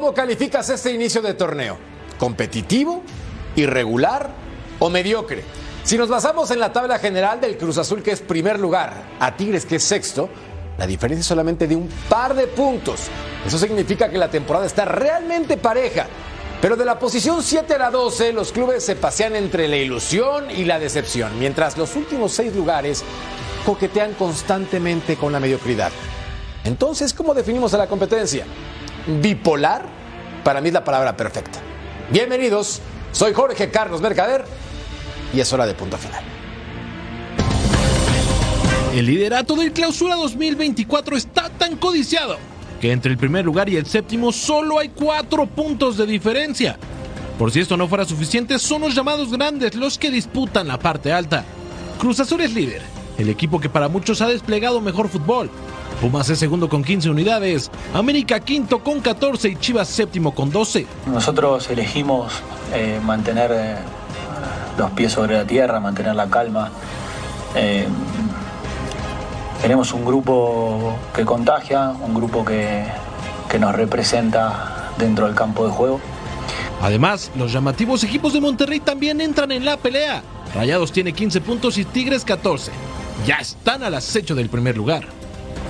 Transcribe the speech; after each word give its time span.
¿Cómo 0.00 0.14
calificas 0.14 0.70
este 0.70 0.92
inicio 0.92 1.20
de 1.20 1.34
torneo? 1.34 1.76
¿Competitivo? 2.18 3.02
¿Irregular? 3.54 4.30
¿O 4.78 4.88
mediocre? 4.88 5.44
Si 5.84 5.98
nos 5.98 6.08
basamos 6.08 6.50
en 6.50 6.58
la 6.58 6.72
tabla 6.72 6.98
general 6.98 7.38
del 7.38 7.58
Cruz 7.58 7.76
Azul, 7.76 8.02
que 8.02 8.12
es 8.12 8.22
primer 8.22 8.58
lugar, 8.58 8.94
a 9.20 9.36
Tigres, 9.36 9.66
que 9.66 9.76
es 9.76 9.82
sexto, 9.82 10.30
la 10.78 10.86
diferencia 10.86 11.20
es 11.20 11.26
solamente 11.26 11.66
de 11.66 11.76
un 11.76 11.86
par 12.08 12.34
de 12.34 12.46
puntos. 12.46 13.08
Eso 13.46 13.58
significa 13.58 14.08
que 14.08 14.16
la 14.16 14.30
temporada 14.30 14.64
está 14.64 14.86
realmente 14.86 15.58
pareja. 15.58 16.06
Pero 16.62 16.76
de 16.76 16.86
la 16.86 16.98
posición 16.98 17.42
7 17.42 17.74
a 17.74 17.78
la 17.78 17.90
12, 17.90 18.32
los 18.32 18.52
clubes 18.52 18.82
se 18.82 18.96
pasean 18.96 19.36
entre 19.36 19.68
la 19.68 19.76
ilusión 19.76 20.50
y 20.50 20.64
la 20.64 20.78
decepción, 20.78 21.38
mientras 21.38 21.76
los 21.76 21.94
últimos 21.94 22.32
seis 22.32 22.56
lugares 22.56 23.04
coquetean 23.66 24.14
constantemente 24.14 25.16
con 25.16 25.30
la 25.30 25.40
mediocridad. 25.40 25.92
Entonces, 26.64 27.12
¿cómo 27.12 27.34
definimos 27.34 27.74
a 27.74 27.78
la 27.78 27.86
competencia? 27.86 28.46
Bipolar, 29.06 29.99
para 30.42 30.60
mí 30.60 30.68
es 30.68 30.74
la 30.74 30.84
palabra 30.84 31.16
perfecta. 31.16 31.60
Bienvenidos, 32.10 32.80
soy 33.12 33.32
Jorge 33.32 33.70
Carlos 33.70 34.00
Mercader 34.00 34.44
y 35.32 35.40
es 35.40 35.52
hora 35.52 35.66
de 35.66 35.74
punto 35.74 35.96
final. 35.96 36.22
El 38.94 39.06
liderato 39.06 39.54
del 39.54 39.72
Clausura 39.72 40.16
2024 40.16 41.16
está 41.16 41.48
tan 41.50 41.76
codiciado 41.76 42.38
que 42.80 42.90
entre 42.90 43.12
el 43.12 43.18
primer 43.18 43.44
lugar 43.44 43.68
y 43.68 43.76
el 43.76 43.86
séptimo 43.86 44.32
solo 44.32 44.78
hay 44.78 44.88
cuatro 44.88 45.46
puntos 45.46 45.96
de 45.96 46.06
diferencia. 46.06 46.76
Por 47.38 47.52
si 47.52 47.60
esto 47.60 47.76
no 47.76 47.88
fuera 47.88 48.04
suficiente, 48.04 48.58
son 48.58 48.82
los 48.82 48.94
llamados 48.94 49.30
grandes 49.30 49.74
los 49.74 49.98
que 49.98 50.10
disputan 50.10 50.66
la 50.66 50.78
parte 50.78 51.12
alta. 51.12 51.44
Cruz 51.98 52.20
Azul 52.20 52.40
es 52.40 52.52
líder, 52.54 52.82
el 53.20 53.28
equipo 53.28 53.60
que 53.60 53.68
para 53.68 53.88
muchos 53.88 54.22
ha 54.22 54.26
desplegado 54.26 54.80
mejor 54.80 55.08
fútbol. 55.08 55.50
Pumas 56.00 56.30
es 56.30 56.38
segundo 56.38 56.68
con 56.68 56.82
15 56.82 57.10
unidades, 57.10 57.70
América 57.92 58.40
quinto 58.40 58.82
con 58.82 59.00
14 59.00 59.50
y 59.50 59.56
Chivas 59.56 59.88
séptimo 59.88 60.34
con 60.34 60.50
12. 60.50 60.86
Nosotros 61.06 61.68
elegimos 61.68 62.32
eh, 62.72 62.98
mantener 63.04 63.50
eh, 63.52 63.76
los 64.78 64.90
pies 64.92 65.12
sobre 65.12 65.34
la 65.34 65.46
tierra, 65.46 65.78
mantener 65.78 66.14
la 66.14 66.28
calma. 66.28 66.70
Eh, 67.54 67.86
tenemos 69.60 69.92
un 69.92 70.06
grupo 70.06 70.96
que 71.14 71.26
contagia, 71.26 71.90
un 71.90 72.14
grupo 72.14 72.44
que, 72.44 72.84
que 73.50 73.58
nos 73.58 73.74
representa 73.74 74.92
dentro 74.96 75.26
del 75.26 75.34
campo 75.34 75.66
de 75.66 75.72
juego. 75.72 76.00
Además, 76.80 77.30
los 77.36 77.52
llamativos 77.52 78.02
equipos 78.04 78.32
de 78.32 78.40
Monterrey 78.40 78.80
también 78.80 79.20
entran 79.20 79.52
en 79.52 79.66
la 79.66 79.76
pelea. 79.76 80.22
Rayados 80.54 80.90
tiene 80.90 81.12
15 81.12 81.40
puntos 81.40 81.78
y 81.78 81.84
Tigres 81.84 82.24
14. 82.24 82.72
Ya 83.26 83.36
están 83.36 83.82
al 83.82 83.94
acecho 83.94 84.34
del 84.34 84.48
primer 84.48 84.76
lugar. 84.76 85.04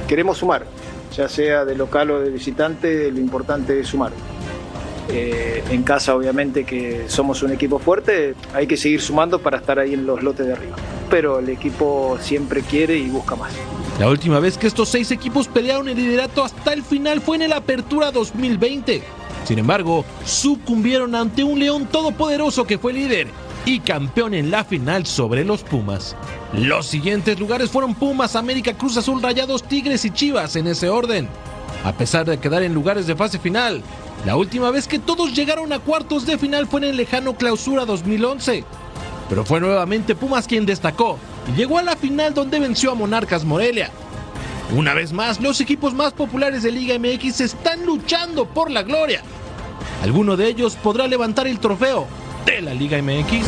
Queremos 0.08 0.38
sumar, 0.38 0.66
ya 1.14 1.28
sea 1.28 1.64
de 1.64 1.74
local 1.74 2.10
o 2.10 2.20
de 2.20 2.30
visitante, 2.30 3.10
lo 3.10 3.18
importante 3.18 3.78
es 3.78 3.88
sumar. 3.88 4.12
Eh, 5.12 5.64
en 5.70 5.82
casa 5.82 6.14
obviamente 6.14 6.64
que 6.64 7.06
somos 7.08 7.42
un 7.42 7.52
equipo 7.52 7.78
fuerte, 7.78 8.34
hay 8.54 8.66
que 8.66 8.76
seguir 8.76 9.00
sumando 9.00 9.40
para 9.40 9.58
estar 9.58 9.78
ahí 9.78 9.94
en 9.94 10.06
los 10.06 10.22
lotes 10.22 10.46
de 10.46 10.52
arriba. 10.52 10.76
Pero 11.10 11.40
el 11.40 11.48
equipo 11.48 12.16
siempre 12.20 12.62
quiere 12.62 12.96
y 12.96 13.08
busca 13.08 13.36
más. 13.36 13.52
La 13.98 14.08
última 14.08 14.40
vez 14.40 14.56
que 14.56 14.66
estos 14.66 14.88
seis 14.88 15.10
equipos 15.10 15.48
pelearon 15.48 15.88
el 15.88 15.96
liderato 15.96 16.44
hasta 16.44 16.72
el 16.72 16.82
final 16.82 17.20
fue 17.20 17.36
en 17.36 17.42
el 17.42 17.52
Apertura 17.52 18.12
2020. 18.12 19.02
Sin 19.44 19.58
embargo, 19.58 20.04
sucumbieron 20.24 21.14
ante 21.14 21.42
un 21.42 21.58
León 21.58 21.86
todopoderoso 21.86 22.64
que 22.64 22.78
fue 22.78 22.92
líder 22.92 23.26
y 23.70 23.80
campeón 23.80 24.34
en 24.34 24.50
la 24.50 24.64
final 24.64 25.06
sobre 25.06 25.44
los 25.44 25.62
Pumas. 25.62 26.16
Los 26.52 26.86
siguientes 26.86 27.38
lugares 27.38 27.70
fueron 27.70 27.94
Pumas, 27.94 28.34
América, 28.34 28.74
Cruz 28.74 28.96
Azul, 28.96 29.22
Rayados, 29.22 29.62
Tigres 29.62 30.04
y 30.04 30.10
Chivas 30.10 30.56
en 30.56 30.66
ese 30.66 30.88
orden. 30.88 31.28
A 31.84 31.92
pesar 31.92 32.26
de 32.26 32.38
quedar 32.38 32.64
en 32.64 32.74
lugares 32.74 33.06
de 33.06 33.14
fase 33.14 33.38
final, 33.38 33.82
la 34.26 34.36
última 34.36 34.70
vez 34.70 34.88
que 34.88 34.98
todos 34.98 35.34
llegaron 35.34 35.72
a 35.72 35.78
cuartos 35.78 36.26
de 36.26 36.36
final 36.36 36.66
fue 36.66 36.80
en 36.80 36.88
el 36.88 36.96
lejano 36.96 37.36
Clausura 37.36 37.84
2011. 37.84 38.64
Pero 39.28 39.44
fue 39.44 39.60
nuevamente 39.60 40.16
Pumas 40.16 40.48
quien 40.48 40.66
destacó 40.66 41.18
y 41.48 41.56
llegó 41.56 41.78
a 41.78 41.82
la 41.82 41.96
final 41.96 42.34
donde 42.34 42.58
venció 42.58 42.90
a 42.90 42.96
Monarcas 42.96 43.44
Morelia. 43.44 43.90
Una 44.74 44.94
vez 44.94 45.12
más, 45.12 45.40
los 45.40 45.60
equipos 45.60 45.94
más 45.94 46.12
populares 46.12 46.64
de 46.64 46.72
Liga 46.72 46.98
MX 46.98 47.40
están 47.40 47.86
luchando 47.86 48.46
por 48.46 48.70
la 48.70 48.82
gloria. 48.82 49.22
¿Alguno 50.02 50.36
de 50.36 50.48
ellos 50.48 50.76
podrá 50.76 51.06
levantar 51.06 51.46
el 51.46 51.60
trofeo 51.60 52.06
de 52.44 52.60
la 52.62 52.74
Liga 52.74 53.00
MX? 53.02 53.46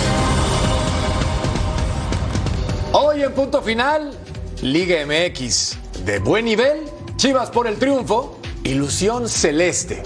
Hoy 2.92 3.22
en 3.22 3.32
punto 3.32 3.62
final, 3.62 4.12
Liga 4.60 4.96
MX. 5.06 5.78
De 6.04 6.18
buen 6.18 6.44
nivel, 6.44 6.84
Chivas 7.16 7.50
por 7.50 7.66
el 7.66 7.76
triunfo, 7.76 8.38
ilusión 8.64 9.28
celeste 9.28 10.02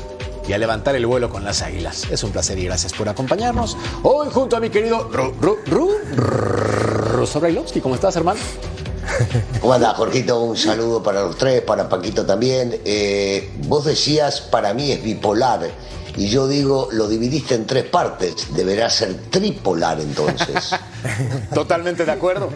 y 0.48 0.52
a 0.52 0.58
levantar 0.58 0.94
el 0.94 1.06
vuelo 1.06 1.30
con 1.30 1.44
las 1.44 1.62
águilas. 1.62 2.04
Es 2.10 2.22
un 2.22 2.30
placer 2.30 2.58
y 2.58 2.64
gracias 2.64 2.92
por 2.92 3.08
acompañarnos. 3.08 3.76
Hoy 4.02 4.28
junto 4.32 4.56
a 4.56 4.60
mi 4.60 4.70
querido 4.70 5.08
Ru, 5.10 5.34
Ru. 5.40 5.56
¿Cómo 7.82 7.94
estás, 7.94 8.16
hermano? 8.16 8.40
¿Cómo 9.60 9.72
andás, 9.72 9.96
Jorgito? 9.96 10.40
Un 10.40 10.56
saludo 10.56 11.02
para 11.02 11.22
los 11.22 11.36
tres, 11.36 11.62
para 11.62 11.88
Paquito 11.88 12.26
también. 12.26 12.80
Eh, 12.84 13.50
vos 13.66 13.84
decías, 13.84 14.40
para 14.40 14.74
mí 14.74 14.92
es 14.92 15.02
bipolar. 15.02 15.68
Y 16.16 16.28
yo 16.28 16.48
digo, 16.48 16.88
lo 16.92 17.08
dividiste 17.08 17.54
en 17.54 17.66
tres 17.66 17.84
partes. 17.84 18.54
Deberá 18.54 18.88
ser 18.88 19.14
tripolar 19.30 20.00
entonces. 20.00 20.70
Totalmente 21.54 22.04
de 22.04 22.12
acuerdo. 22.12 22.50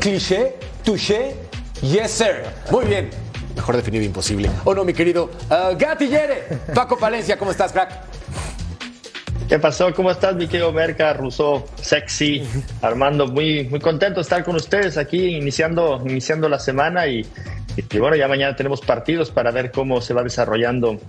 Cliché, 0.00 0.56
touché, 0.84 1.36
yes 1.82 2.10
sir. 2.10 2.44
Muy 2.70 2.86
bien. 2.86 3.10
Mejor 3.54 3.76
definido 3.76 4.04
imposible. 4.04 4.50
¿O 4.64 4.74
no, 4.74 4.84
mi 4.84 4.92
querido 4.92 5.30
uh, 5.50 5.76
Gatillere? 5.76 6.60
Paco 6.74 6.98
Palencia, 6.98 7.38
¿cómo 7.38 7.50
estás, 7.50 7.72
crack? 7.72 8.09
¿Qué 9.50 9.58
pasó? 9.58 9.92
¿Cómo 9.92 10.12
estás, 10.12 10.36
mi 10.36 10.46
querido 10.46 10.70
Merca, 10.70 11.12
Russo, 11.12 11.66
Sexy, 11.74 12.40
Armando? 12.82 13.26
Muy, 13.26 13.64
muy 13.64 13.80
contento 13.80 14.20
de 14.20 14.22
estar 14.22 14.44
con 14.44 14.54
ustedes 14.54 14.96
aquí 14.96 15.34
iniciando, 15.34 16.00
iniciando 16.06 16.48
la 16.48 16.60
semana 16.60 17.08
y, 17.08 17.26
y 17.76 17.98
bueno, 17.98 18.14
ya 18.14 18.28
mañana 18.28 18.54
tenemos 18.54 18.80
partidos 18.80 19.32
para 19.32 19.50
ver 19.50 19.72
cómo 19.72 20.00
se 20.02 20.14
va 20.14 20.22
desarrollando 20.22 21.00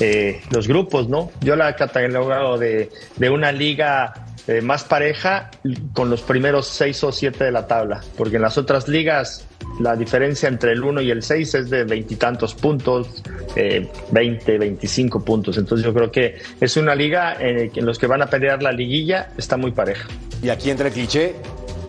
eh, 0.00 0.40
los 0.50 0.66
grupos, 0.66 1.10
¿no? 1.10 1.30
Yo 1.42 1.56
la 1.56 1.68
he 1.68 1.74
catalogado 1.74 2.56
de, 2.56 2.88
de 3.16 3.28
una 3.28 3.52
liga 3.52 4.14
eh, 4.46 4.62
más 4.62 4.84
pareja 4.84 5.50
con 5.92 6.08
los 6.08 6.22
primeros 6.22 6.68
seis 6.68 7.04
o 7.04 7.12
siete 7.12 7.44
de 7.44 7.52
la 7.52 7.66
tabla, 7.66 8.00
porque 8.16 8.36
en 8.36 8.42
las 8.42 8.56
otras 8.56 8.88
ligas 8.88 9.46
la 9.80 9.96
diferencia 9.96 10.48
entre 10.48 10.72
el 10.72 10.84
1 10.84 11.00
y 11.00 11.10
el 11.10 11.22
6 11.22 11.54
es 11.54 11.70
de 11.70 11.84
veintitantos 11.84 12.54
puntos, 12.54 13.22
eh, 13.56 13.88
20, 14.10 14.58
25 14.58 15.24
puntos. 15.24 15.56
Entonces 15.56 15.84
yo 15.84 15.94
creo 15.94 16.12
que 16.12 16.36
es 16.60 16.76
una 16.76 16.94
liga 16.94 17.34
en, 17.40 17.70
en 17.74 17.86
los 17.86 17.98
que 17.98 18.06
van 18.06 18.22
a 18.22 18.26
pelear 18.26 18.62
la 18.62 18.72
liguilla, 18.72 19.30
está 19.38 19.56
muy 19.56 19.72
pareja. 19.72 20.06
Y 20.42 20.50
aquí 20.50 20.70
entre 20.70 20.90
cliché, 20.90 21.34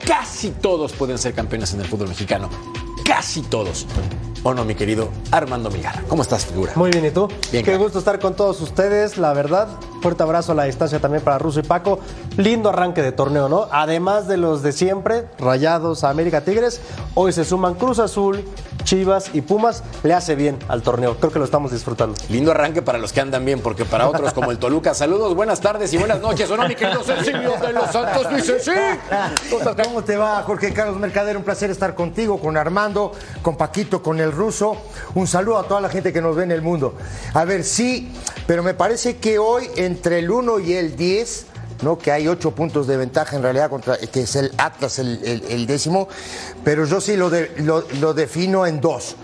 casi 0.08 0.52
todos 0.52 0.94
pueden 0.94 1.18
ser 1.18 1.34
campeones 1.34 1.74
en 1.74 1.82
el 1.82 1.86
fútbol 1.86 2.08
mexicano. 2.08 2.50
Casi 3.06 3.42
todos. 3.44 3.86
¿O 4.44 4.56
no, 4.56 4.66
mi 4.66 4.74
querido 4.74 5.10
Armando 5.30 5.70
Migar? 5.70 6.04
¿Cómo 6.08 6.24
estás, 6.24 6.48
figura? 6.48 6.72
Muy 6.76 6.90
bien, 6.90 7.06
¿y 7.06 7.12
tú? 7.12 7.28
Bien, 7.52 7.64
Qué 7.64 7.78
gusto 7.78 8.00
estar 8.00 8.20
con 8.20 8.34
todos 8.34 8.60
ustedes, 8.60 9.20
la 9.20 9.34
verdad. 9.34 9.68
Fuerte 10.02 10.24
abrazo 10.24 10.54
a 10.54 10.56
la 10.56 10.64
distancia 10.64 11.00
también 11.00 11.24
para 11.24 11.38
Russo 11.38 11.60
y 11.60 11.64
Paco. 11.64 12.00
Lindo 12.38 12.70
arranque 12.70 13.04
de 13.04 13.12
torneo, 13.12 13.50
¿no? 13.50 13.68
Además 13.72 14.28
de 14.28 14.38
los 14.38 14.64
de 14.64 14.72
siempre, 14.72 15.28
Rayados, 15.38 16.04
América, 16.04 16.42
Tigres, 16.42 16.82
hoy 17.14 17.34
se 17.34 17.46
suman 17.46 17.76
Cruz 17.76 18.00
Azul, 18.00 18.44
Chivas 18.84 19.30
y 19.34 19.42
Pumas. 19.42 19.84
Le 20.02 20.16
hace 20.16 20.34
bien 20.34 20.58
al 20.68 20.82
torneo. 20.82 21.18
Creo 21.18 21.32
que 21.32 21.38
lo 21.38 21.46
estamos 21.46 21.72
disfrutando. 21.72 22.16
Lindo 22.30 22.50
arranque 22.50 22.82
para 22.82 22.98
los 22.98 23.14
que 23.14 23.22
andan 23.22 23.46
bien, 23.46 23.60
porque 23.60 23.86
para 23.86 24.10
otros 24.10 24.34
como 24.34 24.50
el 24.50 24.58
Toluca, 24.58 24.96
saludos, 24.96 25.36
buenas 25.36 25.62
tardes 25.62 25.94
y 25.94 25.98
buenas 25.98 26.20
noches. 26.20 26.50
¿O 26.50 26.58
no, 26.58 26.68
mi 26.68 26.74
querido 26.74 27.04
Cecilio 27.04 27.54
de 27.62 27.74
los 27.74 27.92
Santos 27.92 28.28
dice 28.36 28.60
sí? 28.60 28.72
¿Cómo 29.84 30.04
te 30.04 30.18
va, 30.18 30.42
Jorge 30.42 30.74
Carlos 30.74 30.98
Mercader? 30.98 31.38
Un 31.38 31.44
placer 31.44 31.70
estar 31.70 31.94
contigo, 31.94 32.40
con 32.40 32.58
Armando, 32.58 33.12
con 33.44 33.56
Paquito, 33.56 34.02
con 34.02 34.20
el 34.20 34.31
ruso. 34.32 34.78
Un 35.16 35.28
saludo 35.28 35.60
a 35.60 35.68
toda 35.68 35.82
la 35.82 35.90
gente 35.90 36.12
que 36.14 36.22
nos 36.22 36.36
ve 36.36 36.44
en 36.44 36.52
el 36.52 36.62
mundo. 36.62 36.96
A 37.34 37.46
ver, 37.46 37.64
sí, 37.64 38.12
pero 38.48 38.64
me 38.64 38.74
parece 38.74 39.18
que 39.18 39.40
hoy 39.40 39.70
entre 39.76 40.20
el 40.20 40.32
1 40.32 40.60
y 40.60 40.74
el 40.74 40.96
10, 40.96 41.46
¿no? 41.82 41.98
que 41.98 42.12
hay 42.12 42.28
8 42.28 42.52
puntos 42.52 42.88
de 42.88 42.98
ventaja 42.98 43.36
en 43.36 43.44
realidad, 43.44 43.70
contra, 43.70 43.98
que 43.98 44.22
es 44.22 44.36
el 44.36 44.52
Atlas 44.58 45.00
el, 45.00 45.66
décimo, 45.68 46.08
pero 46.64 46.86
yo 46.86 47.02
sí 47.02 47.16
lo, 47.16 47.30
lo, 47.58 47.86
lo 48.00 48.14
defino 48.14 48.66
en 48.66 48.82
dos. 48.82 49.16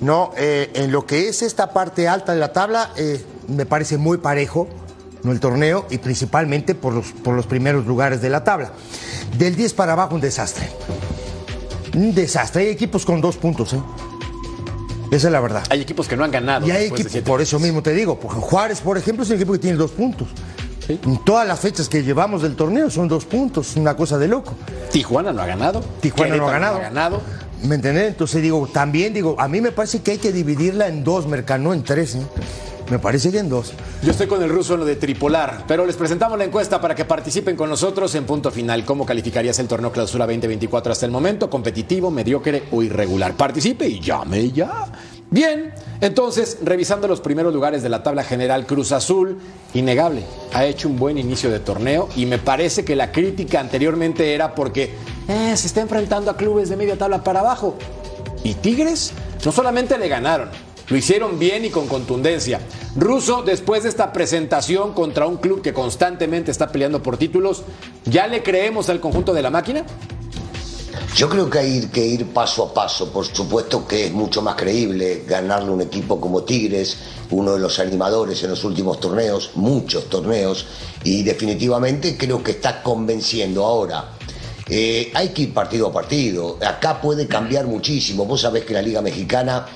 ¿no? 0.00 0.32
Eh, 0.36 0.70
en 0.74 0.92
lo 0.92 1.06
que 1.06 1.28
es 1.28 1.42
esta 1.42 1.72
parte 1.72 2.08
alta 2.08 2.32
de 2.32 2.40
la 2.40 2.52
tabla, 2.52 2.90
eh, 2.96 3.24
me 3.48 3.66
parece 3.66 3.96
muy 3.96 4.18
parejo. 4.18 4.68
¿no? 5.22 5.32
el 5.32 5.40
torneo 5.40 5.86
y 5.90 5.98
principalmente 5.98 6.74
por 6.74 6.92
los, 6.92 7.06
por 7.12 7.34
los 7.34 7.46
primeros 7.46 7.84
lugares 7.86 8.22
de 8.22 8.30
la 8.30 8.44
tabla. 8.44 8.70
Del 9.36 9.56
10 9.56 9.74
para 9.74 9.92
abajo 9.92 10.14
un 10.14 10.20
desastre. 10.20 10.68
Un 11.94 12.14
desastre. 12.14 12.62
Hay 12.62 12.68
equipos 12.68 13.04
con 13.04 13.20
dos 13.20 13.36
puntos, 13.36 13.72
¿eh? 13.72 13.80
Esa 15.10 15.28
es 15.28 15.32
la 15.32 15.40
verdad. 15.40 15.64
Hay 15.70 15.80
equipos 15.80 16.08
que 16.08 16.16
no 16.16 16.24
han 16.24 16.30
ganado. 16.30 16.66
Y 16.66 16.70
hay 16.70 16.86
equipos, 16.86 17.12
por 17.22 17.40
eso 17.40 17.58
mismo 17.58 17.82
te 17.82 17.92
digo, 17.92 18.18
porque 18.18 18.40
Juárez, 18.40 18.80
por 18.80 18.98
ejemplo, 18.98 19.24
es 19.24 19.30
un 19.30 19.36
equipo 19.36 19.52
que 19.52 19.58
tiene 19.58 19.76
dos 19.76 19.92
puntos. 19.92 20.28
En 20.88 21.24
todas 21.24 21.46
las 21.46 21.58
fechas 21.58 21.88
que 21.88 22.04
llevamos 22.04 22.42
del 22.42 22.54
torneo 22.54 22.90
son 22.90 23.08
dos 23.08 23.24
puntos, 23.24 23.74
una 23.76 23.96
cosa 23.96 24.18
de 24.18 24.28
loco. 24.28 24.54
Tijuana 24.92 25.32
no 25.32 25.42
ha 25.42 25.46
ganado. 25.46 25.80
Tijuana 26.00 26.36
no 26.36 26.48
ha 26.48 26.52
ganado. 26.52 26.74
No 26.74 26.80
ha 26.80 26.88
ganado. 26.88 27.20
¿Me 27.62 27.74
entendés? 27.74 28.08
Entonces 28.08 28.42
digo, 28.42 28.68
también 28.72 29.12
digo, 29.12 29.34
a 29.38 29.48
mí 29.48 29.60
me 29.60 29.72
parece 29.72 30.02
que 30.02 30.12
hay 30.12 30.18
que 30.18 30.32
dividirla 30.32 30.86
en 30.86 31.02
dos, 31.02 31.26
Mercano, 31.26 31.72
en 31.72 31.82
tres. 31.82 32.14
¿eh? 32.14 32.22
Me 32.90 32.98
parece 33.00 33.32
que 33.32 33.38
en 33.38 33.48
dos. 33.48 33.72
Yo 34.02 34.12
estoy 34.12 34.28
con 34.28 34.42
el 34.42 34.48
ruso 34.48 34.74
en 34.74 34.80
lo 34.80 34.86
de 34.86 34.94
tripolar, 34.94 35.64
pero 35.66 35.84
les 35.84 35.96
presentamos 35.96 36.38
la 36.38 36.44
encuesta 36.44 36.80
para 36.80 36.94
que 36.94 37.04
participen 37.04 37.56
con 37.56 37.68
nosotros 37.68 38.14
en 38.14 38.24
punto 38.24 38.50
final. 38.52 38.84
¿Cómo 38.84 39.04
calificarías 39.04 39.58
el 39.58 39.66
torneo 39.66 39.90
clausura 39.90 40.26
2024 40.26 40.92
hasta 40.92 41.04
el 41.04 41.12
momento? 41.12 41.50
¿Competitivo, 41.50 42.10
mediocre 42.12 42.64
o 42.70 42.82
irregular? 42.82 43.34
Participe 43.34 43.88
y 43.88 43.98
llame 43.98 44.52
ya. 44.52 44.86
Bien, 45.28 45.72
entonces, 46.00 46.58
revisando 46.62 47.08
los 47.08 47.20
primeros 47.20 47.52
lugares 47.52 47.82
de 47.82 47.88
la 47.88 48.04
tabla 48.04 48.22
general, 48.22 48.64
Cruz 48.64 48.92
Azul, 48.92 49.38
innegable, 49.74 50.22
ha 50.52 50.64
hecho 50.64 50.88
un 50.88 50.96
buen 50.96 51.18
inicio 51.18 51.50
de 51.50 51.58
torneo 51.58 52.08
y 52.14 52.26
me 52.26 52.38
parece 52.38 52.84
que 52.84 52.94
la 52.94 53.10
crítica 53.10 53.58
anteriormente 53.58 54.32
era 54.34 54.54
porque 54.54 54.94
eh, 55.26 55.56
se 55.56 55.66
está 55.66 55.80
enfrentando 55.80 56.30
a 56.30 56.36
clubes 56.36 56.68
de 56.68 56.76
media 56.76 56.96
tabla 56.96 57.24
para 57.24 57.40
abajo. 57.40 57.76
Y 58.44 58.54
Tigres 58.54 59.12
no 59.44 59.50
solamente 59.50 59.98
le 59.98 60.06
ganaron, 60.06 60.48
lo 60.88 60.96
hicieron 60.96 61.38
bien 61.38 61.64
y 61.64 61.70
con 61.70 61.86
contundencia. 61.86 62.60
Russo, 62.94 63.42
después 63.42 63.82
de 63.82 63.88
esta 63.88 64.12
presentación 64.12 64.92
contra 64.92 65.26
un 65.26 65.36
club 65.36 65.62
que 65.62 65.72
constantemente 65.72 66.50
está 66.50 66.68
peleando 66.68 67.02
por 67.02 67.16
títulos, 67.16 67.62
¿ya 68.04 68.26
le 68.26 68.42
creemos 68.42 68.88
al 68.88 69.00
conjunto 69.00 69.34
de 69.34 69.42
la 69.42 69.50
máquina? 69.50 69.84
Yo 71.14 71.28
creo 71.30 71.48
que 71.48 71.58
hay 71.58 71.80
que 71.86 72.04
ir 72.04 72.26
paso 72.26 72.64
a 72.64 72.74
paso. 72.74 73.10
Por 73.10 73.24
supuesto 73.24 73.86
que 73.86 74.06
es 74.06 74.12
mucho 74.12 74.42
más 74.42 74.54
creíble 74.54 75.24
ganarle 75.26 75.70
un 75.70 75.80
equipo 75.80 76.20
como 76.20 76.42
Tigres, 76.42 76.98
uno 77.30 77.54
de 77.54 77.58
los 77.58 77.78
animadores 77.78 78.42
en 78.42 78.50
los 78.50 78.64
últimos 78.64 79.00
torneos, 79.00 79.52
muchos 79.54 80.10
torneos, 80.10 80.66
y 81.04 81.22
definitivamente 81.22 82.16
creo 82.18 82.42
que 82.42 82.52
está 82.52 82.82
convenciendo 82.82 83.64
ahora. 83.64 84.12
Eh, 84.68 85.12
hay 85.14 85.28
que 85.28 85.42
ir 85.42 85.54
partido 85.54 85.86
a 85.86 85.92
partido. 85.92 86.58
Acá 86.60 87.00
puede 87.00 87.26
cambiar 87.26 87.66
muchísimo. 87.66 88.26
Vos 88.26 88.42
sabés 88.42 88.64
que 88.64 88.74
la 88.74 88.82
Liga 88.82 89.00
Mexicana 89.00 89.66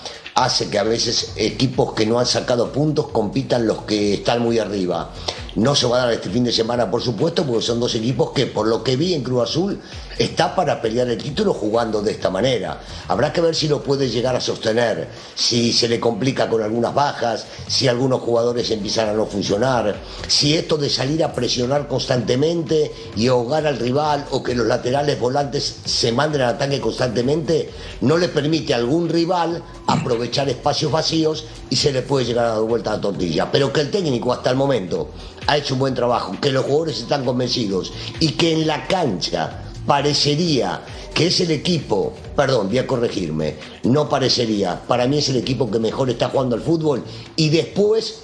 hace 0.44 0.68
que 0.68 0.78
a 0.78 0.82
veces 0.82 1.32
equipos 1.36 1.92
que 1.92 2.06
no 2.06 2.18
han 2.18 2.26
sacado 2.26 2.72
puntos 2.72 3.08
compitan 3.08 3.66
los 3.66 3.82
que 3.82 4.14
están 4.14 4.42
muy 4.42 4.58
arriba. 4.58 5.10
No 5.54 5.74
se 5.74 5.86
va 5.86 5.98
a 5.98 6.06
dar 6.06 6.12
este 6.12 6.30
fin 6.30 6.44
de 6.44 6.52
semana, 6.52 6.90
por 6.90 7.02
supuesto, 7.02 7.44
porque 7.44 7.62
son 7.62 7.80
dos 7.80 7.94
equipos 7.94 8.30
que, 8.32 8.46
por 8.46 8.66
lo 8.66 8.82
que 8.82 8.96
vi 8.96 9.14
en 9.14 9.22
Cruz 9.22 9.50
Azul, 9.50 9.80
está 10.18 10.54
para 10.54 10.80
pelear 10.80 11.08
el 11.08 11.18
título 11.18 11.54
jugando 11.54 12.02
de 12.02 12.12
esta 12.12 12.30
manera. 12.30 12.80
Habrá 13.08 13.32
que 13.32 13.40
ver 13.40 13.54
si 13.54 13.68
lo 13.68 13.82
puede 13.82 14.08
llegar 14.08 14.36
a 14.36 14.40
sostener, 14.40 15.08
si 15.34 15.72
se 15.72 15.88
le 15.88 15.98
complica 15.98 16.48
con 16.48 16.62
algunas 16.62 16.94
bajas, 16.94 17.46
si 17.66 17.88
algunos 17.88 18.20
jugadores 18.20 18.70
empiezan 18.70 19.08
a 19.08 19.12
no 19.12 19.26
funcionar, 19.26 19.96
si 20.26 20.56
esto 20.56 20.76
de 20.76 20.90
salir 20.90 21.24
a 21.24 21.32
presionar 21.32 21.88
constantemente 21.88 22.92
y 23.16 23.28
ahogar 23.28 23.66
al 23.66 23.78
rival 23.78 24.26
o 24.30 24.42
que 24.42 24.54
los 24.54 24.66
laterales 24.66 25.18
volantes 25.18 25.80
se 25.84 26.12
manden 26.12 26.42
al 26.42 26.54
ataque 26.54 26.80
constantemente, 26.80 27.70
no 28.00 28.16
le 28.16 28.28
permite 28.28 28.74
a 28.74 28.76
algún 28.76 29.08
rival 29.08 29.62
aprovechar 29.86 30.48
espacios 30.48 30.92
vacíos 30.92 31.44
y 31.68 31.76
se 31.76 31.92
le 31.92 32.02
puede 32.02 32.26
llegar 32.26 32.46
a 32.46 32.54
dar 32.54 32.62
vuelta 32.62 32.90
a 32.92 32.96
la 32.96 33.00
tortilla. 33.00 33.50
Pero 33.50 33.72
que 33.72 33.80
el 33.80 33.90
técnico 33.90 34.32
hasta 34.32 34.50
el 34.50 34.56
momento 34.56 35.10
ha 35.46 35.56
hecho 35.56 35.74
un 35.74 35.80
buen 35.80 35.94
trabajo, 35.94 36.36
que 36.40 36.52
los 36.52 36.64
jugadores 36.64 36.98
están 36.98 37.24
convencidos 37.24 37.92
y 38.20 38.32
que 38.32 38.52
en 38.52 38.66
la 38.66 38.86
cancha 38.86 39.69
parecería 39.86 40.82
que 41.14 41.26
es 41.26 41.40
el 41.40 41.50
equipo, 41.50 42.12
perdón, 42.36 42.68
voy 42.68 42.78
a 42.78 42.86
corregirme, 42.86 43.54
no 43.84 44.08
parecería, 44.08 44.80
para 44.86 45.06
mí 45.06 45.18
es 45.18 45.28
el 45.28 45.36
equipo 45.36 45.70
que 45.70 45.78
mejor 45.78 46.08
está 46.10 46.28
jugando 46.28 46.54
al 46.56 46.62
fútbol 46.62 47.02
y 47.36 47.50
después 47.50 48.20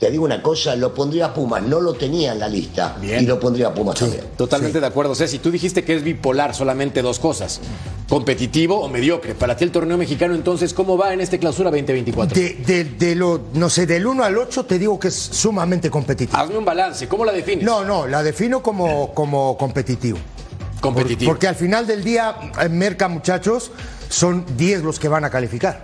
te 0.00 0.10
digo 0.10 0.24
una 0.24 0.42
cosa, 0.42 0.74
lo 0.74 0.92
pondría 0.92 1.26
a 1.26 1.34
Pumas, 1.34 1.62
no 1.62 1.80
lo 1.80 1.94
tenía 1.94 2.32
en 2.32 2.40
la 2.40 2.48
lista 2.48 2.96
y 3.00 3.24
lo 3.24 3.38
pondría 3.38 3.68
a 3.68 3.74
Pumas 3.74 3.96
también. 4.00 4.24
Totalmente 4.36 4.80
de 4.80 4.86
acuerdo, 4.86 5.14
Ceci. 5.14 5.38
Tú 5.38 5.52
dijiste 5.52 5.84
que 5.84 5.94
es 5.94 6.02
bipolar, 6.02 6.56
solamente 6.56 7.02
dos 7.02 7.20
cosas, 7.20 7.60
competitivo 8.08 8.80
o 8.80 8.88
mediocre. 8.88 9.36
Para 9.36 9.56
ti 9.56 9.62
el 9.62 9.70
torneo 9.70 9.96
mexicano, 9.96 10.34
entonces, 10.34 10.74
¿cómo 10.74 10.96
va 10.98 11.12
en 11.14 11.20
este 11.20 11.38
clausura 11.38 11.70
2024? 11.70 12.34
De, 12.34 12.54
de- 12.66 12.84
de 12.84 13.14
lo, 13.14 13.42
no 13.54 13.70
sé, 13.70 13.86
del 13.86 14.04
1 14.04 14.24
al 14.24 14.36
8 14.38 14.64
te 14.64 14.76
digo 14.80 14.98
que 14.98 15.06
es 15.06 15.14
sumamente 15.14 15.88
competitivo. 15.88 16.36
Hazme 16.36 16.58
un 16.58 16.64
balance, 16.64 17.06
¿cómo 17.06 17.24
la 17.24 17.30
defines? 17.30 17.64
No, 17.64 17.84
no, 17.84 18.08
la 18.08 18.24
defino 18.24 18.60
como, 18.60 19.14
como 19.14 19.56
competitivo. 19.56 20.18
Competitivo. 20.82 21.30
Porque 21.30 21.46
al 21.46 21.54
final 21.54 21.86
del 21.86 22.04
día, 22.04 22.36
en 22.60 22.76
Merca, 22.76 23.08
muchachos, 23.08 23.70
son 24.08 24.44
10 24.56 24.82
los 24.82 24.98
que 24.98 25.08
van 25.08 25.24
a 25.24 25.30
calificar. 25.30 25.82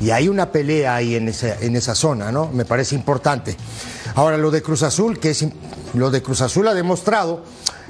Y 0.00 0.10
hay 0.10 0.28
una 0.28 0.52
pelea 0.52 0.94
ahí 0.94 1.16
en 1.16 1.28
esa, 1.28 1.58
en 1.60 1.74
esa 1.74 1.94
zona, 1.94 2.30
¿no? 2.30 2.48
Me 2.52 2.64
parece 2.64 2.94
importante. 2.94 3.56
Ahora, 4.14 4.38
lo 4.38 4.50
de 4.50 4.62
Cruz 4.62 4.82
Azul, 4.82 5.18
que 5.18 5.30
es 5.30 5.44
lo 5.94 6.10
de 6.10 6.22
Cruz 6.22 6.42
Azul 6.42 6.68
ha 6.68 6.74
demostrado, 6.74 7.42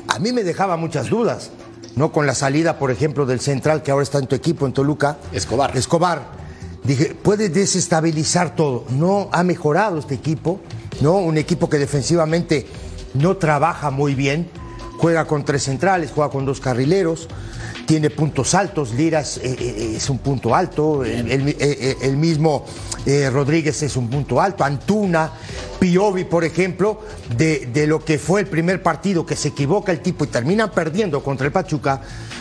a 0.08 0.18
mí 0.18 0.32
me 0.32 0.44
dejaba 0.44 0.76
muchas 0.76 1.10
dudas, 1.10 1.50
¿no? 1.94 2.10
Con 2.10 2.26
la 2.26 2.34
salida, 2.34 2.78
por 2.78 2.90
ejemplo, 2.90 3.26
del 3.26 3.40
central 3.40 3.82
que 3.82 3.90
ahora 3.90 4.04
está 4.04 4.18
en 4.18 4.26
tu 4.26 4.34
equipo, 4.34 4.66
en 4.66 4.72
Toluca. 4.72 5.18
Escobar. 5.32 5.76
Escobar. 5.76 6.22
Dije, 6.84 7.14
puede 7.20 7.50
desestabilizar 7.50 8.56
todo. 8.56 8.86
No 8.90 9.28
ha 9.32 9.42
mejorado 9.42 9.98
este 9.98 10.14
equipo, 10.14 10.60
¿no? 11.00 11.16
Un 11.16 11.36
equipo 11.36 11.68
que 11.68 11.78
defensivamente 11.78 12.66
no 13.14 13.36
trabaja 13.36 13.90
muy 13.90 14.14
bien. 14.14 14.48
Juega 14.98 15.26
con 15.26 15.44
tres 15.44 15.62
centrales, 15.64 16.10
juega 16.14 16.30
con 16.30 16.44
dos 16.46 16.60
carrileros, 16.60 17.28
tiene 17.86 18.10
puntos 18.10 18.54
altos. 18.54 18.92
Liras 18.94 19.36
eh, 19.38 19.54
eh, 19.58 19.92
es 19.96 20.08
un 20.10 20.18
punto 20.18 20.54
alto, 20.54 21.04
el, 21.04 21.30
el- 21.30 21.48
eh, 21.48 21.56
eh, 21.60 21.96
el 22.02 22.16
mismo 22.16 22.64
eh, 23.04 23.28
Rodríguez 23.30 23.82
es 23.82 23.96
un 23.96 24.08
punto 24.08 24.40
alto, 24.40 24.64
Antuna, 24.64 25.30
Piovi, 25.78 26.24
por 26.24 26.44
ejemplo, 26.44 27.00
de, 27.36 27.66
de 27.72 27.86
lo 27.86 28.04
que 28.04 28.18
fue 28.18 28.40
el 28.40 28.46
primer 28.46 28.82
partido 28.82 29.24
que 29.26 29.36
se 29.36 29.48
equivoca 29.48 29.92
el 29.92 30.00
tipo 30.00 30.24
y 30.24 30.28
termina 30.28 30.70
perdiendo 30.72 31.22
contra 31.22 31.46
el 31.46 31.52
Pachuca. 31.52 32.00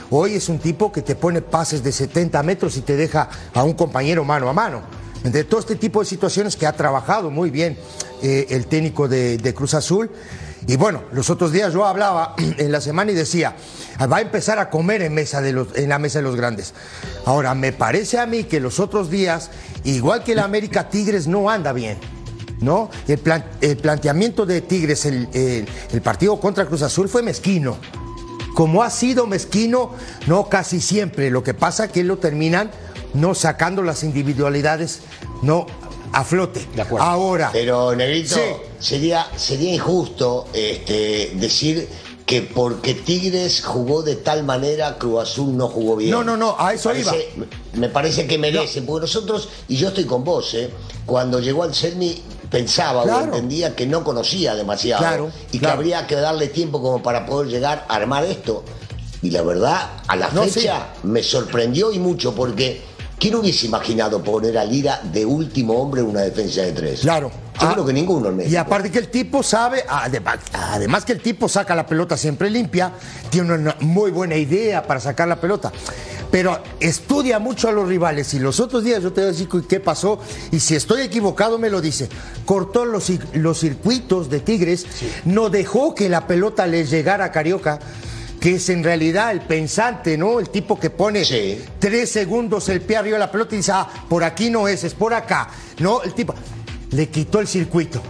Hoy 0.09 0.33
es 0.35 0.47
un 0.49 0.59
tipo 0.59 0.91
que 0.91 1.01
te 1.01 1.15
pone 1.15 1.41
pases 1.41 1.83
de 1.83 1.91
70 1.91 2.41
metros 2.43 2.77
y 2.77 2.81
te 2.81 2.95
deja 2.95 3.29
a 3.53 3.63
un 3.63 3.73
compañero 3.73 4.23
mano 4.23 4.47
a 4.49 4.53
mano. 4.53 4.81
De 5.23 5.43
todo 5.43 5.59
este 5.59 5.75
tipo 5.75 5.99
de 5.99 6.05
situaciones 6.05 6.55
que 6.55 6.67
ha 6.67 6.73
trabajado 6.73 7.31
muy 7.31 7.49
bien 7.49 7.77
eh, 8.21 8.45
el 8.49 8.67
técnico 8.67 9.07
de, 9.07 9.37
de 9.37 9.53
Cruz 9.53 9.73
Azul. 9.73 10.09
Y 10.67 10.77
bueno, 10.77 11.03
los 11.11 11.29
otros 11.29 11.51
días 11.51 11.73
yo 11.73 11.85
hablaba 11.85 12.33
en 12.37 12.71
la 12.71 12.81
semana 12.81 13.11
y 13.11 13.15
decía, 13.15 13.55
va 14.11 14.17
a 14.17 14.21
empezar 14.21 14.57
a 14.59 14.69
comer 14.69 15.01
en, 15.03 15.13
mesa 15.13 15.41
de 15.41 15.53
los, 15.53 15.67
en 15.75 15.89
la 15.89 15.99
mesa 15.99 16.19
de 16.19 16.23
los 16.23 16.35
grandes. 16.35 16.73
Ahora, 17.25 17.53
me 17.55 17.71
parece 17.71 18.17
a 18.19 18.25
mí 18.25 18.45
que 18.45 18.59
los 18.59 18.79
otros 18.79 19.09
días, 19.09 19.51
igual 19.83 20.23
que 20.23 20.31
el 20.31 20.39
América 20.39 20.89
Tigres, 20.89 21.27
no 21.27 21.49
anda 21.49 21.71
bien. 21.73 21.97
¿No? 22.61 22.89
El, 23.07 23.17
plan- 23.19 23.45
el 23.61 23.75
planteamiento 23.77 24.45
de 24.45 24.61
Tigres, 24.61 25.05
el, 25.05 25.27
el- 25.33 26.01
partido 26.01 26.39
contra 26.39 26.65
Cruz 26.65 26.81
Azul 26.83 27.09
fue 27.09 27.21
mezquino 27.21 27.77
como 28.55 28.83
ha 28.83 28.89
sido 28.89 29.27
mezquino, 29.27 29.91
no 30.27 30.47
casi 30.47 30.79
siempre. 30.79 31.29
Lo 31.29 31.43
que 31.43 31.53
pasa 31.53 31.89
que 31.89 32.05
lo 32.05 32.19
terminan 32.19 32.71
no 33.13 33.35
sacando 33.35 33.83
las 33.83 34.01
individualidades, 34.05 35.01
no 35.41 35.67
a 36.15 36.23
flote. 36.23 36.65
De 36.75 36.81
acuerdo. 36.81 37.05
Ahora, 37.05 37.49
Pero, 37.51 37.95
Negrito, 37.95 38.35
Sí. 38.35 38.41
sería, 38.79 39.27
sería 39.35 39.73
injusto 39.73 40.47
este, 40.53 41.31
decir 41.35 41.87
que 42.25 42.41
porque 42.41 42.93
Tigres 42.95 43.61
jugó 43.63 44.01
de 44.01 44.15
tal 44.15 44.43
manera, 44.43 44.97
Cruz 44.97 45.21
Azul 45.21 45.55
no 45.55 45.67
jugó 45.67 45.95
bien. 45.97 46.09
No, 46.11 46.23
no, 46.23 46.35
no, 46.37 46.55
a 46.57 46.73
eso 46.73 46.89
me 46.91 47.03
parece, 47.03 47.29
Me 47.73 47.89
parece 47.89 48.25
que 48.27 48.37
merece, 48.37 48.81
porque 48.81 49.01
nosotros, 49.01 49.49
y 49.67 49.75
yo 49.75 49.89
estoy 49.89 50.05
con 50.05 50.23
vos, 50.23 50.53
¿eh? 50.55 50.69
cuando 51.05 51.39
llegó 51.39 51.61
al 51.63 51.75
CERMI 51.75 52.23
pensaba 52.49 53.03
o 53.03 53.21
entendía 53.21 53.75
que 53.75 53.85
no 53.85 54.03
conocía 54.03 54.55
demasiado 54.55 55.01
Claro, 55.03 55.31
y 55.51 55.59
claro. 55.59 55.73
que 55.75 55.77
habría 55.79 56.07
que 56.07 56.15
darle 56.15 56.47
tiempo 56.47 56.81
como 56.81 57.03
para 57.03 57.25
poder 57.25 57.49
llegar 57.49 57.85
a 57.89 57.95
armar 57.95 58.23
esto. 58.25 58.63
Y 59.21 59.29
la 59.31 59.41
verdad, 59.43 59.89
a 60.07 60.15
la 60.15 60.29
No, 60.31 60.43
fecha 60.43 60.87
me 61.03 61.21
sorprendió 61.21 61.91
y 61.91 61.99
mucho 61.99 62.33
porque 62.33 62.81
¿quién 63.19 63.35
hubiese 63.35 63.65
imaginado 63.67 64.23
poner 64.23 64.57
a 64.57 64.63
Lira 64.65 65.01
de 65.03 65.25
último 65.25 65.73
hombre 65.81 66.01
en 66.01 66.07
una 66.07 66.21
defensa 66.21 66.61
de 66.61 66.71
tres? 66.73 67.01
Claro. 67.01 67.31
Yo 67.61 67.67
Ah, 67.69 67.71
creo 67.71 67.85
que 67.85 67.93
ninguno 67.93 68.29
en. 68.29 68.51
Y 68.51 68.55
aparte 68.57 68.91
que 68.91 68.99
el 68.99 69.07
tipo 69.07 69.41
sabe, 69.41 69.85
además, 69.87 70.39
además 70.51 71.05
que 71.05 71.13
el 71.13 71.21
tipo 71.21 71.47
saca 71.47 71.73
la 71.73 71.85
pelota 71.85 72.17
siempre 72.17 72.49
limpia, 72.49 72.91
tiene 73.29 73.53
una 73.53 73.77
muy 73.79 74.11
buena 74.11 74.35
idea 74.35 74.83
para 74.85 74.99
sacar 74.99 75.29
la 75.29 75.39
pelota. 75.39 75.71
Pero 76.29 76.59
estudia 76.81 77.39
mucho 77.39 77.69
a 77.69 77.71
los 77.71 77.87
rivales 77.87 78.33
y 78.33 78.39
los 78.39 78.59
otros 78.59 78.83
días 78.83 79.01
yo 79.01 79.13
te 79.13 79.21
voy 79.21 79.29
a 79.29 79.31
decir 79.31 79.47
qué 79.69 79.79
pasó 79.79 80.19
y 80.51 80.59
si 80.59 80.75
estoy 80.75 81.03
equivocado 81.03 81.57
me 81.57 81.69
lo 81.69 81.79
dice. 81.79 82.09
Cortó 82.43 82.83
los, 82.83 83.09
los 83.35 83.57
circuitos 83.57 84.29
de 84.29 84.41
Tigres, 84.41 84.85
no 85.23 85.49
dejó 85.49 85.95
que 85.95 86.09
la 86.09 86.27
pelota 86.27 86.67
les 86.67 86.89
llegara 86.89 87.23
a 87.23 87.31
Carioca, 87.31 87.79
que 88.45 88.57
es 88.57 88.69
en 88.69 88.83
realidad 88.83 89.31
el 89.31 89.41
pensante, 89.41 90.19
¿no? 90.19 90.39
El 90.39 90.51
tipo 90.51 90.79
que 90.79 90.91
pone 90.91 91.25
Sí. 91.25 91.65
tres 91.79 92.11
segundos 92.11 92.69
el 92.69 92.79
pie 92.79 92.97
arriba 92.97 93.15
de 93.15 93.19
la 93.21 93.31
pelota 93.31 93.55
y 93.55 93.57
dice, 93.57 93.71
ah, 93.73 93.89
por 94.07 94.23
aquí 94.23 94.51
no 94.51 94.67
es, 94.67 94.83
es 94.83 94.93
por 94.93 95.15
acá. 95.15 95.49
No, 95.79 96.03
el 96.03 96.13
tipo 96.13 96.35
le 96.91 97.09
quitó 97.09 97.39
el 97.39 97.47
circuito. 97.47 98.03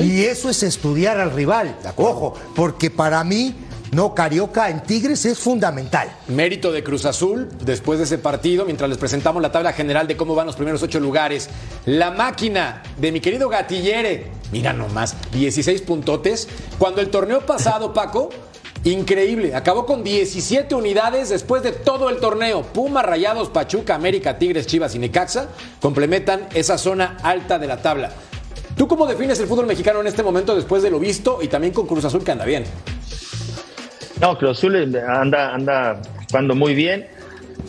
Y 0.00 0.24
eso 0.24 0.50
es 0.50 0.64
estudiar 0.64 1.20
al 1.20 1.30
rival. 1.30 1.76
Ojo, 1.94 2.34
porque 2.56 2.90
para 2.90 3.22
mí, 3.22 3.54
no, 3.92 4.16
Carioca 4.16 4.68
en 4.68 4.82
Tigres 4.82 5.24
es 5.26 5.38
fundamental. 5.38 6.08
Mérito 6.26 6.72
de 6.72 6.82
Cruz 6.82 7.04
Azul 7.04 7.48
después 7.64 8.00
de 8.00 8.04
ese 8.06 8.18
partido, 8.18 8.64
mientras 8.64 8.90
les 8.90 8.98
presentamos 8.98 9.40
la 9.40 9.52
tabla 9.52 9.72
general 9.74 10.08
de 10.08 10.16
cómo 10.16 10.34
van 10.34 10.46
los 10.46 10.56
primeros 10.56 10.82
ocho 10.82 10.98
lugares. 10.98 11.48
La 11.86 12.10
máquina 12.10 12.82
de 12.96 13.12
mi 13.12 13.20
querido 13.20 13.48
Gatillere, 13.48 14.26
mira 14.50 14.72
nomás, 14.72 15.14
16 15.32 15.82
puntotes. 15.82 16.48
Cuando 16.80 17.00
el 17.00 17.10
torneo 17.10 17.46
pasado, 17.46 17.94
Paco, 17.94 18.30
increíble, 18.84 19.54
acabó 19.54 19.86
con 19.86 20.04
17 20.04 20.74
unidades 20.74 21.28
después 21.28 21.62
de 21.62 21.72
todo 21.72 22.10
el 22.10 22.18
torneo. 22.18 22.62
Puma, 22.62 23.02
Rayados, 23.02 23.48
Pachuca, 23.48 23.94
América, 23.94 24.38
Tigres, 24.38 24.66
Chivas 24.66 24.94
y 24.94 24.98
Necaxa 24.98 25.48
complementan 25.80 26.46
esa 26.54 26.78
zona 26.78 27.16
alta 27.22 27.58
de 27.58 27.66
la 27.66 27.82
tabla. 27.82 28.12
¿Tú 28.76 28.86
cómo 28.86 29.06
defines 29.06 29.40
el 29.40 29.46
fútbol 29.46 29.66
mexicano 29.66 30.00
en 30.00 30.06
este 30.06 30.22
momento 30.22 30.54
después 30.54 30.82
de 30.82 30.90
lo 30.90 31.00
visto 31.00 31.40
y 31.42 31.48
también 31.48 31.72
con 31.72 31.86
Cruz 31.86 32.04
Azul 32.04 32.22
que 32.22 32.30
anda 32.30 32.44
bien? 32.44 32.64
No, 34.20 34.38
Cruz 34.38 34.58
Azul 34.58 34.96
anda, 35.08 35.54
anda 35.54 36.00
jugando 36.30 36.54
muy 36.54 36.74
bien. 36.74 37.06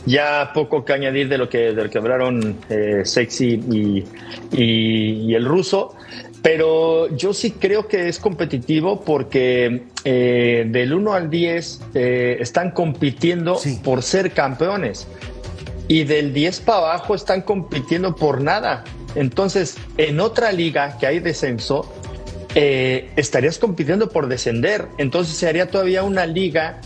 Ya 0.06 0.52
poco 0.54 0.86
que 0.86 0.94
añadir 0.94 1.28
de 1.28 1.38
lo 1.38 1.50
que, 1.50 1.74
de 1.74 1.90
que 1.90 1.98
hablaron 1.98 2.58
eh, 2.70 3.02
Sexy 3.04 4.06
y 4.52 5.34
el 5.34 5.46
ruso. 5.46 5.96
Pero 6.42 7.14
yo 7.16 7.34
sí 7.34 7.52
creo 7.52 7.88
que 7.88 8.08
es 8.08 8.18
competitivo 8.20 9.02
porque 9.02 9.84
eh, 10.06 10.66
del 10.70 10.94
1 10.94 11.14
al 11.14 11.30
10 11.30 11.82
eh, 11.94 12.38
están 12.40 12.72
compitiendo 12.72 13.56
Sí. 13.56 13.80
por 13.84 14.04
ser 14.04 14.32
campeones. 14.32 15.08
Y 15.88 16.04
del 16.06 16.34
10 16.34 16.62
para 16.62 16.78
abajo 16.78 17.16
están 17.16 17.42
compitiendo 17.42 18.16
por 18.16 18.42
nada. 18.42 18.84
Entonces, 19.16 19.76
en 19.98 20.20
otra 20.20 20.52
liga 20.52 20.98
que 21.00 21.08
hay 21.08 21.20
descenso, 21.20 21.92
eh, 22.56 23.10
estarías 23.16 23.58
compitiendo 23.58 24.10
por 24.10 24.28
descender. 24.28 24.88
Entonces 24.98 25.36
se 25.36 25.48
haría 25.48 25.70
todavía 25.70 26.04
una 26.04 26.26
liga 26.26 26.80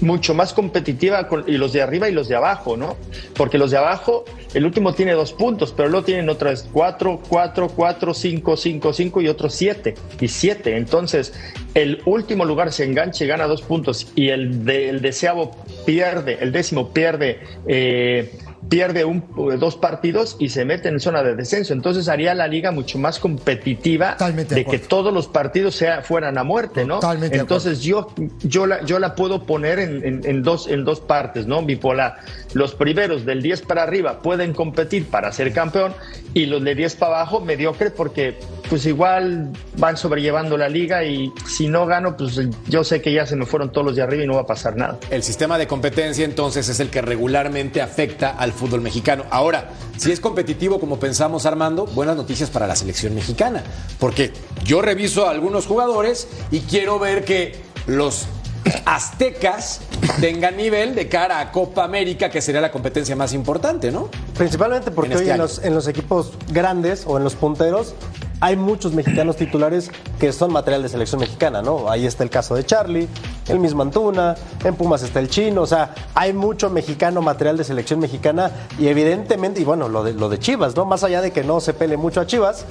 mucho 0.00 0.34
más 0.34 0.52
competitiva 0.52 1.28
con, 1.28 1.44
y 1.46 1.58
los 1.58 1.72
de 1.72 1.82
arriba 1.82 2.08
y 2.08 2.12
los 2.12 2.28
de 2.28 2.36
abajo, 2.36 2.76
¿no? 2.76 2.96
Porque 3.34 3.58
los 3.58 3.70
de 3.70 3.78
abajo, 3.78 4.24
el 4.54 4.64
último 4.64 4.94
tiene 4.94 5.12
dos 5.12 5.32
puntos, 5.32 5.72
pero 5.76 5.88
luego 5.88 6.04
tienen 6.04 6.28
otras 6.28 6.68
cuatro, 6.72 7.20
cuatro, 7.28 7.68
cuatro, 7.68 8.14
cinco, 8.14 8.56
cinco, 8.56 8.92
cinco 8.92 9.20
y 9.20 9.28
otros 9.28 9.54
siete 9.54 9.94
y 10.20 10.28
siete. 10.28 10.76
Entonces, 10.76 11.32
el 11.74 12.00
último 12.04 12.44
lugar 12.44 12.72
se 12.72 12.84
engancha 12.84 13.24
y 13.24 13.28
gana 13.28 13.46
dos 13.46 13.62
puntos 13.62 14.12
y 14.14 14.28
el, 14.28 14.64
de, 14.64 14.88
el 14.88 15.00
deseado 15.02 15.50
pierde, 15.84 16.38
el 16.40 16.52
décimo 16.52 16.92
pierde. 16.92 17.40
eh, 17.66 18.32
pierde 18.68 19.04
un, 19.04 19.22
dos 19.58 19.76
partidos 19.76 20.36
y 20.38 20.48
se 20.48 20.64
mete 20.64 20.88
en 20.88 20.98
zona 21.00 21.22
de 21.22 21.34
descenso. 21.36 21.72
Entonces 21.72 22.08
haría 22.08 22.34
la 22.34 22.48
liga 22.48 22.72
mucho 22.72 22.98
más 22.98 23.18
competitiva 23.18 24.12
Totalmente 24.12 24.54
de 24.54 24.64
de 24.64 24.70
que 24.70 24.78
todos 24.78 25.12
los 25.12 25.28
partidos 25.28 25.74
sea, 25.76 26.02
fueran 26.02 26.36
a 26.38 26.44
muerte, 26.44 26.84
¿no? 26.84 26.96
Totalmente 27.00 27.36
Entonces 27.38 27.80
yo, 27.80 28.12
yo, 28.42 28.66
la, 28.66 28.84
yo 28.84 28.98
la 28.98 29.14
puedo 29.14 29.44
poner 29.44 29.78
en, 29.78 30.04
en- 30.04 30.20
en 30.24 30.42
dos, 30.42 30.66
en 30.68 30.84
dos 30.84 31.00
partes, 31.00 31.46
¿no? 31.46 31.62
Bipolar. 31.62 32.16
Los 32.54 32.74
primeros 32.74 33.24
del 33.24 33.42
10 33.42 33.62
para 33.62 33.82
arriba 33.84 34.20
pueden 34.20 34.52
competir 34.52 35.06
para 35.06 35.30
ser 35.32 35.52
campeón 35.52 35.94
y 36.34 36.46
los 36.46 36.62
de 36.64 36.74
10 36.74 36.96
para 36.96 37.16
abajo 37.20 37.40
mediocre 37.40 37.90
porque 37.90 38.36
pues 38.68 38.86
igual 38.86 39.50
van 39.76 39.96
sobrellevando 39.96 40.56
la 40.56 40.68
liga 40.68 41.04
y 41.04 41.32
si 41.48 41.68
no 41.68 41.86
gano 41.86 42.16
pues 42.16 42.40
yo 42.68 42.84
sé 42.84 43.00
que 43.00 43.12
ya 43.12 43.26
se 43.26 43.36
me 43.36 43.46
fueron 43.46 43.70
todos 43.70 43.86
los 43.86 43.96
de 43.96 44.02
arriba 44.02 44.24
y 44.24 44.26
no 44.26 44.34
va 44.34 44.42
a 44.42 44.46
pasar 44.46 44.76
nada. 44.76 44.98
El 45.10 45.22
sistema 45.22 45.58
de 45.58 45.66
competencia 45.66 46.24
entonces 46.24 46.68
es 46.68 46.80
el 46.80 46.90
que 46.90 47.02
regularmente 47.02 47.80
afecta 47.80 48.30
al 48.30 48.52
fútbol 48.52 48.80
mexicano. 48.80 49.24
Ahora, 49.30 49.70
si 49.96 50.12
es 50.12 50.20
competitivo 50.20 50.80
como 50.80 50.98
pensamos 50.98 51.46
Armando, 51.46 51.86
buenas 51.86 52.16
noticias 52.16 52.50
para 52.50 52.66
la 52.66 52.76
selección 52.76 53.14
mexicana, 53.14 53.62
porque 53.98 54.32
yo 54.64 54.82
reviso 54.82 55.26
a 55.26 55.30
algunos 55.30 55.66
jugadores 55.66 56.28
y 56.50 56.60
quiero 56.60 56.98
ver 56.98 57.24
que 57.24 57.56
los 57.86 58.26
aztecas 58.84 59.80
tengan 60.20 60.56
nivel 60.56 60.94
de 60.94 61.08
cara 61.08 61.40
a 61.40 61.52
Copa 61.52 61.84
América, 61.84 62.30
que 62.30 62.40
sería 62.40 62.60
la 62.60 62.72
competencia 62.72 63.14
más 63.14 63.32
importante, 63.32 63.92
¿no? 63.92 64.08
Principalmente 64.36 64.90
porque 64.90 65.12
En 65.12 65.18
este 65.18 65.24
hoy 65.24 65.30
en 65.30 65.34
año. 65.34 65.42
los, 65.44 65.64
en 65.64 65.74
los 65.74 65.88
equipos 65.88 66.32
grandes 66.50 67.04
o 67.06 67.16
en 67.16 67.24
los 67.24 67.34
punteros 67.34 67.94
hay 68.40 68.56
muchos 68.56 68.92
mexicanos 68.92 69.36
titulares 69.36 69.90
que 70.18 70.32
son 70.32 70.52
material 70.52 70.82
de 70.82 70.88
selección 70.88 71.20
mexicana, 71.20 71.62
¿no? 71.62 71.90
Ahí 71.90 72.06
está 72.06 72.22
el 72.22 72.30
caso 72.30 72.54
de 72.54 72.64
Charlie, 72.64 73.08
el 73.48 73.58
mismo 73.58 73.82
Antuna, 73.82 74.34
en 74.64 74.74
Pumas 74.74 75.02
está 75.02 75.20
el 75.20 75.28
chino, 75.28 75.62
o 75.62 75.66
sea, 75.66 75.94
hay 76.14 76.32
mucho 76.32 76.68
mexicano 76.70 77.22
material 77.22 77.56
de 77.56 77.64
selección 77.64 78.00
mexicana 78.00 78.50
y 78.78 78.88
evidentemente, 78.88 79.60
y 79.60 79.64
bueno, 79.64 79.88
lo 79.88 80.04
de, 80.04 80.12
lo 80.12 80.28
de 80.28 80.38
Chivas, 80.38 80.76
¿no? 80.76 80.84
Más 80.84 81.02
allá 81.04 81.20
de 81.20 81.32
que 81.32 81.44
no 81.44 81.60
se 81.60 81.72
pele 81.72 81.96
mucho 81.96 82.20
a 82.20 82.26
Chivas, 82.26 82.66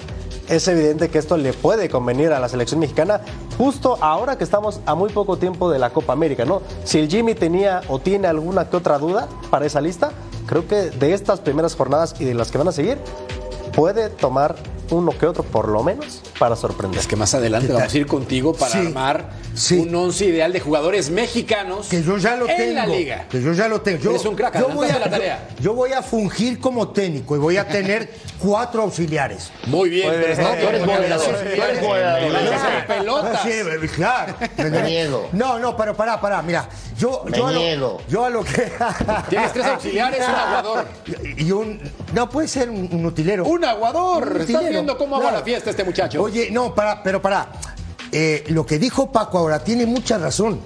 es 0.50 0.68
evidente 0.68 1.10
que 1.10 1.18
esto 1.18 1.38
le 1.38 1.54
puede 1.54 1.90
convenir 1.90 2.32
a 2.32 2.40
la 2.40 2.48
selección 2.48 2.80
mexicana 2.80 3.22
justo 3.58 3.98
ahora 4.02 4.38
que 4.38 4.44
estamos 4.44 4.80
a 4.86 4.94
muy 4.94 5.10
poco 5.10 5.38
tiempo 5.38 5.72
de 5.72 5.80
la 5.80 5.90
Copa 5.90 6.14
América, 6.14 6.46
¿no? 6.46 6.62
Si 6.84 7.00
el 7.00 7.10
Jimmy 7.10 7.34
tenía 7.34 7.82
o 7.88 7.98
tiene 7.98 8.28
alguna 8.28 8.70
que 8.70 8.78
otra 8.78 9.00
duda 9.00 9.28
para 9.50 9.66
esa 9.66 9.82
lista, 9.82 10.12
creo 10.46 10.68
que 10.68 10.92
de 10.92 11.14
estas 11.14 11.40
primeras 11.40 11.76
jornadas 11.76 12.16
y 12.20 12.26
de 12.26 12.36
las 12.36 12.52
que 12.52 12.60
van 12.60 12.68
a 12.68 12.72
seguir, 12.72 13.00
puede 13.74 14.10
tomar 14.10 14.56
uno 14.92 15.12
que 15.18 15.26
otro 15.26 15.44
por 15.44 15.68
lo 15.70 15.82
menos 15.84 16.22
para 16.38 16.56
sorprender. 16.56 17.00
Es 17.00 17.08
que 17.08 17.16
más 17.16 17.34
adelante 17.34 17.72
vamos 17.74 17.94
a 17.94 17.98
ir 17.98 18.06
contigo 18.06 18.54
para 18.54 18.72
Sí, 18.72 18.78
armar 18.80 19.30
sí. 19.54 19.80
un 19.80 19.94
once 19.96 20.26
ideal 20.26 20.52
de 20.54 20.60
jugadores 20.60 21.10
mexicanos 21.10 21.88
Que 21.88 22.04
yo 22.04 22.18
ya 22.18 22.36
lo 22.36 22.48
en 22.50 22.58
tengo. 22.58 22.74
la 22.76 22.86
liga. 22.88 23.26
Que 23.30 23.42
yo 23.42 23.54
ya 23.54 23.68
lo 23.68 23.82
tengo. 23.82 24.00
Yo, 24.00 24.10
Eres 24.12 24.26
un 24.26 24.36
crack, 24.36 24.60
yo 24.60 24.70
voy, 24.70 24.90
a, 24.90 25.00
la 25.00 25.10
tarea. 25.10 25.48
yo- 25.58 25.64
yo 25.66 25.74
voy 25.74 25.94
a 25.94 26.02
fungir 26.02 26.60
como 26.60 26.90
técnico 26.90 27.36
y 27.36 27.40
voy 27.40 27.58
a 27.58 27.68
tener 27.68 28.14
cuatro 28.40 28.84
auxiliares. 28.84 29.52
Muy 29.68 29.90
bien, 29.90 30.10
pero 30.14 30.34
es- 30.34 30.40
No, 30.40 30.50
tú 30.50 30.68
eres 30.68 30.86
moderador, 30.86 31.26
tú 31.26 31.54
eres. 31.54 31.80
Sí, 33.44 33.50
eh, 33.52 33.90
claro. 33.96 34.36
Me 34.58 34.82
niego. 34.84 35.30
No, 35.32 35.60
no, 35.60 35.76
pero 35.76 35.96
pará, 35.96 36.20
pará, 36.20 36.42
mira. 36.42 36.68
Yo, 36.98 37.24
Me 37.30 37.38
yo, 37.38 37.48
a 37.48 37.52
lo, 37.52 37.98
yo 38.08 38.26
a 38.26 38.30
lo 38.30 38.44
que. 38.44 38.72
Tienes 39.30 39.52
tres 39.54 39.66
auxiliares, 39.66 40.20
un 40.28 40.34
aguador. 40.36 40.86
Y 41.38 41.52
un. 41.52 41.80
No, 42.14 42.30
puede 42.30 42.48
ser 42.48 42.70
un, 42.70 42.88
un 42.92 43.06
utilero. 43.06 43.46
Un 43.46 43.66
aguador. 43.66 44.28
Un 44.36 44.42
utilero, 44.42 44.75
viendo 44.76 44.98
cómo 44.98 45.16
hago 45.16 45.24
claro. 45.24 45.38
la 45.38 45.44
fiesta 45.44 45.70
este 45.70 45.84
muchacho. 45.84 46.22
Oye, 46.22 46.50
no, 46.52 46.74
para, 46.74 47.02
pero 47.04 47.22
para. 47.22 47.50
lo 48.50 48.66
que 48.66 48.80
dijo 48.80 49.12
Paco 49.12 49.38
ahora 49.38 49.64
tiene 49.64 49.86
mucha 49.86 50.18
razón. 50.18 50.62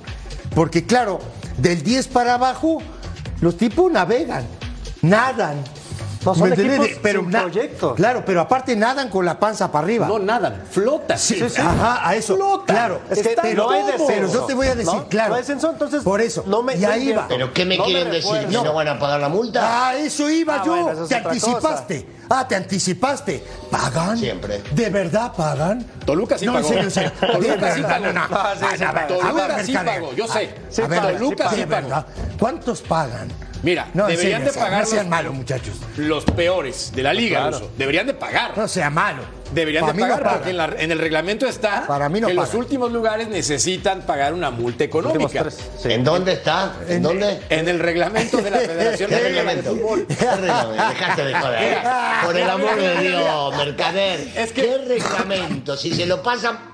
Porque, 0.56 0.86
claro, 0.86 1.20
del 1.58 1.84
10 1.84 2.08
para 2.08 2.36
abajo, 2.36 2.82
los 3.42 3.58
tipos 3.58 3.92
navegan, 3.92 4.46
nadan. 5.02 5.64
No, 6.26 6.36
son 6.36 6.52
equipos 6.52 6.88
sin 7.02 7.30
na- 7.32 7.42
proyecto. 7.44 7.96
Claro, 7.96 8.24
pero 8.26 8.42
aparte 8.42 8.76
nadan 8.76 9.08
con 9.10 9.24
la 9.26 9.40
panza 9.40 9.72
para 9.72 9.86
arriba. 9.86 10.06
no 10.08 10.20
nadan, 10.20 10.64
flotas. 10.70 11.22
Sí, 11.22 11.42
ajá, 11.58 12.08
a 12.08 12.16
eso. 12.16 12.36
Flota. 12.36 12.74
Claro, 12.74 13.02
Es 13.10 13.20
que 13.20 13.36
pero, 13.42 13.64
no 13.64 13.70
hay 13.70 13.84
descenso. 13.84 14.06
pero 14.08 14.34
yo 14.34 14.42
te 14.44 14.54
voy 14.54 14.68
a 14.68 14.76
decir, 14.76 14.94
¿no? 14.94 15.08
claro. 15.08 15.30
No 15.30 15.36
hay 15.36 15.42
descenso, 15.42 15.70
entonces 15.72 16.04
Por 16.04 16.20
eso. 16.22 16.44
no 16.46 16.62
me- 16.62 16.76
y 16.76 16.80
no 16.80 16.90
ahí 16.90 17.12
va. 17.14 17.26
¿Pero 17.28 17.54
qué 17.54 17.64
me 17.66 17.78
No 17.78 17.86
me 17.86 17.92
quieren 17.92 18.12
decir? 18.12 18.48
¿Que 18.48 18.52
no 18.58 18.74
van 18.74 18.88
a 18.90 19.00
pagar 19.00 19.20
la 19.22 19.30
multa? 19.30 19.62
Ah, 19.90 19.96
eso 19.96 20.30
iba 20.30 20.56
Ah, 20.56 20.64
yo. 20.66 20.72
bueno, 20.74 20.92
eso 20.92 21.04
es 21.04 21.10
te 21.10 21.16
anticipaste. 21.16 22.08
Ah, 22.30 22.48
te 22.48 22.56
anticipaste. 22.56 23.44
¿Pagan? 23.72 24.18
Siempre. 24.18 24.62
¿De 24.72 24.90
verdad 24.90 25.32
pagan? 25.36 25.84
Toluca 26.06 26.38
sí 26.38 26.46
no, 26.46 26.54
pagó. 26.54 26.66
en 26.68 26.70
serio, 26.70 26.84
en 26.84 26.92
serio. 26.92 27.12
Toluca 27.22 27.74
sí 27.76 27.82
pagó. 27.82 28.06
no, 28.06 28.14
no. 28.14 28.22
Ah, 28.30 28.54
sí, 28.60 28.66
Ah, 28.70 28.74
sí 28.78 28.84
a 28.84 28.92
ver, 28.92 29.08
pagó. 29.08 29.22
a 29.24 29.32
ver, 29.32 29.46
Toluca 29.48 29.64
sí 29.64 29.74
pagó, 29.74 30.14
yo 30.14 30.28
sé. 30.28 30.56
Sí, 30.70 30.82
A 30.82 30.88
ver, 30.88 31.00
pagan, 31.00 31.18
Toluca 31.18 31.50
sí 31.50 31.66
pagó. 31.66 32.06
¿Cuántos 32.40 32.82
pagan? 32.82 33.30
Mira, 33.64 33.88
no, 33.94 34.08
deberían 34.08 34.42
serio, 34.44 34.54
de 34.54 34.60
pagar 34.60 34.82
No 34.82 34.86
sean 34.90 35.04
los- 35.06 35.10
malos, 35.10 35.34
muchachos. 35.34 35.74
Los 35.98 36.24
peores 36.26 36.92
de 36.96 37.04
la 37.04 37.14
liga, 37.14 37.40
Claro. 37.42 37.60
Ruso. 37.60 37.72
Deberían 37.78 38.08
de 38.08 38.14
pagar. 38.14 38.58
No 38.58 38.68
sea 38.68 38.90
malo. 38.90 39.22
Deberían 39.52 39.82
Para 39.82 39.94
de 39.94 40.00
no 40.02 40.08
pagar 40.08 40.34
porque 40.36 40.50
en, 40.52 40.58
la- 40.58 40.76
en 40.78 40.92
el 40.92 41.00
reglamento 41.00 41.48
está 41.48 41.88
Para 41.88 42.08
mí 42.08 42.22
no 42.22 42.28
que 42.28 42.36
los 42.36 42.54
últimos 42.54 42.92
lugares 42.92 43.28
necesitan 43.30 44.04
pagar 44.04 44.34
una 44.36 44.52
multa 44.52 44.84
económica. 44.84 45.50
sí. 45.50 45.92
¿En 45.92 46.04
dónde 46.04 46.34
está? 46.34 46.74
¿En 46.88 47.02
dónde? 47.02 47.40
En 47.50 47.68
el 47.68 47.80
reglamento 47.80 48.38
de 48.38 48.52
la 48.52 48.58
Federación 48.60 49.10
¿Qué 49.10 49.16
Mexicana 49.16 49.52
de 49.52 49.62
reglamento? 49.62 49.72
Fútbol. 49.76 50.06
¿Qué 50.08 50.26
reglamento? 50.36 50.90
Dejate 50.90 51.26
de 51.26 51.34
joder. 51.34 51.78
Por 52.26 52.38
el 52.38 52.50
amor 52.50 52.76
de 52.80 53.00
Dios, 53.10 53.58
mercader. 53.58 54.20
Es 54.36 54.52
que- 54.54 54.62
¿Qué 54.62 54.78
reglamento? 54.88 55.76
Si 55.76 55.94
se 55.96 56.06
lo 56.06 56.22
pasan. 56.22 56.69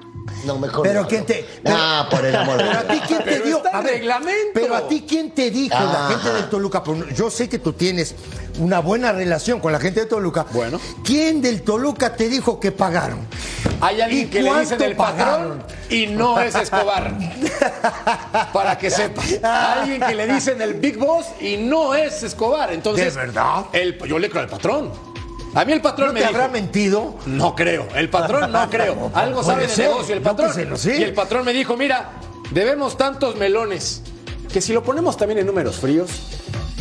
No, 0.45 0.57
mejor 0.59 0.83
Pero 0.83 1.01
no, 1.01 1.07
¿quién 1.07 1.21
no. 1.21 1.25
te- 1.27 1.45
pero- 1.63 1.75
Ah, 1.79 2.07
por 2.09 2.25
el 2.25 2.35
amor 2.35 2.57
de 2.57 2.63
Pero 2.65 2.79
a 2.79 2.83
ti 2.83 3.01
quién 3.07 3.23
te 3.23 3.39
dio. 3.41 3.61
A 3.73 3.81
ver, 3.81 3.91
reglamento. 3.93 4.51
Pero 4.53 4.75
a 4.75 4.87
ti 4.87 5.05
quién 5.07 5.31
te 5.31 5.49
dijo, 5.51 5.75
la 5.75 6.07
gente 6.09 6.31
del 6.33 6.49
Toluca. 6.49 6.83
Yo 7.15 7.29
sé 7.31 7.49
que 7.49 7.59
tú 7.59 7.73
tienes 7.73 8.15
una 8.59 8.79
buena 8.79 9.11
relación 9.11 9.59
con 9.59 9.71
la 9.71 9.79
gente 9.79 10.01
de 10.01 10.05
Toluca. 10.05 10.45
Bueno. 10.51 10.79
¿Quién 11.03 11.41
del 11.41 11.61
Toluca 11.63 12.15
te 12.15 12.29
dijo 12.29 12.59
que 12.59 12.71
pagaron? 12.71 13.19
Hay 13.81 13.97
¿Y 13.97 14.01
alguien 14.01 14.29
que 14.29 14.41
le 14.41 14.49
dicen 14.49 14.67
cuánto 14.77 14.83
el 14.85 14.95
patrón 14.95 15.63
y 15.89 16.07
no 16.07 16.39
es 16.39 16.55
Escobar. 16.55 17.13
Para 18.53 18.77
que 18.77 18.89
sepas. 18.89 19.25
Hay 19.43 19.79
alguien 19.81 20.01
que 20.01 20.15
le 20.15 20.27
dicen 20.27 20.61
el 20.61 20.75
Big 20.75 20.97
Boss 20.97 21.25
y 21.41 21.57
no 21.57 21.93
es 21.95 22.23
Escobar. 22.23 22.71
Entonces, 22.71 23.13
¿De 23.13 23.19
verdad? 23.19 23.65
el- 23.73 23.97
yo 24.07 24.17
le 24.19 24.29
creo 24.29 24.43
al 24.43 24.49
patrón. 24.49 24.91
A 25.55 25.63
mí 25.63 25.71
el 25.71 25.81
patrón 25.81 26.09
¿No 26.09 26.13
me 26.13 26.19
te 26.19 26.27
dijo, 26.27 26.38
habrá 26.38 26.51
mentido? 26.51 27.15
No 27.25 27.55
creo. 27.55 27.88
El 27.95 28.09
patrón 28.09 28.51
no 28.51 28.69
creo. 28.69 29.09
Algo 29.13 29.41
sabe 29.41 29.67
de 29.67 29.77
negocio 29.77 30.13
el 30.15 30.21
patrón. 30.21 30.51
Y 30.83 31.01
el 31.01 31.13
patrón 31.13 31.45
me 31.45 31.53
dijo, 31.53 31.77
mira, 31.77 32.12
debemos 32.51 32.97
tantos 32.97 33.38
melones 33.38 34.01
que 34.51 34.59
si 34.59 34.74
lo 34.74 34.83
ponemos 34.83 35.15
también 35.15 35.39
en 35.39 35.45
números 35.47 35.77
fríos, 35.77 36.09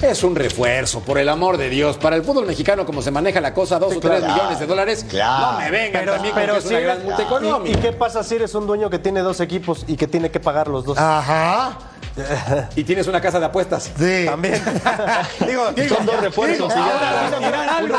es 0.03 0.23
un 0.23 0.35
refuerzo, 0.37 1.01
por 1.01 1.19
el 1.19 1.29
amor 1.29 1.57
de 1.57 1.71
Dios. 1.71 1.97
Para 1.97 2.17
el 2.17 2.23
fútbol 2.25 2.47
mexicano, 2.47 2.85
como 2.85 3.01
se 3.03 3.11
maneja 3.11 3.41
la 3.41 3.55
cosa, 3.55 3.79
dos 3.79 3.97
o 3.97 4.01
tres 4.01 4.23
millones 4.23 4.59
de 4.59 4.67
dólares, 4.67 5.05
Claro. 5.09 5.53
no 5.53 5.59
me 5.61 5.71
vengan 5.71 6.03
Pero, 6.03 6.13
también 6.13 6.35
con 6.35 6.43
pero 6.43 6.53
que 6.55 6.59
es 6.59 6.65
una 6.67 6.79
si 6.79 6.83
gran 6.85 6.97
eres- 6.97 7.05
multa 7.05 7.23
¿y- 7.23 7.27
económica. 7.27 7.79
¿Y, 7.79 7.81
qué 7.83 7.93
pasa 7.93 8.23
si 8.23 8.35
eres 8.35 8.55
un 8.55 8.67
dueño 8.67 8.91
que 8.91 8.99
tiene 8.99 9.21
dos 9.21 9.41
equipos 9.41 9.85
y 9.89 9.97
que 9.97 10.07
tiene 10.07 10.31
que 10.31 10.41
pagar 10.41 10.69
los 10.69 10.85
dos? 10.85 10.99
Ajá. 10.99 11.79
Y 12.77 12.85
tienes 12.85 13.09
una 13.09 13.21
casa 13.21 13.41
de 13.41 13.47
apuestas. 13.47 13.91
Sí. 13.99 14.25
También. 14.27 14.63
digo, 15.49 15.65
Son 15.89 16.07
dos 16.07 16.21
refuerzos 16.21 16.73
ya. 16.73 17.29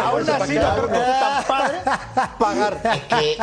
aún 0.07 0.29
así 0.29 0.53
no 0.55 0.73
creo 0.75 0.87
que 0.87 0.95
esté 0.97 1.11
tan 1.19 1.43
padre 1.43 1.77
pagar. 2.39 2.81
Es 2.95 3.01
que, 3.03 3.37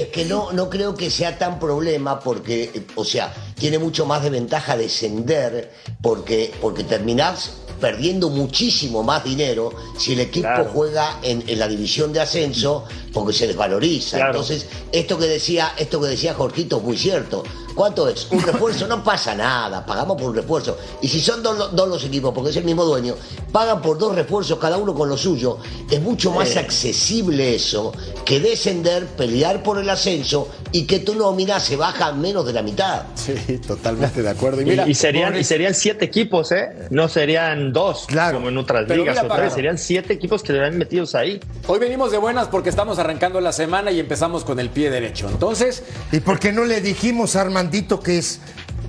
es 0.00 0.06
que 0.08 0.24
no, 0.24 0.50
no 0.52 0.68
creo 0.68 0.96
que 0.96 1.10
sea 1.10 1.38
tan 1.38 1.60
problema 1.60 2.18
porque, 2.18 2.86
o 2.96 3.04
sea, 3.04 3.32
tiene 3.54 3.78
mucho 3.78 4.04
más 4.04 4.22
de 4.24 4.30
ventaja 4.30 4.76
descender 4.76 5.72
porque, 6.02 6.52
porque 6.60 6.82
terminás 6.82 7.58
perdiendo 7.80 8.30
muchísimo 8.30 9.02
más 9.02 9.24
dinero 9.24 9.72
si 9.98 10.12
el 10.14 10.20
equipo 10.20 10.46
Claro. 10.48 10.70
juega 10.72 11.18
en, 11.22 11.44
en 11.46 11.58
la 11.58 11.68
división 11.68 12.12
de 12.12 12.20
ascenso 12.20 12.84
porque 13.16 13.32
se 13.32 13.46
desvaloriza. 13.46 14.18
Claro. 14.18 14.32
Entonces, 14.32 14.66
esto 14.92 15.16
que 15.16 15.24
decía, 15.26 15.72
esto 15.78 15.98
que 16.02 16.08
decía 16.08 16.34
Jorgito 16.34 16.76
es 16.76 16.82
muy 16.82 16.98
cierto. 16.98 17.42
¿Cuánto 17.74 18.08
es? 18.08 18.28
Un 18.30 18.42
refuerzo 18.42 18.86
no 18.86 19.02
pasa 19.02 19.34
nada, 19.34 19.84
pagamos 19.86 20.16
por 20.20 20.30
un 20.30 20.36
refuerzo. 20.36 20.76
Y 21.00 21.08
si 21.08 21.20
son 21.20 21.42
dos, 21.42 21.56
lo- 21.58 21.68
dos 21.68 21.88
los 21.88 22.04
equipos, 22.04 22.32
porque 22.34 22.50
es 22.50 22.56
el 22.56 22.64
mismo 22.64 22.84
dueño, 22.84 23.14
pagan 23.52 23.80
por 23.80 23.96
dos 23.98 24.14
refuerzos 24.14 24.58
cada 24.58 24.76
uno 24.76 24.94
con 24.94 25.08
lo 25.08 25.16
suyo, 25.16 25.58
es 25.90 26.00
mucho 26.00 26.30
más 26.30 26.56
accesible 26.56 27.54
eso 27.54 27.92
que 28.24 28.40
descender, 28.40 29.06
pelear 29.06 29.62
por 29.62 29.78
el 29.78 29.88
ascenso 29.90 30.48
y 30.72 30.84
que 30.86 30.98
tu 31.00 31.14
nómina 31.14 31.60
se 31.60 31.76
baja 31.76 32.06
a 32.08 32.12
menos 32.12 32.44
de 32.46 32.52
la 32.52 32.62
mitad. 32.62 33.02
Sí, 33.14 33.34
totalmente 33.58 34.22
de 34.22 34.28
acuerdo. 34.30 34.60
Y 34.62 34.64
mira, 34.64 34.86
y 34.88 34.94
serían, 34.94 35.32
por- 35.32 35.40
y 35.40 35.44
serían 35.44 35.74
siete 35.74 36.04
equipos, 36.06 36.52
¿eh? 36.52 36.86
No 36.90 37.08
serían 37.08 37.72
dos, 37.74 38.06
Claro. 38.06 38.38
como 38.38 38.48
en 38.48 38.56
otras 38.58 38.84
Pero 38.88 39.00
ligas. 39.02 39.16
mira, 39.22 39.26
o 39.26 39.36
tres, 39.36 39.46
Paco. 39.48 39.54
serían 39.54 39.78
siete 39.78 40.12
equipos 40.14 40.42
que 40.42 40.52
estarían 40.52 40.76
metidos 40.78 41.14
ahí. 41.14 41.40
Hoy 41.66 41.78
venimos 41.78 42.10
de 42.10 42.18
buenas 42.18 42.48
porque 42.48 42.70
estamos 42.70 42.98
arrancando 43.06 43.40
la 43.40 43.52
semana 43.52 43.90
y 43.90 44.00
empezamos 44.00 44.44
con 44.44 44.58
el 44.60 44.70
pie 44.70 44.90
derecho. 44.90 45.28
Entonces, 45.28 45.82
¿Y 46.12 46.20
por 46.20 46.38
qué 46.38 46.52
no 46.52 46.64
le 46.64 46.80
dijimos 46.80 47.36
a 47.36 47.42
Armandito 47.42 48.00
que 48.00 48.18
es 48.18 48.40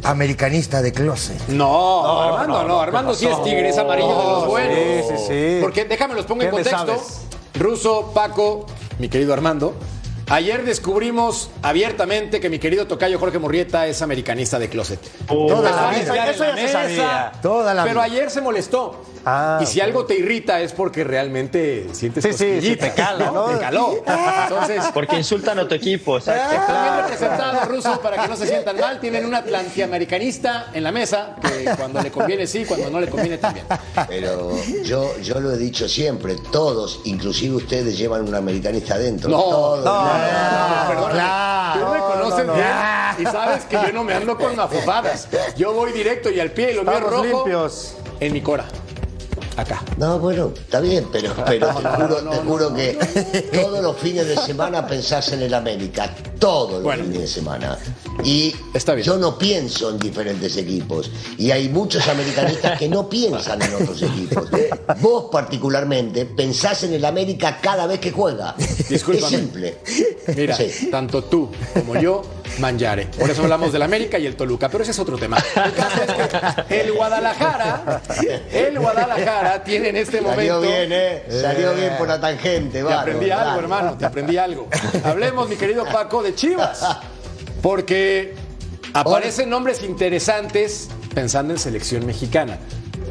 americanista 0.04 0.82
de 0.82 0.92
closet? 0.92 1.48
no, 1.50 2.22
Armando 2.22 2.64
no, 2.64 2.82
Armando 2.82 3.14
sí 3.14 3.28
es 3.28 3.44
tigre, 3.44 3.70
es 3.70 3.78
amarillo 3.78 4.10
de 4.18 4.24
los 4.24 4.48
buenos. 4.48 4.76
Sí, 4.76 5.16
sí, 5.18 5.24
sí. 5.28 5.58
Porque 5.62 5.86
déjame 5.86 6.16
los 6.16 6.26
pongo 6.26 6.42
en 6.44 6.50
¿Qué 6.52 6.58
le 6.58 6.64
contexto. 6.70 7.04
Ruso, 7.60 8.12
Paco, 8.14 8.66
mi 9.00 9.10
querido 9.10 9.34
Armando. 9.34 9.76
Ayer 10.30 10.66
descubrimos 10.66 11.50
abiertamente 11.62 12.42
que 12.42 12.50
mi 12.50 12.60
querido 12.60 12.86
tocayo 12.86 13.18
Jorge 13.18 13.40
Murrieta 13.40 13.88
es 13.88 14.02
americanista 14.02 14.60
de 14.60 14.68
closet. 14.68 15.00
Toda 15.26 15.72
la 15.72 15.90
vida. 15.92 16.02
Eso 16.02 16.44
ya 16.44 16.52
la 16.54 16.58
se 16.58 16.68
sabía. 16.70 17.32
Toda 17.42 17.74
la 17.74 17.84
Pero 17.84 17.96
vida. 17.96 18.04
ayer 18.04 18.30
se 18.30 18.42
molestó. 18.42 19.02
Ah, 19.30 19.60
y 19.62 19.66
si 19.66 19.82
algo 19.82 20.06
te 20.06 20.18
irrita 20.18 20.62
es 20.62 20.72
porque 20.72 21.04
realmente 21.04 21.88
sientes 21.92 22.24
Sí, 22.24 22.32
sí, 22.34 22.62
sí, 22.62 22.76
te 22.78 22.94
cala, 22.94 23.32
¿no? 23.32 23.46
Te 23.52 23.60
caló. 23.60 23.96
Entonces, 24.06 24.84
Porque 24.94 25.18
insultan 25.18 25.60
a 25.60 25.68
tu 25.68 25.76
equipo. 25.76 26.18
exacto. 26.18 26.56
Están 26.56 26.84
bien 26.84 26.98
representados, 27.04 27.68
rusos, 27.68 28.00
para 28.00 28.22
que 28.22 28.28
no 28.28 28.36
se 28.38 28.48
sientan 28.48 28.78
mal. 28.80 29.00
Tienen 29.00 29.26
un 29.26 29.34
antiamericanista 29.36 30.72
en 30.74 30.84
la 30.84 30.92
mesa, 30.92 31.36
que 31.42 31.70
cuando 31.78 32.02
le 32.02 32.12
conviene 32.12 32.48
sí, 32.48 32.64
cuando 32.66 32.90
no 32.90 33.00
le 33.02 33.08
conviene 33.10 33.38
también. 33.38 33.66
Pero 34.08 34.52
yo, 34.84 35.18
yo 35.20 35.40
lo 35.40 35.52
he 35.52 35.58
dicho 35.58 35.88
siempre, 35.90 36.36
todos, 36.52 37.02
inclusive 37.06 37.56
ustedes, 37.56 37.98
llevan 37.98 38.28
un 38.28 38.36
americanista 38.36 38.96
adentro. 38.96 39.30
No, 39.30 39.38
Todos. 39.44 39.86
no. 39.86 40.17
Claro. 41.12 41.86
Tú 41.86 41.94
me 41.94 42.00
conoces 42.00 42.46
no, 42.46 42.54
no. 42.54 42.54
bien 42.54 42.68
y 43.20 43.24
sabes 43.24 43.66
que 43.66 43.76
yo 43.76 43.92
no 43.94 44.04
me 44.04 44.14
ando 44.14 44.38
con 44.38 44.56
mafofadas. 44.56 45.28
Yo 45.56 45.74
voy 45.74 45.92
directo 45.92 46.30
y 46.30 46.40
al 46.40 46.52
pie 46.52 46.72
y 46.72 46.76
lo 46.76 46.84
mío 46.84 47.00
rojo 47.00 47.24
limpios. 47.24 47.96
en 48.20 48.34
mi 48.34 48.42
cora. 48.42 48.66
Acá. 49.58 49.84
No, 49.98 50.20
bueno, 50.20 50.52
está 50.56 50.80
bien, 50.80 51.08
pero, 51.12 51.34
pero 51.48 51.68
te 51.70 51.88
juro, 51.90 52.16
te 52.30 52.38
juro 52.38 52.74
que 52.76 52.94
todos 53.52 53.82
los 53.82 53.98
fines 53.98 54.28
de 54.28 54.38
semana 54.38 54.86
pensás 54.86 55.32
en 55.34 55.42
el 55.42 55.54
América, 55.56 56.14
todos 56.40 56.74
los 56.74 56.84
Bueno. 56.84 57.04
fines 57.06 57.22
de 57.22 57.28
semana. 57.28 57.76
Y 58.24 58.54
Está 58.76 58.94
bien. 58.94 59.06
yo 59.08 59.18
no 59.18 59.36
pienso 59.36 59.90
en 59.90 59.98
diferentes 59.98 60.56
equipos. 60.58 61.10
Y 61.40 61.50
hay 61.50 61.70
muchos 61.70 62.08
americanistas 62.08 62.78
que 62.78 62.88
no 62.88 63.10
piensan 63.10 63.60
en 63.64 63.74
otros 63.74 64.00
equipos. 64.04 64.48
Vos 65.02 65.26
particularmente 65.32 66.26
pensás 66.28 66.84
en 66.84 66.94
el 66.94 67.04
América 67.04 67.58
cada 67.60 67.88
vez 67.88 68.00
que 68.00 68.12
juega. 68.12 68.54
Discúlpame. 68.88 69.36
Es 69.36 69.42
simple. 69.42 69.78
Mira, 70.36 70.56
Sí. 70.56 70.90
tanto 70.92 71.24
tú 71.24 71.50
como 71.74 71.96
yo, 72.00 72.22
Manjare. 72.60 73.06
Por 73.08 73.30
eso 73.30 73.44
hablamos 73.44 73.72
del 73.72 73.82
América 73.82 74.18
y 74.20 74.26
el 74.26 74.36
Toluca, 74.36 74.70
pero 74.70 74.84
ese 74.84 74.92
es 74.92 75.00
otro 75.00 75.18
tema. 75.18 75.38
El 75.66 75.74
caso 75.74 76.02
es 76.04 76.68
que 76.68 76.82
el 76.82 76.92
Guadalajara, 76.94 78.02
el 78.52 78.80
Guadalajara 78.80 79.64
tiene 79.64 79.90
en 79.90 79.98
este 79.98 80.18
Salió 80.18 80.30
momento. 80.30 80.62
bien, 80.62 80.90
¿eh? 80.92 81.24
Salió 81.30 81.74
bien 81.76 81.94
por 81.98 82.08
la 82.08 82.20
tangente, 82.20 82.80
Te 82.80 82.84
bárbaro, 82.84 83.02
aprendí 83.02 83.32
algo, 83.32 83.60
hermano, 83.60 83.98
te 83.98 84.06
aprendí 84.06 84.38
algo. 84.38 84.68
Hablemos, 85.04 85.48
mi 85.50 85.56
querido 85.56 85.86
Paco, 85.86 86.24
de 86.24 86.36
Chivas. 86.36 86.86
Porque 87.62 88.36
aparecen 88.94 89.50
nombres 89.50 89.84
interesantes 89.84 90.90
pensando 91.14 91.54
en 91.54 91.60
selección 91.60 92.06
mexicana. 92.06 92.58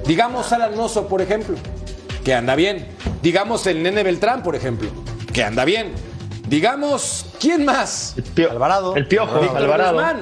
Digamos 0.06 0.52
Alan 0.52 0.76
Mozo, 0.76 1.08
por 1.08 1.20
ejemplo, 1.20 1.56
que 2.24 2.34
anda 2.34 2.54
bien. 2.54 2.86
Digamos 3.22 3.66
el 3.66 3.82
Nene 3.82 4.02
Beltrán, 4.02 4.42
por 4.42 4.54
ejemplo, 4.54 4.88
que 5.32 5.42
anda 5.42 5.64
bien. 5.64 5.92
Digamos, 6.48 7.26
¿quién 7.40 7.64
más? 7.64 8.14
El 8.16 8.24
Pio- 8.24 8.50
Alvarado. 8.50 8.94
El 8.96 9.06
Piojo, 9.06 9.40
Víctor 9.40 9.62
Alvarado. 9.62 9.94
Guzmán, 9.94 10.20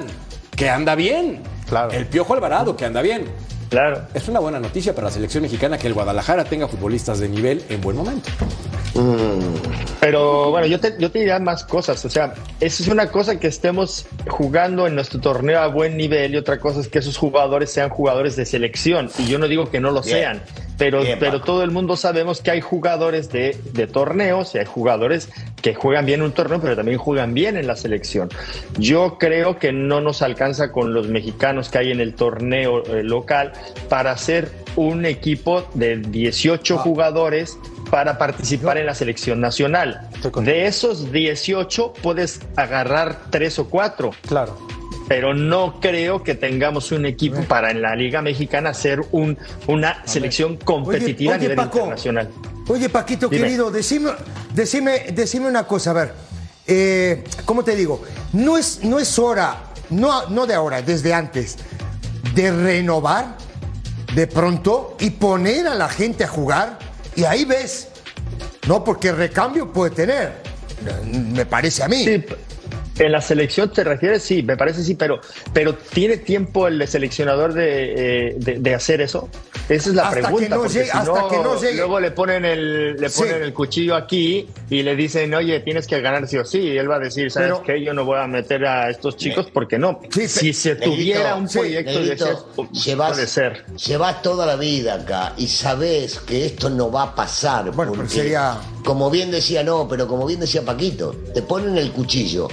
que 0.55 0.69
anda 0.69 0.95
bien. 0.95 1.43
Claro. 1.67 1.91
El 1.91 2.05
Piojo 2.07 2.33
Alvarado, 2.33 2.75
que 2.75 2.85
anda 2.85 3.01
bien. 3.01 3.25
Claro. 3.69 4.03
Es 4.13 4.27
una 4.27 4.39
buena 4.39 4.59
noticia 4.59 4.93
para 4.93 5.07
la 5.07 5.11
selección 5.13 5.41
mexicana 5.43 5.77
que 5.77 5.87
el 5.87 5.93
Guadalajara 5.93 6.45
tenga 6.45 6.67
futbolistas 6.67 7.19
de 7.19 7.27
nivel 7.29 7.63
en 7.69 7.81
buen 7.81 7.97
momento. 7.97 8.29
Pero 9.99 10.51
bueno, 10.51 10.67
yo 10.67 10.79
te, 10.79 10.95
yo 10.99 11.11
te 11.11 11.19
diría 11.19 11.39
más 11.39 11.63
cosas. 11.65 12.03
O 12.05 12.09
sea, 12.09 12.33
eso 12.59 12.83
es 12.83 12.89
una 12.89 13.07
cosa 13.11 13.39
que 13.39 13.47
estemos 13.47 14.05
jugando 14.27 14.87
en 14.87 14.95
nuestro 14.95 15.19
torneo 15.19 15.59
a 15.59 15.67
buen 15.67 15.97
nivel 15.97 16.33
y 16.35 16.37
otra 16.37 16.59
cosa 16.59 16.79
es 16.79 16.87
que 16.87 16.99
esos 16.99 17.17
jugadores 17.17 17.71
sean 17.71 17.89
jugadores 17.89 18.35
de 18.35 18.45
selección. 18.45 19.09
Y 19.17 19.25
yo 19.27 19.39
no 19.39 19.47
digo 19.47 19.69
que 19.69 19.79
no 19.79 19.91
lo 19.91 20.01
Bien. 20.01 20.17
sean, 20.17 20.43
pero, 20.77 21.01
Bien, 21.01 21.17
pero 21.19 21.41
todo 21.41 21.63
el 21.63 21.71
mundo 21.71 21.95
sabemos 21.97 22.41
que 22.41 22.51
hay 22.51 22.61
jugadores 22.61 23.31
de, 23.31 23.57
de 23.73 23.87
torneos 23.87 24.55
y 24.55 24.59
hay 24.59 24.65
jugadores 24.65 25.29
que 25.61 25.73
juegan 25.73 26.05
bien 26.05 26.19
en 26.19 26.27
un 26.27 26.31
torneo, 26.31 26.59
pero 26.61 26.75
también 26.75 26.97
juegan 26.97 27.33
bien 27.33 27.57
en 27.57 27.67
la 27.67 27.75
selección. 27.75 28.29
Yo 28.77 29.17
creo 29.17 29.57
que 29.57 29.71
no 29.71 30.01
nos 30.01 30.21
alcanza 30.21 30.71
con 30.71 30.93
los 30.93 31.07
mexicanos 31.07 31.69
que 31.69 31.77
hay 31.79 31.91
en 31.91 31.99
el 31.99 32.13
torneo 32.15 32.83
eh, 32.85 33.03
local 33.03 33.53
para 33.89 34.11
hacer 34.11 34.51
un 34.75 35.05
equipo 35.05 35.65
de 35.73 36.01
Ah. 36.03 36.07
18 36.09 36.77
jugadores 36.77 37.57
para 37.89 38.17
participar 38.17 38.77
en 38.77 38.85
la 38.87 38.95
selección 38.95 39.39
nacional. 39.39 40.09
De 40.41 40.65
esos 40.65 41.11
18 41.11 41.93
puedes 42.01 42.41
agarrar 42.55 43.29
tres 43.29 43.59
o 43.59 43.69
cuatro, 43.69 44.11
Claro. 44.27 44.57
Pero 45.07 45.33
no 45.33 45.79
creo 45.79 46.23
que 46.23 46.35
tengamos 46.35 46.91
un 46.91 47.05
equipo 47.05 47.41
para 47.43 47.71
en 47.71 47.81
la 47.81 47.95
Liga 47.95 48.21
Mexicana 48.21 48.71
hacer 48.71 49.01
un, 49.11 49.37
una 49.67 50.01
selección 50.05 50.57
competitiva 50.57 51.33
Oye, 51.33 51.37
a 51.37 51.41
nivel 51.41 51.55
Paco. 51.55 51.77
internacional. 51.79 52.29
Oye, 52.67 52.89
Paquito, 52.89 53.27
Dime. 53.27 53.43
querido, 53.43 53.69
decime, 53.71 54.11
decime, 54.53 55.05
decime 55.13 55.47
una 55.47 55.65
cosa, 55.67 55.91
a 55.91 55.93
ver. 55.93 56.13
eh, 56.65 57.23
¿Cómo 57.45 57.63
te 57.63 57.75
digo? 57.75 58.03
No 58.33 58.57
es, 58.57 58.83
no 58.83 58.99
es 58.99 59.19
hora, 59.19 59.65
no, 59.91 60.27
no 60.29 60.47
de 60.47 60.55
ahora, 60.55 60.81
desde 60.81 61.13
antes, 61.13 61.57
de 62.33 62.51
renovar 62.51 63.37
de 64.15 64.27
pronto 64.27 64.95
y 64.99 65.11
poner 65.11 65.67
a 65.67 65.75
la 65.75 65.89
gente 65.89 66.23
a 66.23 66.27
jugar 66.27 66.79
y 67.15 67.23
ahí 67.25 67.45
ves. 67.45 67.89
No, 68.67 68.83
porque 68.83 69.11
recambio 69.11 69.71
puede 69.71 69.91
tener. 69.91 70.33
Me 71.33 71.45
parece 71.45 71.83
a 71.83 71.87
mí. 71.87 72.03
Sí, 72.03 72.23
en 72.99 73.11
la 73.11 73.21
selección 73.21 73.71
te 73.71 73.83
refieres, 73.83 74.23
sí, 74.23 74.41
me 74.43 74.55
parece 74.57 74.83
sí, 74.83 74.95
pero, 74.95 75.19
pero 75.53 75.75
¿tiene 75.75 76.17
tiempo 76.17 76.67
el 76.67 76.87
seleccionador 76.87 77.53
de, 77.53 78.29
eh, 78.29 78.35
de- 78.37 78.59
de 78.59 78.73
hacer 78.75 79.01
eso? 79.01 79.29
Esa 79.67 79.89
es 79.89 79.95
la 79.95 80.03
Hasta 80.03 80.15
que 80.15 80.21
pregunta. 80.23 80.49
no 80.49 80.55
porque 80.57 80.73
llegue- 80.73 80.85
si 80.85 80.91
hasta 80.91 81.03
no, 81.21 81.27
que 81.27 81.37
no 81.37 81.59
llegue. 81.61 81.77
Luego 81.77 81.99
le 81.99 82.11
ponen, 82.11 82.45
el, 82.45 82.95
le 82.97 83.09
Sí. 83.09 83.21
ponen 83.21 83.41
el 83.41 83.53
cuchillo 83.53 83.95
aquí 83.95 84.47
y 84.69 84.83
le 84.83 84.95
dicen, 84.95 85.33
oye, 85.33 85.59
tienes 85.61 85.87
que 85.87 86.01
ganar 86.01 86.27
sí 86.27 86.37
o 86.37 86.45
sí. 86.45 86.59
Y 86.59 86.77
él 86.77 86.89
va 86.89 86.97
a 86.97 86.99
decir, 86.99 87.31
¿sabes 87.31 87.49
Pero- 87.49 87.63
qué? 87.63 87.83
Yo 87.83 87.93
no 87.93 88.05
voy 88.05 88.19
a 88.19 88.27
meter 88.27 88.65
a 88.65 88.89
estos 88.91 89.17
chicos 89.17 89.47
porque 89.51 89.79
no. 89.79 89.99
Sí, 90.11 90.27
si 90.27 90.53
se 90.53 90.75
Negrito, 90.75 90.91
tuviera 90.91 91.35
un 91.35 91.49
sí, 91.49 91.57
proyecto 91.59 91.99
de 91.99 92.15
llevas, 92.71 93.13
puede 93.13 93.27
ser. 93.27 93.65
llevas 93.87 94.21
toda 94.21 94.45
la 94.45 94.55
vida 94.55 94.95
acá 94.95 95.33
y 95.37 95.47
sabes 95.47 96.19
que 96.19 96.45
esto 96.45 96.69
no 96.69 96.91
va 96.91 97.03
a 97.03 97.15
pasar. 97.15 97.71
Bueno, 97.71 97.91
pero 97.93 98.03
porque, 98.03 98.09
sería- 98.09 98.57
Como 98.83 99.09
bien 99.09 99.31
decía, 99.31 99.63
no, 99.63 99.87
pero 99.87 100.07
como 100.07 100.27
bien 100.27 100.39
decía 100.41 100.61
Paquito, 100.61 101.15
te 101.33 101.41
ponen 101.41 101.75
el 101.75 101.91
cuchillo. 101.91 102.47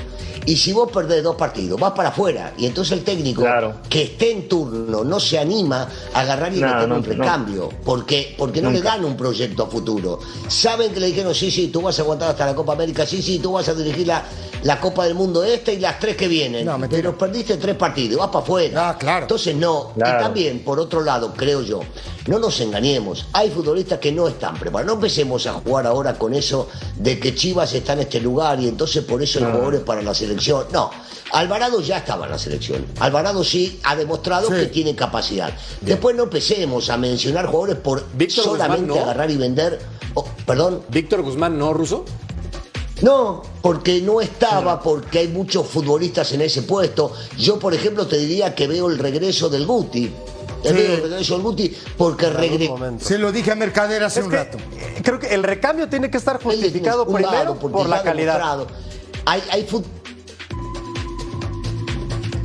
Y 0.46 0.56
si 0.56 0.72
vos 0.72 0.90
perdés 0.90 1.22
dos 1.22 1.36
partidos, 1.36 1.78
vas 1.78 1.92
para 1.92 2.08
afuera. 2.08 2.52
Y 2.56 2.64
entonces 2.66 2.98
el 2.98 3.04
técnico 3.04 3.42
Claro. 3.42 3.74
que 3.90 4.04
esté 4.04 4.32
en 4.32 4.48
turno 4.48 5.04
no 5.04 5.20
se 5.20 5.38
anima 5.38 5.88
a 6.14 6.20
agarrar 6.20 6.52
y 6.54 6.58
No, 6.60 6.66
meter 6.74 6.88
no, 6.88 6.94
un 7.02 7.18
no. 7.18 7.24
recambio. 7.24 7.68
Porque, 7.84 8.34
porque 8.36 8.62
no 8.62 8.70
le 8.70 8.80
dan 8.80 9.04
un 9.04 9.16
proyecto 9.16 9.64
a 9.64 9.66
futuro. 9.66 10.18
Saben 10.48 10.92
que 10.92 11.00
le 11.00 11.06
dijeron, 11.08 11.34
sí, 11.34 11.50
sí, 11.50 11.68
tú 11.68 11.82
vas 11.82 11.98
a 11.98 12.02
aguantar 12.02 12.30
hasta 12.30 12.46
la 12.46 12.54
Copa 12.54 12.72
América, 12.72 13.04
sí, 13.06 13.22
sí, 13.22 13.38
tú 13.38 13.52
vas 13.52 13.68
a 13.68 13.74
dirigir 13.74 14.06
la, 14.06 14.24
la 14.62 14.80
Copa 14.80 15.04
del 15.04 15.14
Mundo 15.14 15.42
esta 15.44 15.72
y 15.72 15.78
las 15.78 15.98
tres 15.98 16.16
que 16.16 16.28
vienen. 16.28 16.64
No, 16.64 16.78
pero 16.88 17.16
perdiste 17.16 17.56
tres 17.56 17.76
partidos, 17.76 18.18
vas 18.18 18.28
para 18.28 18.44
afuera. 18.44 18.90
Ah, 18.90 18.98
claro. 18.98 19.24
Entonces 19.24 19.54
no. 19.54 19.92
Claro. 19.94 20.18
Y 20.18 20.22
también, 20.22 20.60
por 20.60 20.78
otro 20.78 21.02
lado, 21.02 21.32
creo 21.36 21.62
yo, 21.62 21.80
no 22.26 22.38
nos 22.38 22.60
engañemos. 22.60 23.26
Hay 23.32 23.50
futbolistas 23.50 23.98
que 23.98 24.12
no 24.12 24.28
están 24.28 24.56
preparados. 24.58 24.86
No 24.86 24.94
empecemos 24.94 25.46
a 25.46 25.54
jugar 25.54 25.86
ahora 25.86 26.14
con 26.14 26.34
eso 26.34 26.68
de 26.96 27.18
que 27.18 27.34
Chivas 27.34 27.72
está 27.74 27.94
en 27.94 28.00
este 28.00 28.20
lugar 28.20 28.60
y 28.60 28.68
entonces 28.68 29.04
por 29.04 29.22
eso 29.22 29.38
hay 29.38 29.46
jugadores 29.46 29.80
para 29.80 30.02
la 30.02 30.14
selección. 30.14 30.66
No. 30.72 30.90
Alvarado 31.32 31.80
ya 31.80 31.98
estaba 31.98 32.26
en 32.26 32.32
la 32.32 32.38
selección. 32.38 32.84
Alvarado 33.00 33.42
sí 33.42 33.80
ha 33.84 33.96
demostrado 33.96 34.48
Sí. 34.48 34.54
que 34.54 34.66
tiene 34.66 34.94
capacidad. 34.94 35.50
Después 35.80 36.14
no 36.14 36.24
empecemos 36.24 36.90
a 36.90 36.96
mencionar 36.96 37.46
jugadores 37.46 37.76
por 37.76 38.04
Víctor 38.14 38.44
solamente 38.44 38.82
Guzmán, 38.82 38.96
¿no? 38.98 39.02
agarrar 39.04 39.30
y 39.30 39.36
vender. 39.36 39.80
Oh, 40.14 40.26
Perdón. 40.46 40.82
Víctor 40.90 41.22
Guzmán, 41.22 41.58
¿no, 41.58 41.72
Ruso? 41.72 42.04
No, 43.00 43.42
porque 43.62 44.00
no 44.00 44.20
estaba, 44.20 44.80
porque 44.80 45.20
hay 45.20 45.28
muchos 45.28 45.66
futbolistas 45.66 46.30
en 46.32 46.42
ese 46.42 46.62
puesto. 46.62 47.12
Yo, 47.36 47.58
por 47.58 47.74
ejemplo, 47.74 48.06
te 48.06 48.16
diría 48.18 48.54
que 48.54 48.68
veo 48.68 48.88
el 48.88 48.98
regreso 48.98 49.48
del 49.48 49.66
Guti. 49.66 50.12
El 50.62 50.68
Sí. 50.68 50.74
medio 50.74 50.96
regreso 51.08 51.34
al 51.34 51.42
Guti 51.42 51.76
porque 51.96 52.30
regresó. 52.30 52.78
Se 53.00 53.18
lo 53.18 53.32
dije 53.32 53.50
a 53.50 53.56
Mercader 53.56 54.04
hace 54.04 54.20
Es 54.20 54.26
un 54.26 54.30
que, 54.30 54.36
rato. 54.36 54.58
eh, 54.58 55.00
creo 55.02 55.18
que 55.18 55.34
el 55.34 55.42
recambio 55.42 55.88
tiene 55.88 56.10
que 56.10 56.18
estar 56.18 56.40
justificado 56.40 57.02
es 57.08 57.12
primero 57.12 57.56
por 57.56 57.88
la 57.88 58.02
calidad. 58.04 58.34
demostrado. 58.38 58.66
Hay, 59.24 59.42
hay 59.50 59.66
fut- 59.66 59.84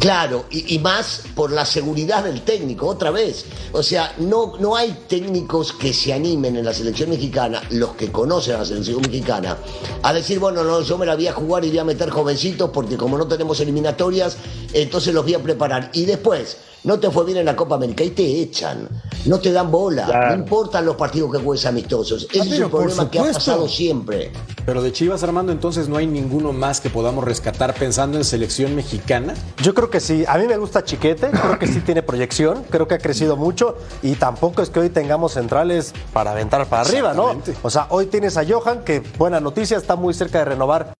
Claro, 0.08 0.46
y, 0.50 0.80
más 0.80 1.24
por 1.36 1.52
la 1.52 1.66
seguridad 1.66 2.24
del 2.24 2.42
técnico, 2.44 2.88
otra 2.88 3.12
vez. 3.12 3.44
O 3.74 3.84
sea, 3.84 4.16
no, 4.20 4.54
no 4.58 4.78
hay 4.78 5.04
técnicos 5.06 5.74
que 5.74 5.92
se 5.92 6.14
animen 6.14 6.56
en 6.56 6.64
la 6.64 6.74
selección 6.74 7.10
mexicana, 7.10 7.62
los 7.72 7.90
que 7.96 8.10
conocen 8.10 8.56
a 8.56 8.60
la 8.60 8.66
selección 8.66 9.02
mexicana, 9.02 9.58
a 10.04 10.14
decir, 10.14 10.40
bueno, 10.40 10.64
no, 10.64 10.80
yo 10.80 10.98
me 10.98 11.06
la 11.06 11.16
voy 11.16 11.28
a 11.28 11.34
jugar 11.34 11.66
y 11.66 11.72
voy 11.72 11.80
a 11.80 11.84
meter 11.84 12.10
jovencitos 12.10 12.70
porque 12.70 12.96
como 12.96 13.18
no 13.18 13.28
tenemos 13.28 13.60
eliminatorias, 13.60 14.38
entonces 14.72 15.14
los 15.14 15.26
voy 15.26 15.34
a 15.34 15.44
preparar. 15.44 15.90
Y 15.92 16.06
después, 16.06 16.56
no 16.88 16.98
te 16.98 17.12
fue 17.12 17.26
bien 17.26 17.38
en 17.40 17.46
la 17.46 17.54
Copa 17.54 17.76
América 17.76 18.02
y 18.02 18.12
te 18.12 18.24
echan, 18.24 18.88
no 19.26 19.40
te 19.40 19.52
dan 19.52 19.70
bola, 19.70 20.06
Claro. 20.06 20.30
no 20.30 20.36
importan 20.42 20.86
los 20.86 20.96
partidos 20.96 21.34
que 21.34 21.40
juegues 21.40 21.66
amistosos. 21.66 22.26
Ese 22.32 22.56
es 22.56 22.60
un 22.62 22.70
problema 22.72 23.12
que 23.12 23.20
ha 23.20 23.24
pasado 23.26 23.68
siempre. 23.68 24.32
Pero 24.66 24.82
de 24.82 24.94
Chivas, 24.94 25.22
Armando, 25.22 25.52
entonces 25.52 25.90
no 25.90 25.98
hay 25.98 26.08
ninguno 26.08 26.54
más 26.54 26.80
que 26.80 26.90
podamos 26.90 27.26
rescatar 27.26 27.74
pensando 27.74 28.18
en 28.18 28.24
selección 28.24 28.74
mexicana. 28.74 29.34
Yo 29.62 29.74
creo 29.74 29.90
que 29.90 30.00
sí. 30.00 30.24
A 30.30 30.38
mí 30.38 30.48
me 30.48 30.56
gusta 30.56 30.86
Chiquete, 30.86 31.30
creo 31.30 31.60
que 31.60 31.68
sí 31.68 31.82
tiene 31.82 32.04
proyección, 32.04 32.64
creo 32.70 32.88
que 32.88 32.96
ha 32.96 33.00
crecido 33.00 33.36
mucho 33.36 33.76
y 34.02 34.16
tampoco 34.16 34.62
es 34.62 34.70
que 34.70 34.80
hoy 34.80 34.90
tengamos 34.90 35.34
centrales 35.34 35.94
para 36.14 36.32
aventar 36.32 36.66
para 36.68 36.84
arriba, 36.84 37.14
¿no? 37.14 37.36
O 37.64 37.70
sea, 37.70 37.88
hoy 37.90 38.06
tienes 38.06 38.38
a 38.38 38.46
Johan, 38.48 38.86
que 38.86 39.04
buena 39.18 39.42
noticia, 39.42 39.78
está 39.78 39.98
muy 39.98 40.14
cerca 40.14 40.40
de 40.40 40.46
renovar. 40.46 40.97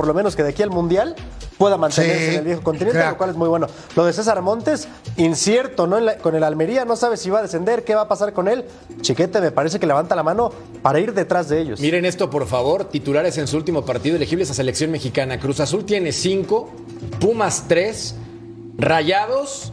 Por 0.00 0.06
lo 0.06 0.14
menos 0.14 0.34
que 0.34 0.42
de 0.42 0.48
aquí 0.48 0.62
al 0.62 0.70
Mundial 0.70 1.14
pueda 1.58 1.76
mantenerse 1.76 2.24
Sí, 2.28 2.30
en 2.32 2.38
el 2.38 2.44
viejo 2.46 2.62
continente, 2.62 2.98
crack. 2.98 3.10
lo 3.10 3.16
cual 3.18 3.28
es 3.28 3.36
muy 3.36 3.48
bueno. 3.50 3.66
Lo 3.94 4.06
de 4.06 4.14
César 4.14 4.40
Montes, 4.40 4.88
incierto, 5.18 5.86
¿no? 5.86 6.00
La- 6.00 6.16
con 6.16 6.34
el 6.34 6.42
Almería, 6.42 6.86
no 6.86 6.96
sabe 6.96 7.18
si 7.18 7.28
va 7.28 7.40
a 7.40 7.42
descender, 7.42 7.84
qué 7.84 7.94
va 7.94 8.00
a 8.00 8.08
pasar 8.08 8.32
con 8.32 8.48
él. 8.48 8.64
Chiquete 9.02 9.42
me 9.42 9.50
parece 9.50 9.78
que 9.78 9.86
levanta 9.86 10.16
la 10.16 10.22
mano 10.22 10.52
para 10.80 11.00
ir 11.00 11.12
detrás 11.12 11.50
de 11.50 11.60
ellos. 11.60 11.80
Miren 11.80 12.06
esto, 12.06 12.30
por 12.30 12.46
favor. 12.46 12.86
Titulares 12.86 13.36
en 13.36 13.46
su 13.46 13.58
último 13.58 13.84
partido 13.84 14.16
elegibles 14.16 14.50
a 14.50 14.54
selección 14.54 14.90
mexicana. 14.90 15.38
Cruz 15.38 15.60
Azul 15.60 15.84
tiene 15.84 16.12
cinco, 16.12 16.70
Pumas 17.20 17.64
tres, 17.68 18.14
Rayados, 18.78 19.70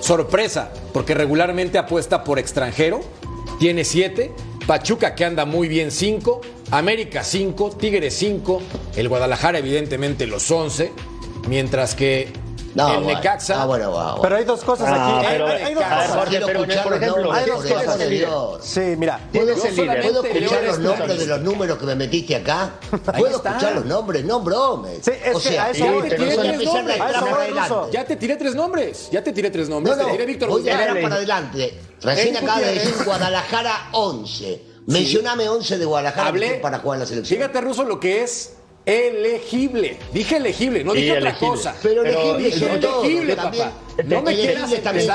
sorpresa, 0.00 0.70
porque 0.94 1.12
regularmente 1.12 1.76
apuesta 1.76 2.24
por 2.24 2.38
extranjero, 2.38 3.00
tiene 3.58 3.84
siete, 3.84 4.32
Pachuca 4.66 5.14
que 5.14 5.26
anda 5.26 5.44
muy 5.44 5.68
bien 5.68 5.90
cinco, 5.90 6.40
América 6.70 7.22
cinco, 7.22 7.70
Tigres 7.70 8.14
cinco, 8.14 8.60
el 8.96 9.08
Guadalajara 9.08 9.58
evidentemente 9.58 10.26
los 10.26 10.50
once, 10.50 10.92
mientras 11.48 11.94
que 11.94 12.32
No, 12.74 12.88
el 12.92 13.04
bueno. 13.04 13.18
Necaxa... 13.18 13.62
Ah, 13.62 13.66
bueno, 13.66 13.90
bueno, 13.90 14.04
bueno. 14.08 14.22
Pero 14.22 14.36
hay 14.36 14.44
dos 14.44 14.62
cosas 14.64 14.88
Ah, 14.90 15.18
aquí. 15.18 15.26
Hay- 15.26 15.32
pero- 15.32 15.46
hay, 15.46 15.62
hay 15.62 15.74
dos 15.74 15.84
a 15.84 15.88
ver, 15.88 15.96
cosas. 15.98 16.16
Jorge, 16.16 16.40
pero, 16.44 16.58
escuchar 16.60 16.82
por 16.82 16.92
los 16.92 17.00
ejemplo, 17.02 17.22
nombres, 17.22 17.42
hay 17.44 17.50
dos 17.50 17.64
cosas. 17.84 18.08
Dios. 18.10 18.58
Sí, 18.64 18.80
mira. 18.98 19.20
¿Puedo, 19.32 19.54
¿puedo 19.54 20.24
escuchar 20.24 20.64
los 20.64 20.78
nombres 20.80 21.18
de 21.18 21.26
los 21.26 21.40
números 21.40 21.78
que 21.78 21.86
me 21.86 21.94
metiste 21.94 22.36
acá? 22.36 22.72
¿Puedo 23.16 23.36
está. 23.36 23.48
escuchar 23.50 23.74
los 23.76 23.84
nombres? 23.86 24.24
No 24.24 24.40
bromes. 24.40 24.98
Sí, 25.02 25.12
es 25.24 25.34
o 25.36 25.40
sea, 25.40 25.66
a 25.66 25.72
que 25.72 25.78
no 25.78 26.00
a 26.00 26.06
eso 26.06 26.40
atrás 26.40 26.58
voy, 26.84 26.98
para 26.98 27.20
Ruso. 27.20 27.34
adelante. 27.36 27.74
Ya 27.92 28.04
te 28.04 28.16
tiré 28.16 28.36
tres 28.36 28.54
nombres, 28.54 29.08
ya 29.10 29.22
te 29.24 29.32
tiré 29.32 29.50
tres 29.50 29.68
nombres. 29.70 29.96
No, 29.96 30.02
te 30.02 30.08
no, 30.08 30.12
tiré 30.14 30.26
Víctor 30.26 30.48
voy 30.50 30.68
atrás 30.68 30.96
para 31.00 31.14
adelante. 31.14 31.78
Recién 32.02 32.36
acaba 32.36 32.60
de 32.60 32.74
decir 32.74 32.94
Guadalajara 33.06 33.88
11. 33.92 34.75
Mencioname 34.86 35.48
11 35.48 35.78
de 35.78 35.84
Guadalajara 35.84 36.28
Hablé, 36.28 36.54
para 36.54 36.78
jugar 36.78 36.96
en 36.96 37.00
la 37.00 37.06
selección. 37.06 37.38
Fíjate, 37.38 37.60
Ruso, 37.60 37.84
lo 37.84 37.98
que 38.00 38.22
es 38.22 38.52
elegible. 38.84 39.98
Dije 40.12 40.36
elegible, 40.36 40.84
no 40.84 40.92
Sí, 40.92 40.98
dije 41.00 41.12
otra 41.18 41.30
elegible. 41.30 41.48
cosa. 41.56 41.74
Pero 41.82 42.02
Pero 42.04 42.20
elegible 42.36 42.68
son 42.68 42.80
todos. 42.80 43.04
elegible, 43.04 43.36
también. 43.36 43.64
papá. 43.68 43.76
No 44.04 44.22
me 44.22 44.34
quieras 44.34 44.70
también. 44.82 45.08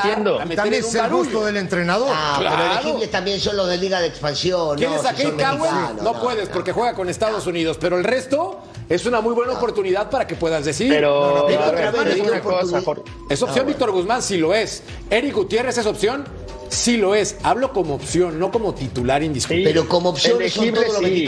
También 0.56 0.74
es 0.84 0.96
el 0.96 1.10
gusto 1.10 1.46
del 1.46 1.56
entrenador. 1.58 2.10
Ah, 2.12 2.36
Claro. 2.40 2.56
pero 2.58 2.72
elegibles 2.74 3.12
también 3.12 3.40
son 3.40 3.56
los 3.56 3.70
de 3.70 3.78
Liga 3.78 4.02
de 4.02 4.08
Expansión. 4.08 4.76
¿Quieres 4.78 5.04
no, 5.04 5.10
a 5.10 5.14
si 5.14 5.24
Cowell? 5.24 5.36
mexicanos, 5.38 6.04
No, 6.04 6.22
puedes, 6.22 6.48
no. 6.50 6.54
porque 6.54 6.72
juega 6.74 6.94
con 6.96 7.08
Estados 7.08 7.48
Unidos. 7.48 7.78
Pero 7.80 7.98
el 7.98 8.04
resto 8.04 8.60
es 8.90 9.06
una 9.06 9.22
muy 9.22 9.34
buena 9.34 9.54
oportunidad 9.54 10.10
para 10.10 10.28
que 10.28 10.36
puedas 10.36 10.66
decidir. 10.66 10.94
Pero, 10.96 11.38
no, 11.38 11.46
pero 11.46 11.62
otra 11.62 11.92
ver, 11.92 12.14
dio 12.16 12.24
una 12.26 12.42
cosa, 12.42 12.56
oportunidad. 12.80 12.84
Jorge. 12.84 13.04
Es 13.30 13.42
opción 13.42 13.68
Víctor 13.68 13.92
Guzmán, 13.92 14.22
sí 14.22 14.38
lo 14.38 14.54
es. 14.54 14.84
Eric 15.10 15.34
Gutiérrez 15.34 15.78
es 15.78 15.86
opción, 15.86 16.26
sí 16.72 16.98
lo 16.98 17.14
es. 17.14 17.36
Hablo 17.44 17.72
como 17.74 17.96
opción, 17.96 18.40
no 18.40 18.50
como 18.52 18.74
titular 18.74 19.22
indiscutible. 19.22 19.70
Pero 19.70 19.88
como 19.88 20.16
son 20.18 20.42
Elegible, 20.42 20.86
sí. 20.88 21.28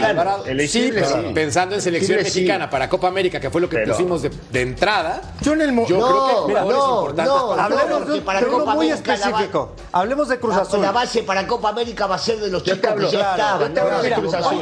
Elegible, 0.50 1.02
pero 1.02 1.22
sí. 1.22 1.34
pensando 1.34 1.74
en 1.74 1.80
selección 1.82 2.18
Elegible, 2.18 2.30
sí. 2.30 2.40
mexicana 2.40 2.70
para 2.70 2.88
Copa 2.88 3.08
América, 3.08 3.38
que 3.40 3.50
fue 3.50 3.60
lo 3.60 3.68
que 3.68 3.76
Pero- 3.76 3.92
pusimos 3.94 4.22
de, 4.22 4.30
de 4.50 4.60
entrada. 4.62 5.20
Yo 5.42 5.52
en 5.52 5.62
el 5.62 5.70
Yo 5.86 5.98
No, 5.98 6.06
creo 6.08 6.26
que 6.26 6.52
jugadores 6.52 6.78
no, 6.78 7.08
no, 7.08 7.14
para 7.14 7.24
no, 7.24 7.50
Hablemos 7.60 8.08
de, 8.08 8.20
para 8.22 8.40
Copa 8.42 8.74
muy 8.74 8.90
América 8.90 9.12
la 9.16 9.18
va- 9.18 9.26
específico. 9.30 9.72
Hablemos 9.92 10.28
de 10.28 10.38
Cruz 10.38 10.56
Azul. 10.56 10.82
La 10.82 10.92
base 10.92 11.22
para 11.22 11.46
Copa 11.46 11.68
América 11.68 12.06
va 12.06 12.14
a 12.16 12.18
ser 12.18 12.40
de 12.40 12.48
los 12.50 12.62
chicos 12.62 12.94
que 12.94 13.10
ya 13.10 13.30
estaban. 13.32 13.72
Mira, 13.72 14.18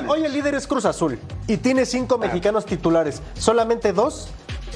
hoy 0.09 0.25
el 0.25 0.33
líder 0.33 0.55
es 0.57 0.66
Cruz 0.66 0.85
Azul 0.85 1.18
y 1.47 1.57
tiene 1.59 1.87
cinco 1.87 2.18
mexicanos 2.18 2.66
titulares. 2.66 3.23
Solamente 3.38 3.92
dos 3.92 4.29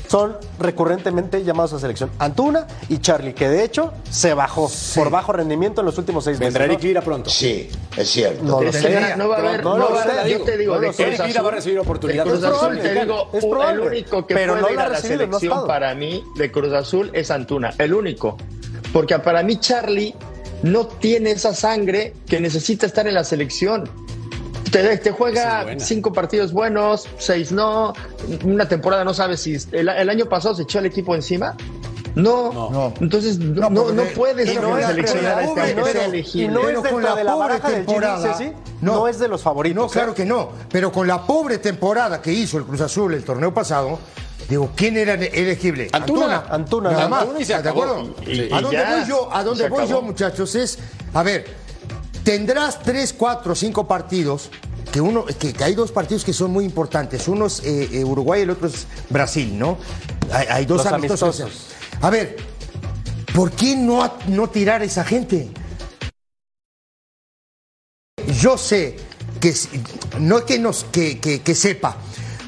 son 0.09 0.37
recurrentemente 0.59 1.43
llamados 1.45 1.73
a 1.73 1.79
selección. 1.79 2.11
Antuna 2.19 2.67
y 2.89 2.99
Charlie, 2.99 3.35
que 3.35 3.49
de 3.49 3.65
hecho 3.65 3.93
se 4.11 4.35
bajó 4.35 4.71
por 4.95 5.11
bajo 5.11 5.33
rendimiento 5.33 5.81
en 5.81 5.87
los 5.87 5.99
últimos 5.99 6.25
seis 6.25 6.39
meses. 6.39 6.55
Vendrá. 6.55 6.65
Eric 6.67 6.83
Lira 6.83 7.01
pronto. 7.03 7.31
Sí, 7.31 7.69
es 7.97 8.09
cierto. 8.09 8.43
No 8.45 8.61
lo 8.63 8.73
sé. 8.73 8.95
va 8.95 9.37
a 9.37 9.39
haber, 9.39 9.65
No 9.65 9.77
no, 9.77 9.89
lo 9.89 9.95
va 9.95 10.03
a 10.03 10.29
yo 10.29 10.43
te 10.43 10.57
digo, 10.57 10.75
no 10.75 10.81
de 10.81 10.87
lo 10.89 10.93
sé. 10.93 11.05
Cruz 11.05 11.15
Eric 11.19 11.27
Lira 11.29 11.43
va 11.43 11.49
a 11.49 11.51
Azul, 11.51 11.57
recibir 11.57 11.79
oportunidad. 11.81 12.25
de 12.25 12.31
Cruz 12.31 12.43
Es 12.43 12.45
Azul 12.45 12.59
probable, 12.59 12.83
te 12.83 13.01
digo, 13.01 13.31
es 13.33 13.45
probable. 13.45 13.73
el 13.83 13.89
único 13.89 14.27
que 14.27 14.35
Pero 14.35 14.53
puede 14.53 14.63
no 14.63 14.71
ir 14.71 14.77
la 14.77 14.83
a 14.83 14.87
ha 14.87 14.89
la 14.91 15.01
no 15.01 15.03
selección 15.03 15.67
para 15.67 15.95
mí 15.95 16.25
de 16.37 16.53
Cruz 16.53 16.73
Azul 16.73 17.11
es 17.13 17.31
Antuna, 17.31 17.75
el 17.79 17.93
único. 17.95 18.37
Porque 18.93 19.19
para 19.19 19.43
mí 19.43 19.59
Charlie 19.59 20.15
no 20.63 20.87
tiene 20.87 21.33
esa 21.33 21.55
sangre 21.55 22.15
que 22.27 22.41
necesita 22.41 22.87
estar 22.87 23.07
en 23.07 23.15
la 23.15 23.25
selección. 23.25 23.91
Te, 24.83 24.93
es 25.11 25.15
juega 25.17 25.67
cinco 25.79 26.13
partidos 26.13 26.53
buenos, 26.53 27.07
seis 27.19 27.53
no, 27.53 27.93
una 28.45 28.69
temporada 28.69 29.05
no 29.05 29.15
sabes 29.15 29.41
si 29.41 29.57
el, 29.73 29.89
el 29.89 30.09
año 30.11 30.27
pasado 30.27 30.55
se 30.55 30.63
echó 30.63 30.79
el 30.81 30.87
equipo 30.87 31.15
encima. 31.15 31.57
No, 32.15 32.51
No. 32.53 32.95
entonces 33.01 33.39
no, 33.39 33.69
No, 33.69 33.93
no, 33.93 34.03
puedes 34.15 34.49
a 34.57 34.61
la- 34.61 34.87
seleccionar 34.89 35.37
la 35.55 35.67
este, 35.67 35.75
no 36.49 36.69
es 36.69 36.79
con 36.89 37.03
la 37.03 37.15
de 37.15 37.25
la 37.25 37.33
pobre 37.35 37.61
temporada, 37.61 38.35
¿sí? 38.39 38.53
No 38.81 39.07
es 39.07 39.19
de 39.19 39.29
los 39.29 39.43
favoritos, 39.43 39.83
No, 39.85 39.89
claro 39.91 40.13
¿eh? 40.13 40.15
que 40.15 40.25
no. 40.25 40.49
Pero 40.71 40.91
con 40.91 41.07
la 41.07 41.23
pobre 41.27 41.59
temporada 41.59 42.23
que 42.23 42.33
hizo 42.33 42.57
el 42.57 42.65
Cruz 42.65 42.81
Azul 42.81 43.13
el 43.13 43.23
torneo 43.23 43.53
pasado, 43.53 43.99
digo, 44.49 44.71
¿quién 44.75 44.97
era 44.97 45.13
elegible? 45.15 45.89
Antuna. 45.93 46.45
Antuna, 46.49 46.91
Nada 46.93 47.09
más. 47.09 47.21
Antuna 47.23 47.41
y 47.41 47.45
se 47.45 47.53
¿De 47.53 47.59
acabó. 47.59 48.09
Y- 48.27 48.51
¿A 48.53 48.61
dónde 48.63 48.77
ya, 48.79 48.97
voy 48.97 49.09
yo? 49.09 49.29
¿A 49.33 49.45
dónde 49.45 49.69
voy 49.69 49.87
yo, 49.87 50.01
muchachos? 50.01 50.55
Es, 50.55 50.79
a 51.13 51.23
ver, 51.23 51.45
tendrás 52.25 52.81
tres, 52.83 53.13
cuatro, 53.13 53.55
cinco 53.55 53.87
partidos. 53.87 54.51
Que, 54.97 55.03
uno, 55.03 55.27
que, 55.27 55.53
que 55.53 55.63
hay 55.63 55.75
dos 55.75 55.93
partidos 55.93 56.25
que 56.25 56.33
son 56.33 56.53
muy 56.53 56.65
importantes. 56.65 57.29
Uno 57.29 57.45
es 57.45 57.61
eh, 57.65 57.87
eh, 57.93 58.03
Uruguay 58.03 58.41
y 58.41 58.43
el 58.45 58.49
otro 58.51 58.67
es 58.67 58.87
Brasil, 59.11 59.59
¿no? 59.59 59.77
Hay, 60.33 60.47
hay 60.49 60.65
dos 60.65 60.87
amistosos. 60.87 61.39
amistosos. 61.39 61.67
A 62.01 62.09
ver, 62.09 62.39
¿por 63.35 63.51
qué 63.53 63.77
no, 63.77 64.11
no 64.29 64.49
tirar 64.49 64.81
a 64.81 64.85
esa 64.87 65.05
gente? 65.05 65.51
Yo 68.41 68.57
sé 68.57 68.97
que 69.39 69.53
no 70.19 70.39
es 70.39 70.45
que, 70.45 70.59
nos, 70.59 70.85
que, 70.85 71.19
que- 71.21 71.43
que 71.43 71.55
sepa, 71.55 71.99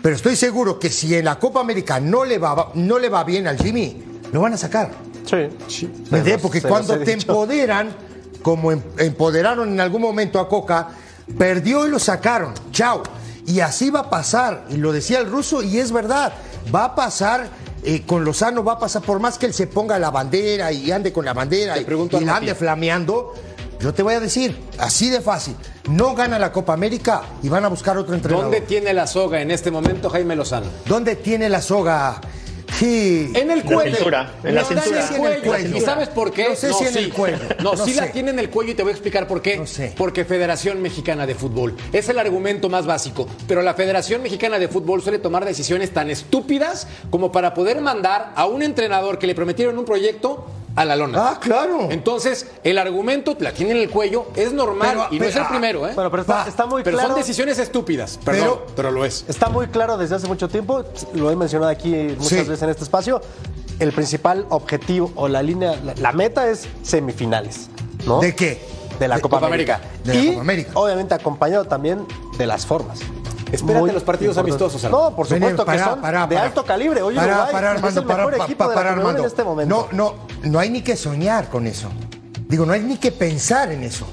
pero 0.01 0.17
estoy 0.17 0.35
seguro 0.35 0.79
que 0.79 0.89
si 0.89 1.15
en 1.15 1.27
la 1.27 1.39
Copa 1.39 1.61
América 1.61 2.01
no 2.01 2.25
le 2.25 2.39
va, 2.39 2.73
no 2.73 2.99
le 2.99 3.11
va 3.11 3.25
bien 3.25 3.47
al 3.47 3.59
Jimmy, 3.59 4.03
lo 4.33 4.41
van 4.41 4.55
a 4.55 4.57
sacar. 4.57 4.91
Sí. 5.27 5.87
¿Me 6.11 6.17
entiendes? 6.21 6.39
Porque 6.41 6.63
cuando 6.63 6.95
te 6.99 7.15
dicho. 7.15 7.31
empoderan, 7.31 7.95
como 8.41 8.73
em- 8.73 8.81
empoderaron 8.97 9.71
en 9.71 9.81
algún 9.81 10.01
momento 10.01 10.41
a 10.41 10.49
Coca, 10.49 10.89
perdió 11.37 11.87
y 11.87 11.91
lo 11.91 11.99
sacaron. 11.99 12.55
Chao. 12.73 13.03
Y 13.47 13.61
así 13.61 13.91
va 13.91 14.01
a 14.01 14.11
pasar. 14.11 14.67
Y 14.71 14.77
lo 14.77 14.93
decía 14.93 15.19
el 15.19 15.31
ruso, 15.31 15.63
y 15.63 15.79
es 15.79 15.93
verdad. 15.93 16.33
Va 16.75 16.85
a 16.85 16.95
pasar. 16.95 17.49
eh, 17.85 18.03
con 18.05 18.25
Lozano 18.25 18.65
va 18.65 18.73
a 18.75 18.79
pasar, 18.79 19.03
por 19.03 19.21
más 19.21 19.39
que 19.39 19.47
él 19.47 19.55
se 19.55 19.67
ponga 19.67 19.99
la 19.99 20.11
bandera 20.11 20.73
y 20.73 20.91
ande 20.91 21.13
con 21.13 21.25
la 21.25 21.33
bandera 21.33 21.75
Te 21.75 21.81
y, 21.83 22.17
y 22.17 22.25
la 22.25 22.37
ande 22.37 22.55
flameando, 22.55 23.35
yo 23.81 23.95
te 23.95 24.03
voy 24.03 24.15
a 24.15 24.21
decir, 24.21 24.59
así 24.79 25.09
de 25.09 25.21
fácil, 25.21 25.55
no 25.89 26.15
gana 26.17 26.39
la 26.39 26.51
Copa 26.53 26.73
América 26.73 27.23
y 27.43 27.49
van 27.49 27.65
a 27.65 27.69
buscar 27.69 27.97
otro 27.97 28.15
entrenador. 28.15 28.51
¿Dónde 28.51 28.61
tiene 28.63 28.93
la 28.93 29.07
soga 29.07 29.41
en 29.41 29.53
este 29.53 29.71
momento 29.71 30.11
Jaime 30.11 30.35
Lozano? 30.35 30.67
¿Dónde 30.87 31.15
tiene 31.15 31.49
la 31.49 31.63
soga? 31.63 32.21
Sí. 32.79 33.33
En 33.35 33.51
el 33.51 33.59
La 33.59 33.65
cuello. 33.65 33.95
cintura, 33.97 34.35
en 34.45 34.55
la 34.55 34.65
cintura. 34.65 34.87
el 35.01 35.03
Sí, 35.03 35.15
en 35.15 35.25
el 35.25 35.39
cuello. 35.41 35.43
cuello. 35.45 35.77
¿Y 35.77 35.81
sabes 35.81 36.09
por 36.09 36.33
qué? 36.33 36.49
No 36.51 36.55
sé 36.57 36.73
si 36.73 36.85
en 36.85 36.97
el 36.97 37.13
cuello. 37.13 37.39
No, 37.63 37.75
No 37.75 37.85
sí 37.85 37.95
la 37.95 38.13
tiene 38.13 38.31
en 38.31 38.39
el 38.39 38.51
cuello 38.51 38.73
y 38.73 38.75
te 38.75 38.83
voy 38.83 38.91
a 38.91 38.93
explicar 38.95 39.27
por 39.27 39.43
qué. 39.43 39.57
No 39.57 39.67
sé. 39.67 39.95
Porque 39.97 40.25
Federación 40.25 40.81
Mexicana 40.81 41.27
de 41.27 41.35
Fútbol. 41.35 41.75
Es 41.93 42.09
el 42.09 42.19
argumento 42.19 42.69
más 42.69 42.87
básico. 42.87 43.27
Pero 43.47 43.63
la 43.63 43.75
Federación 43.75 44.23
Mexicana 44.23 44.59
de 44.59 44.69
Fútbol 44.69 45.03
suele 45.03 45.19
tomar 45.19 45.45
decisiones 45.45 45.93
tan 45.93 46.11
estúpidas 46.11 46.87
como 47.11 47.33
para 47.33 47.55
poder 47.55 47.81
mandar 47.81 48.33
a 48.37 48.47
un 48.47 48.63
entrenador 48.63 49.19
que 49.19 49.27
le 49.27 49.35
prometieron 49.35 49.79
un 49.79 49.85
proyecto 49.85 50.47
a 50.77 50.85
la 50.85 50.97
lona. 50.97 51.19
Ah, 51.31 51.39
claro. 51.41 51.89
Entonces, 51.91 52.47
el 52.63 52.79
argumento 52.79 53.37
la 53.41 53.53
tiene 53.53 53.73
en 53.73 53.79
el 53.79 53.91
cuello, 53.91 54.27
es 54.37 54.53
normal 54.53 54.89
Pero, 54.91 55.01
y 55.11 55.15
no 55.15 55.19
pero, 55.19 55.25
es 55.31 55.37
el 55.37 55.43
ah, 55.43 55.49
primero, 55.49 55.89
¿eh? 55.89 55.93
Bueno, 55.95 56.11
pero 56.11 56.23
está, 56.23 56.67
muy 56.67 56.83
Pero 56.83 56.97
claro. 56.97 57.11
son 57.15 57.19
decisiones 57.19 57.59
estúpidas, 57.59 58.19
perdón, 58.25 58.43
pero, 58.45 58.67
Pero- 58.77 58.91
lo 58.91 59.05
es. 59.05 59.25
Está 59.29 59.49
muy 59.49 59.67
claro 59.69 59.97
desde 59.97 60.15
hace 60.17 60.27
mucho 60.29 60.49
tiempo, 60.49 60.85
lo 61.15 61.31
he 61.31 61.37
mencionado 61.37 61.71
aquí 61.71 61.91
muchas 62.17 62.29
Sí. 62.29 62.37
veces 62.37 62.63
en 62.63 62.71
este 62.71 62.85
espacio. 62.85 63.21
el 63.81 63.93
principal 63.93 64.45
objetivo 64.49 65.13
o 65.15 65.29
la 65.29 65.41
línea, 65.41 65.77
la, 65.85 65.95
la 65.95 66.11
meta 66.13 66.49
es 66.51 66.67
semifinales. 66.83 67.69
¿no? 68.07 68.19
¿De 68.21 68.35
qué? 68.35 68.61
De 68.99 69.07
la 69.07 69.17
De 69.17 69.21
Copa, 69.21 69.37
Copa 69.37 69.47
América. 69.47 69.77
América. 69.77 70.01
De 70.05 70.15
la 70.15 70.21
y 70.21 70.29
Copa 70.31 70.41
América. 70.41 70.71
obviamente 70.75 71.15
acompañado 71.15 71.65
también 71.65 72.05
de 72.37 72.47
las 72.47 72.67
formas. 72.67 72.99
Espérate 73.53 73.93
los 73.93 74.03
partidos 74.03 74.37
importante. 74.37 74.65
amistosos. 74.65 74.91
No, 74.91 75.15
por 75.15 75.27
supuesto 75.27 75.65
pará, 75.65 75.85
que 75.85 75.91
son 75.91 76.01
pará, 76.01 76.27
de 76.27 76.37
alto 76.37 76.65
calibre. 76.65 77.01
Hoy 77.03 77.17
Uruguay 77.17 77.29
es 77.49 77.55
Armando, 77.55 78.01
el 78.01 78.07
mejor 78.07 78.35
equipo 78.35 78.69
de 78.69 78.75
la 78.75 78.93
en 78.93 79.25
este 79.25 79.45
momento. 79.45 79.89
No, 79.93 79.97
no, 79.97 80.15
no 80.43 80.59
hay 80.59 80.71
ni 80.71 80.83
que 80.83 80.97
soñar 80.97 81.49
con 81.49 81.67
eso. 81.67 81.91
Digo, 82.49 82.65
no 82.67 82.73
hay 82.73 82.81
ni 82.81 82.97
que 82.97 83.13
pensar 83.13 83.71
en 83.73 83.83
eso. 83.83 84.07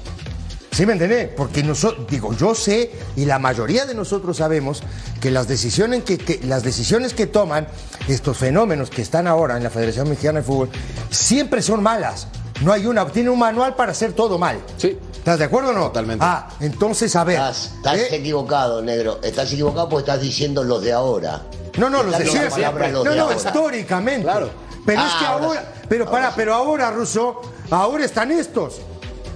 ¿Sí 0.72 0.84
me 0.84 0.92
entendés? 0.92 1.30
Porque 1.34 1.62
nosotros, 1.62 2.06
digo, 2.10 2.34
yo 2.34 2.54
sé 2.54 2.90
y 3.16 3.24
la 3.24 3.38
mayoría 3.38 3.86
de 3.86 3.94
nosotros 3.94 4.36
sabemos 4.36 4.82
que 5.22 5.30
las 5.30 5.48
decisiones 5.48 6.02
que, 6.04 6.18
que- 6.18 6.40
las 6.44 6.62
decisiones 6.64 7.14
que 7.14 7.26
toman 7.26 7.66
estos 8.08 8.36
fenómenos 8.36 8.90
que 8.90 9.00
están 9.00 9.26
ahora 9.26 9.56
en 9.56 9.62
la 9.62 9.70
Federación 9.70 10.10
Mexicana 10.10 10.40
de 10.40 10.44
Fútbol 10.44 10.68
siempre 11.10 11.62
son 11.62 11.82
malas. 11.82 12.26
No 12.60 12.72
hay 12.72 12.84
una, 12.86 13.06
tiene 13.06 13.30
un 13.30 13.38
manual 13.38 13.74
para 13.74 13.92
hacer 13.92 14.12
todo 14.12 14.38
mal. 14.38 14.58
Sí. 14.76 14.98
¿Estás 15.14 15.38
de 15.38 15.46
acuerdo 15.46 15.70
o 15.70 15.72
no? 15.72 15.86
Totalmente. 15.86 16.24
Ah, 16.26 16.48
entonces 16.60 17.16
a 17.16 17.24
ver. 17.24 17.36
Estás, 17.36 17.72
estás 17.76 17.96
¿eh? 17.98 18.08
equivocado, 18.16 18.82
negro. 18.82 19.18
Estás 19.22 19.52
equivocado 19.54 19.88
porque 19.88 20.10
estás 20.10 20.22
diciendo 20.22 20.62
los 20.62 20.82
de 20.82 20.92
ahora. 20.92 21.42
No, 21.78 21.88
no, 21.90 22.02
los 22.02 22.16
de 22.18 22.26
siempre. 22.26 22.92
No, 22.92 23.02
de 23.02 23.16
no, 23.16 23.22
ahora. 23.24 23.36
históricamente. 23.36 24.22
Claro. 24.22 24.50
Pero 24.86 25.02
es 25.02 25.14
que 25.14 25.26
ahora 25.26 25.64
pero 25.88 26.10
para, 26.10 26.34
pero 26.34 26.54
ahora, 26.54 26.90
Russo, 26.90 27.40
ahora 27.70 28.04
están 28.04 28.32
estos. 28.32 28.80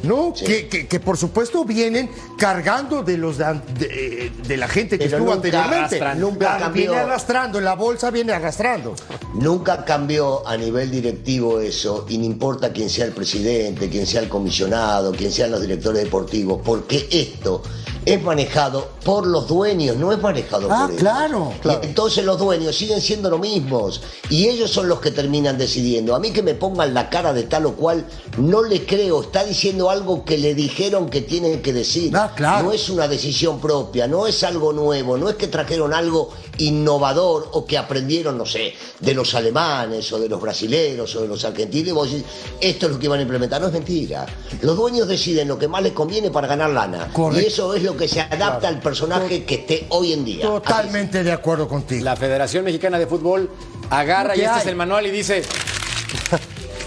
¿No? 0.02 0.32
Sí. 0.34 0.44
Que, 0.44 0.68
que- 0.68 0.86
que 0.88 1.00
por 1.00 1.16
supuesto 1.18 1.64
vienen 1.64 2.10
cargando 2.38 3.02
de 3.02 3.18
los 3.18 3.38
de, 3.38 3.44
an- 3.44 3.62
de- 3.78 4.32
de 4.46 4.56
la 4.56 4.66
gente 4.68 4.98
que 4.98 5.04
Pero 5.04 5.18
estuvo 5.18 5.32
anteriormente. 5.32 6.00
nunca 6.16 6.38
Claro, 6.38 6.60
cambió. 6.64 6.82
Viene 6.92 6.96
arrastrando, 6.98 7.58
en 7.58 7.64
la 7.64 7.74
bolsa 7.74 8.10
viene 8.10 8.32
arrastrando. 8.32 8.94
Nunca 9.34 9.84
cambió 9.84 10.46
a 10.46 10.56
nivel 10.56 10.90
directivo 10.90 11.60
eso, 11.60 12.06
y 12.08 12.18
no 12.18 12.24
importa 12.24 12.72
quién 12.72 12.88
sea 12.88 13.04
el 13.04 13.12
presidente, 13.12 13.88
quién 13.90 14.06
sea 14.06 14.22
el 14.22 14.28
comisionado, 14.28 15.12
quién 15.12 15.30
sean 15.32 15.50
los 15.50 15.60
directores 15.60 16.02
deportivos, 16.02 16.60
porque 16.64 17.06
esto 17.10 17.62
es 18.06 18.22
manejado 18.22 18.92
por 19.04 19.26
los 19.26 19.46
dueños, 19.46 19.96
no 19.96 20.10
es 20.10 20.20
manejado 20.20 20.68
Ah, 20.70 20.82
por 20.86 20.90
ellos. 20.92 21.00
claro, 21.02 21.52
Y 21.82 21.86
Entonces 21.86 22.24
los 22.24 22.38
dueños 22.38 22.74
siguen 22.76 23.00
siendo 23.02 23.28
los 23.28 23.38
mismos, 23.40 24.02
y 24.30 24.48
ellos 24.48 24.70
son 24.70 24.88
los 24.88 25.00
que 25.00 25.10
terminan 25.10 25.58
decidiendo. 25.58 26.14
A 26.14 26.18
mí 26.18 26.30
que 26.32 26.42
me 26.42 26.54
pongan 26.54 26.94
la 26.94 27.10
cara 27.10 27.32
de 27.34 27.42
tal 27.42 27.66
o 27.66 27.74
cual, 27.74 28.06
no 28.38 28.62
le 28.62 28.86
creo, 28.86 29.20
está 29.22 29.44
diciendo 29.44 29.89
algo 29.90 30.24
que 30.24 30.38
le 30.38 30.54
dijeron 30.54 31.08
que 31.08 31.20
tienen 31.22 31.62
que 31.62 31.72
decir. 31.72 32.16
Ah, 32.16 32.32
claro. 32.34 32.64
No 32.64 32.72
es 32.72 32.88
una 32.88 33.08
decisión 33.08 33.60
propia, 33.60 34.06
no 34.06 34.26
es 34.26 34.42
algo 34.44 34.72
nuevo, 34.72 35.16
no 35.16 35.28
es 35.28 35.36
que 35.36 35.48
trajeron 35.48 35.92
algo 35.92 36.30
innovador 36.58 37.48
o 37.52 37.64
que 37.64 37.78
aprendieron, 37.78 38.36
no 38.36 38.46
sé, 38.46 38.74
de 38.98 39.14
los 39.14 39.34
alemanes 39.34 40.12
o 40.12 40.18
de 40.18 40.28
los 40.28 40.40
brasileños 40.40 41.14
o 41.16 41.22
de 41.22 41.28
los 41.28 41.44
argentinos 41.44 41.88
y 41.88 41.92
vos 41.92 42.10
decís, 42.10 42.26
esto 42.60 42.86
es 42.86 42.92
lo 42.92 42.98
que 42.98 43.08
van 43.08 43.20
a 43.20 43.22
implementar. 43.22 43.60
No 43.60 43.68
es 43.68 43.72
mentira. 43.72 44.26
Los 44.62 44.76
dueños 44.76 45.08
deciden 45.08 45.48
lo 45.48 45.58
que 45.58 45.68
más 45.68 45.82
les 45.82 45.92
conviene 45.92 46.30
para 46.30 46.46
ganar 46.46 46.70
lana. 46.70 47.10
Correcto. 47.12 47.42
Y 47.42 47.46
eso 47.46 47.74
es 47.74 47.82
lo 47.82 47.96
que 47.96 48.08
se 48.08 48.20
adapta 48.20 48.68
al 48.68 48.80
personaje 48.80 49.44
que 49.44 49.54
esté 49.56 49.86
hoy 49.90 50.12
en 50.12 50.24
día. 50.24 50.44
Totalmente 50.44 51.22
de 51.22 51.32
acuerdo 51.32 51.68
contigo. 51.68 52.04
La 52.04 52.16
Federación 52.16 52.64
Mexicana 52.64 52.98
de 52.98 53.06
Fútbol 53.06 53.50
agarra, 53.88 54.36
y 54.36 54.40
este 54.40 54.50
hay. 54.50 54.60
es 54.60 54.66
el 54.66 54.76
manual, 54.76 55.06
y 55.06 55.10
dice: 55.10 55.42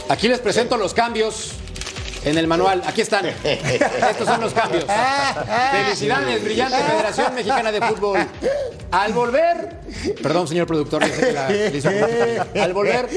Aquí 0.09 0.27
les 0.27 0.39
presento 0.39 0.77
los 0.77 0.93
cambios 0.93 1.53
en 2.25 2.37
el 2.37 2.47
manual. 2.47 2.81
Aquí 2.85 3.01
están. 3.01 3.25
Estos 3.43 4.27
son 4.27 4.41
los 4.41 4.53
cambios. 4.53 4.85
Felicidades, 5.71 6.43
brillante 6.43 6.77
Federación 6.77 7.35
Mexicana 7.35 7.71
de 7.71 7.81
Fútbol. 7.81 8.19
Al 8.91 9.13
volver, 9.13 9.79
perdón, 10.21 10.47
señor 10.47 10.67
productor, 10.67 11.03
yo 11.05 11.13
sé 11.13 11.21
que 11.27 11.31
la- 11.33 11.49
le 11.49 11.77
hizo 11.77 11.89
al 12.61 12.73
volver, 12.73 13.09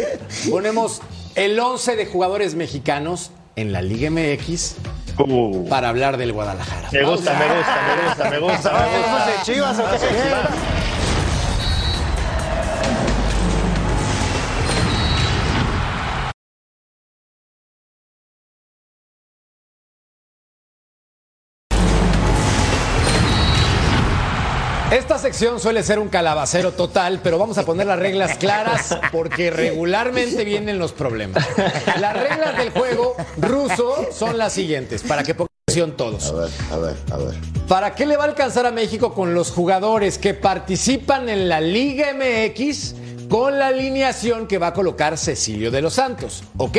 ponemos 0.51 1.03
el 1.35 1.59
11 1.59 1.97
de 1.97 2.07
jugadores 2.07 2.55
mexicanos 2.55 3.31
en 3.57 3.73
la 3.73 3.83
Liga 3.83 4.11
MX 4.11 4.77
Uh, 5.19 5.67
para 5.71 5.89
hablar 5.89 6.19
del 6.19 6.35
Guadalajara. 6.35 6.91
me 6.93 7.03
gusta, 7.05 7.33
me 7.33 7.47
gusta, 7.47 7.97
me 7.97 8.07
gusta, 8.07 8.31
me 8.31 8.39
gusta. 8.39 8.71
me 8.73 8.99
gusta. 8.99 9.27
de 9.27 9.43
Chivas 9.45 9.79
o 9.79 9.85
qué? 9.85 10.86
Sección 25.37 25.61
suele 25.61 25.83
ser 25.83 25.99
un 25.99 26.09
calabacero 26.09 26.73
total, 26.73 27.21
pero 27.23 27.37
vamos 27.37 27.59
a 27.59 27.65
poner 27.67 27.87
las 27.87 27.99
reglas 27.99 28.39
claras 28.39 28.99
porque 29.13 29.51
regularmente 29.51 30.45
vienen 30.45 30.79
los 30.79 30.93
problemas. 30.93 31.47
Las 32.01 32.15
reglas 32.17 32.57
del 32.57 32.71
juego 32.71 33.15
ruso 33.37 34.09
son 34.13 34.39
las 34.39 34.55
siguientes, 34.55 35.03
para 35.03 35.23
que 35.25 35.35
pongan 35.35 35.51
atención 35.69 35.93
todos. 35.95 36.31
A 36.31 36.33
ver, 36.33 36.51
a 36.73 36.77
ver, 36.79 36.97
a 37.13 37.17
ver. 37.19 37.35
¿Para 37.69 37.95
qué 37.95 38.07
le 38.07 38.17
va 38.17 38.25
a 38.25 38.29
alcanzar 38.29 38.65
a 38.65 38.71
México 38.71 39.13
con 39.13 39.35
los 39.35 39.51
jugadores 39.51 40.17
que 40.17 40.33
participan 40.33 41.29
en 41.29 41.51
la 41.51 41.61
Liga 41.61 42.15
MX 42.15 42.95
con 43.29 43.59
la 43.59 43.67
alineación 43.67 44.47
que 44.47 44.57
va 44.57 44.69
a 44.69 44.73
colocar 44.73 45.19
Cecilio 45.19 45.71
de 45.71 45.83
los 45.83 45.93
Santos? 45.93 46.45
¿Ok? 46.57 46.79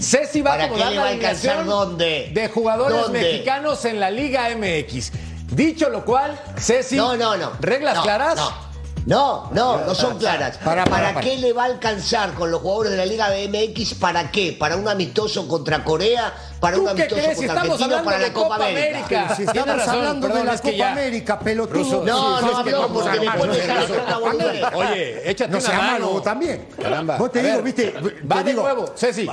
Ceci 0.00 0.40
va 0.40 0.52
a 0.52 0.54
¿Para 0.54 0.64
acomodar 0.64 0.88
qué 0.88 0.90
le 0.90 0.96
la 0.96 1.02
va 1.02 1.08
a 1.08 1.12
alcanzar 1.12 1.56
alineación 1.58 1.66
dónde? 1.90 2.30
de 2.32 2.48
jugadores 2.48 3.00
¿Dónde? 3.02 3.20
mexicanos 3.20 3.84
en 3.84 4.00
la 4.00 4.10
Liga 4.10 4.48
MX. 4.56 5.12
Dicho 5.50 5.88
lo 5.88 6.04
cual, 6.04 6.38
Ceci, 6.58 6.96
No, 6.96 7.16
no, 7.16 7.36
no. 7.36 7.52
¿reglas 7.60 7.96
No, 7.96 8.02
claras? 8.02 8.36
No. 8.36 8.68
No, 9.06 9.48
no, 9.52 9.86
no 9.86 9.94
son 9.94 10.18
claras. 10.18 10.58
Para, 10.58 10.84
¿Para, 10.84 10.90
para, 10.90 11.14
para. 11.14 11.20
qué 11.26 11.38
le 11.38 11.54
va 11.54 11.62
a 11.62 11.66
alcanzar 11.66 12.34
con 12.34 12.50
los 12.50 12.60
jugadores 12.60 12.92
de 12.92 12.98
la 12.98 13.06
Liga 13.06 13.28
MX? 13.30 13.94
¿Para 13.94 14.30
qué? 14.30 14.54
¿Para 14.58 14.76
un 14.76 14.86
amistoso 14.86 15.48
contra 15.48 15.82
Corea? 15.82 16.30
¿Para 16.60 16.76
¿Tú 16.76 16.82
un 16.82 16.86
qué 16.88 17.04
amistoso 17.04 17.22
crees? 17.22 17.36
Contra 17.38 17.54
estamos 17.54 17.80
Argentina? 17.80 17.98
hablando 18.00 18.04
¿Para 18.04 18.18
de 18.18 18.28
la 18.28 18.32
Copa, 18.34 18.54
América? 18.56 18.98
América. 18.98 19.34
Si 19.36 19.42
estamos 19.44 19.76
razón, 19.78 19.94
hablando 19.94 20.26
perdón, 20.26 20.42
de 20.42 20.46
la 20.48 20.54
es 20.54 20.60
que 20.60 20.66
Copa 20.72 20.78
ya- 20.78 20.92
América, 20.92 21.38
pelotudo. 21.40 21.78
Ruso, 21.78 22.02
No, 22.04 22.38
Sí, 22.38 22.44
no 22.44 22.50
no, 22.50 22.56
porque 22.58 22.70
no, 22.70 22.80
no, 22.82 22.88
me 22.88 22.94
no, 22.98 23.04
sale 23.04 23.16
no, 23.16 24.04
una 24.04 24.18
boludez. 24.18 24.64
Oye, 24.74 25.30
échate 25.30 25.50
No 25.52 25.58
una 25.58 25.66
sea 25.66 25.78
mano. 25.78 25.92
malo 26.10 26.22
también. 26.22 26.68
Caramba. 26.82 27.16
Vos 27.16 27.32
te 27.32 27.38
A 27.38 27.42
digo, 27.44 27.54
ver, 27.54 27.64
viste, 27.64 27.94
Va 28.30 28.36
te 28.36 28.44
de 28.44 28.50
digo- 28.50 28.62
nuevo, 28.62 28.92
Ceci. 28.94 29.26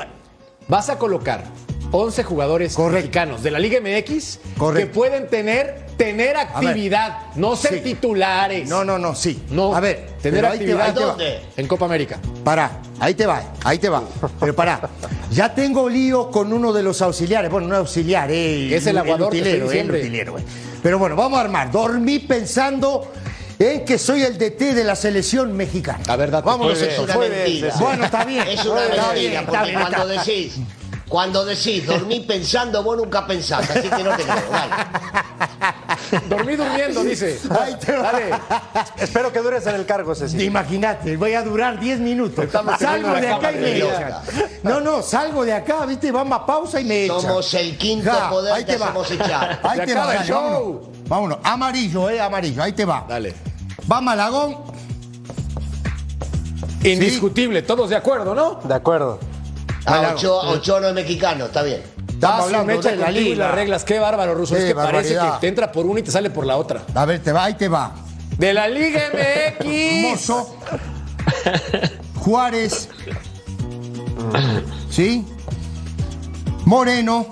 Vas 0.69 0.89
a 0.89 0.97
colocar 0.97 1.43
11 1.91 2.23
jugadores 2.23 2.73
Correcto. 2.73 2.97
mexicanos 2.97 3.43
de 3.43 3.51
la 3.51 3.59
Liga 3.59 3.79
MX 3.79 4.39
Correcto. 4.57 4.87
que 4.91 4.93
pueden 4.93 5.27
tener, 5.27 5.85
tener 5.97 6.35
actividad, 6.35 7.19
no 7.35 7.55
ser 7.55 7.75
Sí. 7.75 7.79
titulares. 7.81 8.67
No, 8.67 8.83
no, 8.83 8.97
no, 8.99 9.15
sí. 9.15 9.41
No, 9.49 9.75
A 9.75 9.79
ver, 9.79 10.07
tener 10.21 10.41
pero 10.41 10.53
ahí 10.53 10.59
te 10.59 10.73
va, 10.73 10.85
actividad 10.85 10.87
ahí 10.87 10.93
te 10.93 10.99
va. 10.99 11.05
¿Dónde? 11.07 11.39
en 11.57 11.67
Copa 11.67 11.85
América. 11.85 12.19
Pará, 12.43 12.81
ahí 12.99 13.13
te 13.13 13.25
va, 13.25 13.43
ahí 13.63 13.77
te 13.79 13.87
va. 13.89 14.03
Pero 14.39 14.55
pará, 14.55 14.81
ya 15.31 15.53
tengo 15.53 15.87
lío 15.87 16.29
con 16.31 16.51
uno 16.51 16.73
de 16.73 16.83
los 16.83 17.01
auxiliares. 17.01 17.49
Bueno, 17.49 17.67
no 17.67 17.75
auxiliar, 17.77 18.29
eh. 18.31 18.67
Que 18.69 18.77
es 18.77 18.87
el 18.87 18.97
aguador, 18.97 19.31
te 19.31 19.39
utilero, 19.39 19.71
eh, 19.71 19.79
el 19.79 19.91
utilero, 19.91 20.37
eh. 20.39 20.43
Pero 20.83 20.99
bueno, 20.99 21.15
vamos 21.15 21.37
a 21.39 21.41
armar. 21.43 21.71
Dormí 21.71 22.19
pensando 22.19 23.11
en 23.57 23.85
que 23.85 23.97
soy 23.97 24.21
el 24.23 24.37
DT 24.37 24.73
de 24.73 24.83
la 24.83 24.95
selección 24.97 25.55
mexicana. 25.55 26.03
A 26.07 26.15
ver, 26.17 26.29
date. 26.29 26.45
Vámonos 26.45 26.77
Eso 26.81 26.85
es 26.91 26.99
una 26.99 27.13
entonces. 27.13 27.37
mentira. 27.37 27.73
Bueno, 27.79 28.05
está 28.05 28.25
bien. 28.25 28.47
Es 28.49 28.65
una 28.65 28.83
Está 28.85 29.13
mentira, 29.13 29.45
porque 29.47 29.73
cuando 29.73 30.07
decís, 30.07 30.57
cuando 31.07 31.45
decís 31.45 31.85
dormí 31.85 32.21
pensando, 32.21 32.81
vos 32.83 32.97
nunca 32.97 33.25
pensás, 33.27 33.69
así 33.69 33.87
que 33.89 34.03
no 34.03 34.15
te 34.15 34.23
creo. 34.23 34.51
Dale. 34.51 34.73
Dormí 36.29 36.55
durmiendo, 36.55 37.03
dice. 37.03 37.39
Ahí 37.59 37.75
te. 37.79 37.91
Dale. 37.91 38.29
Espero 38.97 39.31
que 39.33 39.39
dures 39.39 39.65
en 39.67 39.75
el 39.75 39.85
cargo, 39.85 40.13
Ceci. 40.15 40.43
Imagínate, 40.43 41.17
voy 41.17 41.33
a 41.33 41.41
durar 41.43 41.79
10 41.79 41.99
minutos. 41.99 42.45
Estamos 42.45 42.79
Salgo 42.79 43.13
de 43.13 43.27
acá 43.31 43.51
y 43.51 43.55
me 43.57 43.77
echan. 43.77 44.13
No, 44.63 44.79
no, 44.79 45.01
salgo 45.01 45.43
de 45.43 45.53
acá, 45.53 45.85
viste, 45.85 46.11
vamos 46.11 46.39
a 46.39 46.45
pausa 46.45 46.79
y 46.79 46.85
me 46.85 47.05
echan. 47.05 47.21
Somos 47.21 47.53
el 47.55 47.77
quinto 47.77 48.11
Ja, 48.11 48.29
poder, 48.29 48.53
ahí 48.53 48.63
te 48.65 48.73
te 48.73 48.77
va. 48.79 48.85
hacemos 48.87 49.11
echar. 49.11 49.59
Ahí 49.63 49.79
te 49.85 49.91
acaba 49.91 50.05
va, 50.07 50.11
el 50.13 50.17
dale, 50.19 50.29
show. 50.29 50.41
vámonos. 50.43 50.81
Vámonos, 51.07 51.37
amarillo, 51.43 52.09
eh, 52.09 52.21
amarillo, 52.21 52.63
ahí 52.63 52.73
te 52.73 52.85
va. 52.85 53.05
Dale. 53.07 53.33
Va 53.91 54.01
Malagón, 54.01 54.57
Indiscutible, 56.83 57.61
todos 57.63 57.89
de 57.89 57.95
acuerdo, 57.95 58.35
¿no? 58.35 58.59
De 58.63 58.73
acuerdo. 58.73 59.19
Ah, 59.85 60.13
Ochoa, 60.15 60.49
Ochoa 60.51 60.79
no 60.81 60.87
es 60.87 60.93
mexicano, 60.93 61.45
está 61.45 61.61
bien. 61.63 61.81
estamos 62.09 62.45
hablando 62.45 62.65
mecha 62.73 62.89
de 62.91 62.95
la 62.97 63.05
contigo 63.05 63.25
y 63.25 63.29
liga. 63.31 63.45
las 63.47 63.55
reglas. 63.55 63.83
Qué 63.83 63.99
bárbaro, 63.99 64.33
Ruso. 64.35 64.55
Qué 64.55 64.61
es 64.61 64.67
que 64.67 64.75
parece 64.75 65.13
que 65.15 65.27
te 65.41 65.47
entra 65.47 65.71
por 65.71 65.85
una 65.85 65.99
y 65.99 66.03
te 66.03 66.11
sale 66.11 66.29
por 66.29 66.45
la 66.45 66.57
otra. 66.57 66.81
A 66.95 67.05
ver, 67.05 67.21
te 67.21 67.31
va, 67.31 67.45
ahí 67.45 67.53
te 67.53 67.67
va. 67.67 67.93
De 68.37 68.53
la 68.53 68.67
Liga 68.67 69.01
MX. 69.61 70.01
Mozo, 70.01 70.57
Juárez, 72.17 72.89
¿sí? 74.89 75.25
Moreno 76.65 77.27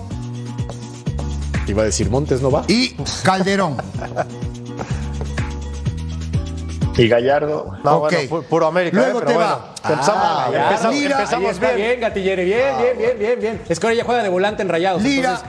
Iba 1.68 1.82
a 1.82 1.86
decir 1.86 2.10
Montes, 2.10 2.42
¿no 2.42 2.52
va? 2.52 2.64
y 2.68 2.90
Calderón. 3.24 3.78
Y 6.96 7.08
Gallardo. 7.08 7.76
No, 7.84 7.98
Ok. 7.98 8.12
bueno, 8.12 8.30
pu- 8.30 8.44
puro 8.44 8.68
América. 8.68 8.98
Luego 8.98 9.20
eh, 9.20 9.24
pero 9.26 9.28
te 9.28 9.34
bueno. 9.34 9.50
va. 9.50 9.74
Empezamos, 9.92 10.24
Ah, 10.24 10.48
empezamos, 10.54 10.96
Lira, 10.96 11.16
empezamos 11.20 11.46
Ahí 11.50 11.52
está 11.56 11.72
bien. 11.74 11.88
bien, 11.88 12.00
Gatillere. 12.02 12.46
Bien, 12.46 12.76
bien, 12.80 12.98
bien, 12.98 13.20
bien, 13.20 13.40
bien. 13.40 13.62
Es 13.68 13.80
que 13.80 13.88
ahora 13.88 13.96
ya 13.96 14.04
juega 14.04 14.24
de 14.24 14.30
volante 14.30 14.62
en 14.62 14.70
rayados. 14.70 15.02
Lira, 15.02 15.42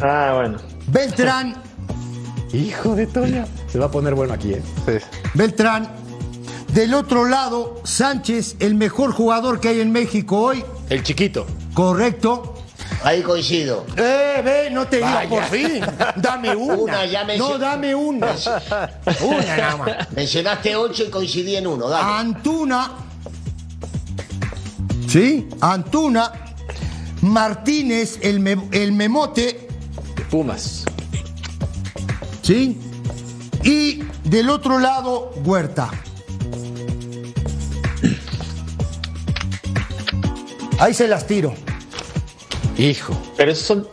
Ah, 0.00 0.32
bueno. 0.36 0.58
Beltrán, 0.88 1.62
hijo 2.52 2.94
de 2.94 3.06
Toña. 3.06 3.46
Se 3.68 3.78
va 3.78 3.86
a 3.86 3.90
poner 3.90 4.14
bueno 4.14 4.34
aquí, 4.34 4.52
¿eh? 4.54 4.62
Sí. 4.86 4.92
Beltrán, 5.34 5.88
Del 6.72 6.92
otro 6.94 7.24
lado, 7.24 7.80
Sánchez, 7.84 8.56
el 8.60 8.74
mejor 8.74 9.12
jugador 9.12 9.58
que 9.58 9.68
hay 9.68 9.80
en 9.80 9.90
México 9.90 10.38
hoy. 10.38 10.62
El 10.90 11.02
chiquito. 11.02 11.46
Correcto. 11.72 12.54
Ahí 13.04 13.22
coincido. 13.22 13.86
Eh, 13.96 14.40
ve, 14.44 14.70
no 14.70 14.86
te 14.86 14.96
digo 14.98 15.08
por 15.28 15.44
fin. 15.44 15.80
Dame 16.16 16.54
una. 16.54 16.74
Una, 16.74 17.06
ya 17.06 17.24
me- 17.24 17.38
No, 17.38 17.56
dame 17.58 17.94
una. 17.94 18.34
Una 19.22 19.56
nada 19.56 19.76
más. 19.76 20.12
Mencionaste 20.12 20.74
ocho 20.76 21.04
y 21.04 21.10
coincidí 21.10 21.56
en 21.56 21.66
uno, 21.66 21.88
dale. 21.88 22.04
Antuna. 22.20 22.90
¿Sí? 25.08 25.48
Antuna. 25.60 26.32
Martínez, 27.22 28.18
el, 28.22 28.40
me- 28.40 28.68
el 28.72 28.92
memote. 28.92 29.68
Pumas. 30.30 30.84
¿Sí? 32.42 32.78
Y 33.62 34.02
del 34.24 34.50
otro 34.50 34.78
lado, 34.78 35.32
Huerta. 35.44 35.90
Ahí 40.78 40.94
se 40.94 41.08
las 41.08 41.26
tiro. 41.26 41.54
Hijo. 42.78 43.12
Pero 43.36 43.50
esos 43.52 43.66
son. 43.66 43.88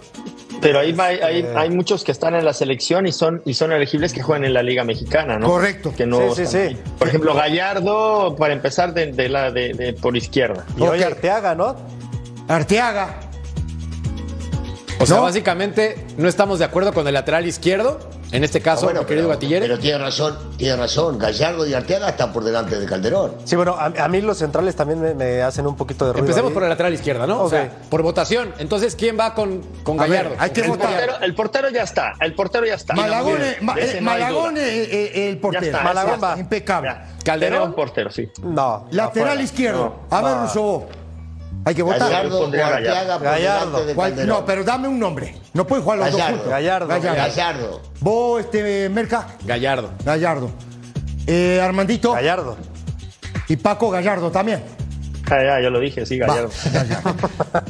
Pero 0.62 0.80
ahí 0.80 0.94
va- 0.94 1.08
hay, 1.08 1.46
hay 1.56 1.70
muchos 1.70 2.04
que 2.06 2.12
están 2.14 2.34
en 2.34 2.46
la 2.46 2.54
selección 2.54 3.06
y 3.06 3.12
son, 3.12 3.42
y 3.46 3.54
son 3.56 3.72
elegibles 3.74 4.14
que 4.14 4.22
juegan 4.24 4.46
en 4.46 4.54
la 4.54 4.64
Liga 4.64 4.84
Mexicana, 4.86 5.38
¿no? 5.38 5.48
Correcto. 5.48 5.94
Que 5.96 6.06
no 6.06 6.34
Sí, 6.34 6.46
sí, 6.46 6.70
sí. 6.70 6.78
Por 6.98 7.10
ejemplo, 7.10 7.34
Gallardo, 7.36 8.36
para 8.38 8.54
empezar, 8.54 8.94
de, 8.94 9.12
de 9.12 9.28
la, 9.30 9.52
de, 9.52 9.74
de- 9.74 9.94
por 9.94 10.16
izquierda. 10.16 10.66
Y 10.78 10.82
hoy 10.84 11.00
Ok. 11.02 11.06
Arteaga, 11.08 11.56
¿no? 11.56 11.76
Arteaga. 12.48 13.20
O 15.00 15.06
sea, 15.06 15.18
No. 15.18 15.24
básicamente 15.24 15.98
no 16.18 16.30
estamos 16.30 16.60
de 16.60 16.66
acuerdo 16.66 16.94
con 16.94 17.06
el 17.08 17.14
lateral 17.16 17.46
izquierdo. 17.46 18.00
En 18.32 18.44
este 18.44 18.60
caso, 18.62 18.86
Bueno, 18.86 19.02
mi 19.02 19.06
querido 19.06 19.28
pero, 19.28 19.36
Gatillere. 19.36 19.62
pero 19.68 19.80
tiene 19.80 19.98
razón, 20.00 20.38
tiene 20.58 20.76
razón. 20.76 21.18
Gallardo 21.18 21.66
y 21.66 21.74
Arteaga 21.74 22.10
están 22.10 22.34
por 22.34 22.44
delante 22.44 22.78
de 22.80 22.86
Calderón. 22.86 23.36
Sí, 23.46 23.56
bueno, 23.56 23.76
a, 23.78 23.86
a 23.86 24.08
mí 24.08 24.20
los 24.22 24.38
centrales 24.40 24.76
también 24.76 25.00
me, 25.00 25.14
me 25.14 25.42
hacen 25.42 25.66
un 25.68 25.76
poquito 25.78 26.06
de 26.06 26.14
ruido. 26.14 26.26
Empecemos 26.26 26.50
ahí. 26.50 26.54
por 26.54 26.64
el 26.64 26.70
lateral 26.70 26.94
izquierda, 26.94 27.28
¿no? 27.28 27.42
O 27.42 27.46
Ok. 27.46 27.50
sea, 27.52 27.72
por 27.90 28.02
votación. 28.02 28.54
Entonces, 28.58 28.96
¿quién 28.96 29.18
va 29.18 29.34
con, 29.34 29.62
con 29.84 29.98
ver, 29.98 30.10
Gallardo? 30.10 30.36
hay 30.40 30.50
que 30.50 30.62
El 30.62 30.68
votar. 30.70 30.90
portero, 30.90 31.14
el 31.22 31.36
portero 31.36 31.70
ya 31.70 31.84
está. 31.84 32.14
El 32.20 32.34
portero 32.36 32.66
ya 32.66 32.74
está. 32.76 32.94
Malagón, 32.96 33.38
eh, 33.42 33.58
Ma- 33.62 33.76
eh, 33.78 34.00
Malagón, 34.02 34.58
eh, 34.58 34.62
eh, 34.64 35.30
el 35.30 35.38
portero. 35.38 35.66
Está, 35.68 35.84
Malagón 35.84 36.20
va. 36.24 36.38
Impecable. 36.38 36.90
Ya. 36.90 37.10
¿Calderón? 37.24 37.74
Portero, 37.74 38.12
sí. 38.12 38.30
No. 38.44 38.88
Lateral 38.92 39.28
afuera. 39.30 39.42
izquierdo. 39.44 39.96
A 40.10 40.22
ver, 40.22 40.38
Russo. 40.40 40.86
Hay 41.66 41.74
que 41.74 41.82
votar. 41.82 42.12
Gallardo 42.12 42.52
Gallardo. 42.52 43.82
¿Cuál? 43.96 44.12
Calderón. 44.12 44.28
No, 44.28 44.46
pero 44.46 44.64
dame 44.64 44.88
un 44.88 45.00
nombre. 45.00 45.36
No 45.54 45.66
pueden 45.66 45.84
jugar 45.84 45.98
los 46.00 46.12
dos 46.12 46.18
Gallardo. 46.18 46.36
juntos. 46.38 46.52
Gallardo. 46.52 46.88
Gallardo. 46.88 47.16
Gallardo. 47.18 47.82
Vos, 48.00 48.40
este, 48.42 48.90
Merca. 48.90 49.28
Gallardo. 49.44 49.92
Gallardo. 50.06 50.52
Eh, 51.26 51.60
Armandito. 51.62 52.14
Gallardo. 52.14 52.56
Y 53.48 53.56
Paco 53.58 53.90
Gallardo 53.90 54.32
también. 54.32 54.64
Ah, 55.30 55.44
ya, 55.44 55.60
yo 55.60 55.72
lo 55.72 55.80
dije, 55.80 56.06
sí, 56.06 56.20
Gallardo. 56.20 56.52
Gallardo. 56.72 57.16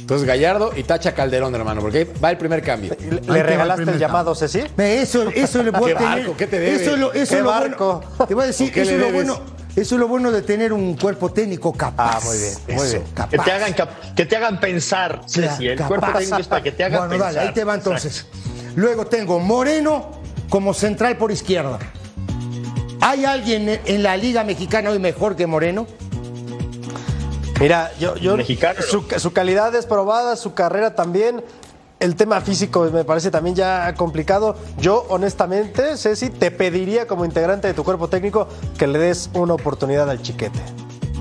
Entonces, 0.00 0.24
Gallardo 0.24 0.70
y 0.76 0.84
tacha 0.84 1.12
Calderón, 1.12 1.52
hermano, 1.56 1.80
porque 1.80 2.08
va 2.24 2.30
el 2.30 2.38
primer 2.38 2.62
cambio. 2.62 2.96
¿Le, 3.00 3.40
el 3.40 3.44
regalaste 3.44 3.82
el, 3.90 3.98
llamado, 3.98 4.36
Ceci? 4.36 4.62
Eso, 4.78 5.28
eso 5.30 5.64
le 5.64 5.72
voy 5.72 5.90
¿Qué 5.90 5.96
a 5.96 5.98
tener. 5.98 6.18
barco? 6.18 6.36
¿Qué 6.36 6.46
te 6.46 6.60
debe? 6.60 6.76
Eso 6.76 6.92
es 6.92 6.98
lo, 7.00 7.12
eso 7.12 7.30
¿Qué 7.30 7.38
es 7.38 7.42
lo 7.42 7.48
barco? 7.50 8.04
bueno. 8.16 8.26
Te 8.28 8.34
voy 8.34 8.44
a 8.44 8.46
decir, 8.46 8.70
¿O 8.70 8.72
qué 8.72 8.82
eso 8.82 8.90
es 8.92 9.00
lo 9.00 9.10
bueno. 9.10 9.40
Eso 9.76 9.94
es 9.96 10.00
lo 10.00 10.08
bueno 10.08 10.32
de 10.32 10.40
tener 10.40 10.72
un 10.72 10.96
cuerpo 10.96 11.30
técnico 11.30 11.70
capaz. 11.72 12.16
Ah, 12.16 12.20
muy 12.24 12.38
bien, 12.38 12.52
muy 12.68 12.86
Eso, 12.86 12.92
bien. 12.98 13.04
capaz. 13.14 13.28
Que 13.30 13.38
te 13.38 13.52
hagan, 13.52 13.72
cap- 13.74 14.14
que 14.16 14.24
te 14.26 14.36
hagan 14.36 14.58
pensar, 14.58 15.20
Ceci. 15.28 15.68
El 15.68 15.76
Capaz. 15.76 15.88
cuerpo 15.88 16.18
técnico 16.18 16.38
es 16.38 16.46
para 16.48 16.62
que 16.62 16.72
te 16.72 16.84
hagan 16.84 17.00
bueno, 17.00 17.10
pensar. 17.12 17.34
dale, 17.34 17.48
ahí 17.48 17.54
te 17.54 17.64
va 17.64 17.74
entonces. 17.74 18.26
Luego 18.74 19.06
tengo 19.06 19.38
Moreno 19.38 20.12
como 20.48 20.72
central 20.72 21.18
por 21.18 21.30
izquierda. 21.30 21.78
¿Hay 23.02 23.26
alguien 23.26 23.80
en 23.84 24.02
la 24.02 24.16
Liga 24.16 24.44
Mexicana 24.44 24.88
hoy 24.90 24.98
mejor 24.98 25.36
que 25.36 25.46
Moreno? 25.46 25.86
Mira, 27.60 27.90
yo, 27.98 28.16
yo 28.16 28.36
Mexicano, 28.36 28.80
su, 28.82 29.04
su 29.18 29.32
calidad 29.32 29.74
es 29.74 29.86
probada, 29.86 30.36
su 30.36 30.52
carrera 30.54 30.94
también. 30.94 31.42
El 31.98 32.14
tema 32.14 32.40
físico 32.42 32.88
me 32.92 33.04
parece 33.04 33.30
también 33.30 33.56
ya 33.56 33.94
complicado. 33.94 34.56
Yo, 34.78 35.06
honestamente, 35.08 35.96
Ceci, 35.96 36.28
te 36.28 36.50
pediría 36.50 37.06
como 37.06 37.24
integrante 37.24 37.68
de 37.68 37.74
tu 37.74 37.84
cuerpo 37.84 38.08
técnico 38.08 38.48
que 38.76 38.86
le 38.86 38.98
des 38.98 39.30
una 39.32 39.54
oportunidad 39.54 40.08
al 40.10 40.20
chiquete. 40.20 40.60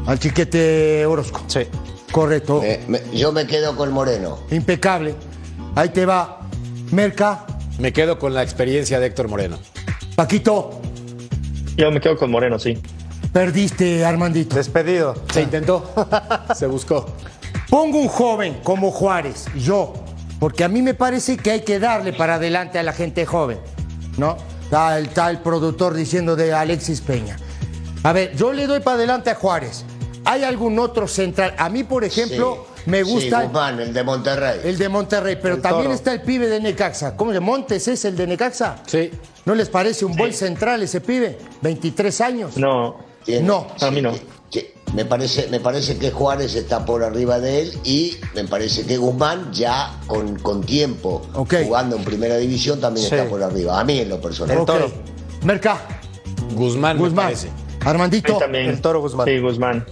Al 0.06 0.20
chiquete 0.20 1.06
Orozco. 1.06 1.42
Sí. 1.48 1.62
Correcto. 2.12 2.62
Me- 2.62 2.80
me- 2.88 3.18
yo 3.18 3.32
me 3.32 3.48
quedo 3.48 3.76
con 3.78 3.92
Moreno. 3.94 4.40
Impecable. 4.52 5.16
Ahí 5.76 5.90
te 5.90 6.06
va. 6.06 6.42
Merca, 6.92 7.46
Me 7.80 7.92
quedo 7.92 8.18
con 8.20 8.34
la 8.34 8.42
experiencia 8.44 9.00
de 9.02 9.08
Héctor 9.08 9.28
Moreno. 9.28 9.58
Paquito, 10.16 10.80
Yo 11.76 11.92
me 11.92 12.00
quedo 12.00 12.16
con 12.18 12.32
Moreno, 12.32 12.58
sí. 12.58 12.82
perdiste, 13.34 14.06
Armandito. 14.06 14.56
Despedido. 14.56 15.14
Se 15.34 15.42
intentó, 15.42 15.84
se 16.56 16.68
buscó. 16.68 17.06
Pongo 17.70 17.98
un 18.00 18.08
joven 18.08 18.60
como 18.64 18.92
Juárez, 18.92 19.46
yo, 19.58 19.92
porque 20.40 20.64
a 20.64 20.70
mí 20.70 20.82
me 20.82 20.94
parece 20.94 21.38
que 21.38 21.52
hay 21.52 21.62
que 21.62 21.80
darle 21.80 22.14
para 22.14 22.36
adelante 22.36 22.78
a 22.80 22.84
la 22.84 22.94
gente 22.94 23.26
joven, 23.26 23.60
¿no? 24.18 24.38
Está 24.64 24.98
el 24.98 25.10
tal 25.10 25.42
productor 25.42 25.94
diciendo 25.94 26.36
de 26.36 26.54
Alexis 26.54 27.02
Peña. 27.02 27.38
A 28.04 28.14
ver, 28.14 28.36
yo 28.36 28.54
le 28.54 28.68
doy 28.68 28.80
para 28.82 28.98
adelante 28.98 29.30
a 29.30 29.36
Juárez. 29.36 29.86
¿Hay 30.26 30.44
algún 30.44 30.78
otro 30.80 31.08
central? 31.08 31.54
A 31.58 31.70
mí, 31.70 31.84
por 31.84 32.04
ejemplo, 32.04 32.66
Sí. 32.78 32.82
me 32.90 33.04
Sí, 33.04 33.12
gusta 33.12 33.44
Guzmán, 33.44 33.80
el 33.80 33.94
de 33.94 34.04
Monterrey. 34.04 34.60
el 34.64 34.78
de 34.78 34.90
Monterrey, 34.90 35.38
pero 35.42 35.56
El 35.56 35.62
también 35.62 35.84
Toro. 35.86 35.96
está 35.96 36.14
el 36.14 36.22
pibe 36.22 36.48
de 36.48 36.60
Necaxa. 36.60 37.16
¿Cómo 37.16 37.32
de 37.32 37.40
Montes 37.40 37.88
es 37.88 38.06
el 38.06 38.16
de 38.16 38.26
Necaxa? 38.28 38.78
Sí. 38.88 39.12
¿No 39.46 39.54
les 39.54 39.70
parece 39.70 40.04
un 40.06 40.16
buen 40.16 40.34
central 40.34 40.82
ese 40.82 41.00
pibe? 41.02 41.38
23 41.62 42.22
años. 42.22 42.58
No. 42.58 42.98
Tiene- 43.24 43.46
No, 43.48 43.68
a 43.82 43.92
mí 43.92 44.02
no. 44.02 44.14
Me, 44.94 45.04
parece, 45.06 45.48
me 45.50 45.60
parece 45.60 45.98
que 45.98 46.12
Juárez 46.12 46.56
está 46.56 46.86
por 46.86 47.04
arriba 47.04 47.40
de 47.40 47.62
él 47.64 47.80
y 47.84 48.18
me 48.34 48.46
parece 48.46 48.86
que 48.86 48.98
Guzmán 48.98 49.52
ya 49.52 50.00
con, 50.08 50.38
con 50.40 50.62
tiempo 50.64 51.22
jugando 51.34 51.96
en 51.98 52.04
primera 52.04 52.38
división 52.38 52.80
también 52.80 53.08
Sí. 53.10 53.16
está 53.16 53.30
por 53.30 53.44
arriba. 53.44 53.80
A 53.80 53.84
mí 53.84 54.00
en 54.00 54.10
lo 54.10 54.22
personal. 54.22 54.58
Ok. 54.60 54.66
Toro. 54.68 54.92
Merca, 55.44 55.78
Guzmán, 56.54 56.96
me 56.98 57.04
Guzmán, 57.04 57.26
parece. 57.26 57.50
Armandito, 57.84 58.38
también. 58.38 58.68
el 58.70 58.82
Toro 58.82 59.02
Guzmán. 59.02 59.28
Sí, 59.28 59.40
Guzmán. 59.40 59.86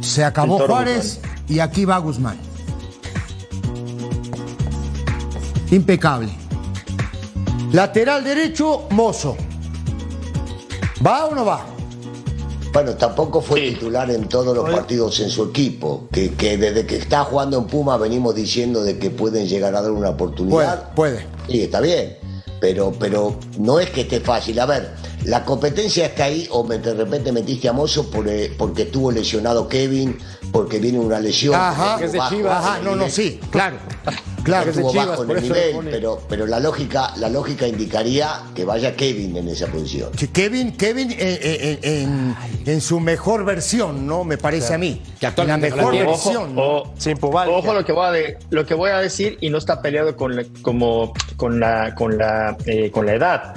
se 0.00 0.24
acabó 0.24 0.60
El 0.60 0.66
Juárez 0.68 1.20
y 1.48 1.58
aquí 1.58 1.84
va 1.84 1.98
Guzmán. 1.98 2.38
Impecable. 5.70 6.28
Lateral 7.72 8.22
derecho, 8.22 8.86
Mozo. 8.90 9.36
¿Va 11.04 11.26
o 11.26 11.34
no 11.34 11.44
va? 11.44 11.66
Bueno, 12.74 12.94
tampoco 12.96 13.40
fue 13.40 13.60
Sí. 13.60 13.74
titular 13.74 14.10
en 14.10 14.28
todos 14.28 14.54
los 14.54 14.68
partidos 14.68 15.20
en 15.20 15.30
su 15.30 15.44
equipo. 15.44 16.08
Que, 16.12 16.32
que 16.34 16.58
desde 16.58 16.84
que 16.84 16.96
está 16.96 17.22
jugando 17.24 17.56
en 17.56 17.66
Puma 17.66 17.96
venimos 17.96 18.34
diciendo 18.34 18.82
de 18.82 18.98
que 18.98 19.10
pueden 19.10 19.46
llegar 19.46 19.74
a 19.76 19.80
dar 19.80 19.92
una 19.92 20.08
Puede, 20.08 20.12
oportunidad. 20.14 20.92
puede. 20.94 21.24
Sí, 21.48 21.62
está 21.62 21.80
bien. 21.80 22.16
Pero, 22.60 22.92
pero 22.98 23.36
no 23.58 23.78
es 23.78 23.90
que 23.90 24.00
esté 24.02 24.18
fácil. 24.20 24.58
A 24.58 24.66
ver, 24.66 24.90
la 25.24 25.44
competencia 25.44 26.06
está 26.06 26.24
ahí, 26.24 26.46
o 26.50 26.64
me- 26.64 26.78
de 26.78 26.94
repente 26.94 27.32
metiste 27.32 27.68
a 27.68 27.72
Mozo 27.72 28.10
por, 28.10 28.28
eh, 28.28 28.52
porque 28.56 28.82
estuvo 28.82 29.10
lesionado 29.10 29.68
Kevin, 29.68 30.18
porque 30.52 30.78
viene 30.78 30.98
una 30.98 31.18
lesión. 31.20 31.54
Ajá. 31.54 31.92
porque 31.92 32.00
Que 32.00 32.04
es 32.06 32.12
de 32.12 32.18
bajo 32.18 32.34
Chivas. 32.36 32.64
Ajá, 32.64 32.78
no, 32.82 32.94
no, 32.96 33.08
sí, 33.08 33.40
claro. 33.50 33.76
Claro. 34.44 34.68
es 34.70 34.76
de 34.76 34.82
estuvo 34.82 34.92
Chivas, 34.92 35.06
bajo 35.08 35.24
en 35.24 35.30
el 35.30 35.42
nivel, 35.42 35.76
pero, 35.90 36.20
pero 36.28 36.46
la 36.46 36.60
lógica, 36.60 37.12
la 37.16 37.28
lógica 37.30 37.66
indicaría 37.66 38.42
que 38.54 38.64
vaya 38.64 38.94
Kevin 38.94 39.36
en 39.38 39.48
esa 39.48 39.66
posición. 39.68 40.10
Sí, 40.16 40.28
Kevin, 40.28 40.76
Kevin 40.76 41.10
eh, 41.12 41.16
eh, 41.18 41.78
eh, 41.82 42.02
en, 42.02 42.36
en 42.66 42.80
su 42.82 43.00
mejor 43.00 43.44
versión, 43.44 44.06
¿no? 44.06 44.22
Me 44.24 44.36
parece 44.38 44.74
a 44.74 44.78
mí. 44.78 45.00
Que 45.18 45.26
actualmente 45.26 45.70
la 45.70 45.76
no 45.76 45.82
la 45.82 45.90
mejor 45.92 46.06
versión. 46.12 46.54
¿no? 46.54 46.62
Ojo, 46.62 46.92
Sin 46.98 47.16
Pubalgia. 47.16 47.56
Ojo 47.56 47.72
lo 47.72 47.84
que 47.84 47.92
voy 47.92 48.06
a 48.06 48.10
de- 48.12 48.38
lo 48.50 48.66
que 48.66 48.74
voy 48.74 48.90
a 48.90 48.98
decir 48.98 49.38
y 49.40 49.48
no 49.48 49.56
está 49.58 49.80
peleado 49.80 50.14
con 50.16 50.36
la, 50.36 50.44
como 50.62 51.14
con 51.36 51.58
la 51.58 51.94
con 51.94 52.18
la 52.18 52.56
eh, 52.66 52.90
con 52.90 53.06
la 53.06 53.14
edad. 53.14 53.54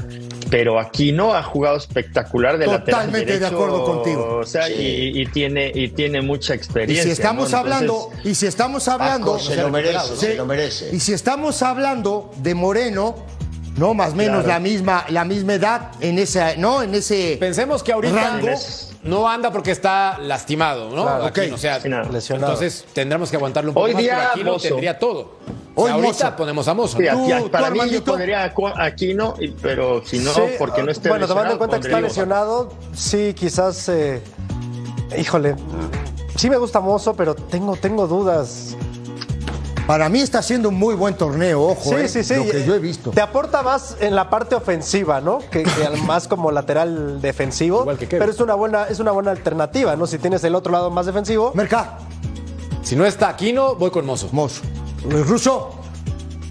Pero 0.50 0.80
aquí 0.80 1.12
no 1.12 1.34
ha 1.34 1.44
jugado 1.44 1.78
espectacular 1.78 2.58
de 2.58 2.66
Totalmente 2.66 2.92
lateral 2.92 3.12
de 3.12 3.26
derecho, 3.26 3.48
acuerdo 3.56 3.84
contigo. 3.86 4.38
O 4.42 4.46
sea, 4.46 4.68
Sí. 4.68 4.74
y, 5.14 5.22
y 5.22 5.26
tiene 5.28 5.72
y 5.74 5.90
tiene 5.90 6.22
mucha 6.22 6.54
Y 6.54 6.58
experiencia. 6.58 7.04
si 7.04 7.10
estamos 7.12 7.52
¿no? 7.52 7.58
hablando, 7.58 7.94
Entonces, 8.12 8.26
y 8.32 8.36
si 8.36 8.46
estamos 8.48 8.88
hablando, 8.88 9.34
Paco 9.34 9.44
se 9.44 9.56
lo 9.58 9.70
merece, 9.70 10.08
Sí. 10.16 10.26
se 10.28 10.36
lo 10.36 10.46
merece. 10.46 10.90
Y 10.96 11.00
si 11.00 11.14
estamos 11.14 11.62
hablando 11.62 12.32
de 12.38 12.56
Moreno, 12.56 13.16
no 13.78 13.94
más 13.94 14.14
o 14.14 14.16
menos 14.16 14.44
Claro. 14.44 14.48
la 14.48 14.60
misma 14.60 15.06
la 15.10 15.26
misma 15.26 15.54
edad 15.56 15.92
en 16.00 16.18
esa, 16.18 16.56
no, 16.56 16.82
en 16.82 16.96
ese 16.96 17.38
Pensemos 17.40 17.84
que 17.84 17.92
ahorita 17.92 18.16
rango. 18.16 18.48
No 19.04 19.28
anda 19.30 19.52
porque 19.52 19.72
está 19.72 20.18
lastimado, 20.20 20.90
¿no? 20.90 21.04
Claro, 21.04 21.26
Aquí, 21.26 21.42
ok. 21.48 21.54
o 21.54 21.58
sea. 21.58 21.80
Lesionado. 21.80 22.54
entonces 22.54 22.86
tendremos 22.94 23.30
que 23.30 23.36
aguantarlo 23.38 23.72
un 23.72 23.74
poco 23.76 23.86
Hoy 23.86 23.94
más, 23.94 24.02
día, 24.04 24.16
pero 24.18 24.30
aquí 24.32 24.44
lo 24.44 24.52
Mozo. 24.54 24.68
tendría 24.68 25.00
todo. 25.00 25.38
O 25.76 25.82
Hoy 25.84 25.86
sea, 25.88 25.94
ahorita 25.96 26.24
Mozo. 26.26 26.36
ponemos 26.38 26.68
a 26.68 26.74
Mozo. 26.74 26.98
sí, 26.98 27.04
¿no? 27.04 27.24
aquí- 27.36 27.44
¿Tú- 27.44 27.52
para 27.52 27.68
tú, 27.68 27.74
mí 27.74 27.90
yo 27.90 28.04
pondría 28.04 28.44
a 28.44 28.84
Aquino, 28.86 29.36
pero 29.62 30.04
si 30.06 30.20
no, 30.20 30.34
Sí, 30.34 30.42
porque 30.58 30.82
no 30.84 30.92
esté 30.92 31.10
Bueno, 31.10 31.28
tomando 31.28 31.54
en 31.54 31.58
lesionado, 31.58 31.58
cuenta 31.60 31.80
que 31.80 31.88
está 31.88 32.02
lesionado, 32.02 32.74
sí, 32.96 33.34
quizás. 33.36 33.88
eh, 33.90 34.22
híjole, 35.18 35.56
sí 36.36 36.50
me 36.50 36.58
gusta 36.58 36.80
Mozo, 36.80 37.14
pero 37.16 37.36
tengo, 37.36 37.76
tengo 37.76 38.08
dudas. 38.08 38.76
Para 39.88 40.10
mí 40.10 40.20
está 40.20 40.40
haciendo 40.40 40.68
un 40.68 40.76
muy 40.76 40.96
buen 40.96 41.16
torneo, 41.16 41.62
ojo, 41.64 41.92
Sí, 41.92 41.96
eh, 41.96 42.08
sí, 42.10 42.24
sí. 42.24 42.36
lo 42.36 42.46
que 42.46 42.66
yo 42.66 42.76
he 42.76 42.80
visto. 42.80 43.12
Te 43.12 43.22
aporta 43.22 43.64
más 43.64 43.96
en 44.02 44.16
la 44.16 44.30
parte 44.30 44.54
ofensiva, 44.54 45.22
¿no? 45.22 45.40
Que, 45.50 45.66
más 46.06 46.28
como 46.28 46.52
lateral 46.52 47.22
defensivo. 47.22 47.82
Igual 47.82 47.98
que 47.98 48.06
Kevin. 48.08 48.20
pero 48.20 48.32
es 48.34 48.40
una 48.42 48.54
buena, 48.54 48.84
es 48.90 49.00
una 49.00 49.12
buena 49.12 49.32
alternativa, 49.32 49.96
¿no? 49.96 50.06
Si 50.06 50.18
tienes 50.18 50.44
el 50.44 50.56
otro 50.56 50.74
lado 50.74 50.90
más 50.92 51.06
defensivo. 51.06 51.54
Merca, 51.56 52.00
Si 52.84 52.98
no 52.98 53.06
está 53.06 53.30
Aquino, 53.30 53.76
voy 53.76 53.90
con 53.90 54.06
Mozo. 54.06 54.28
Mozo. 54.34 54.62
Ruso, 55.10 55.72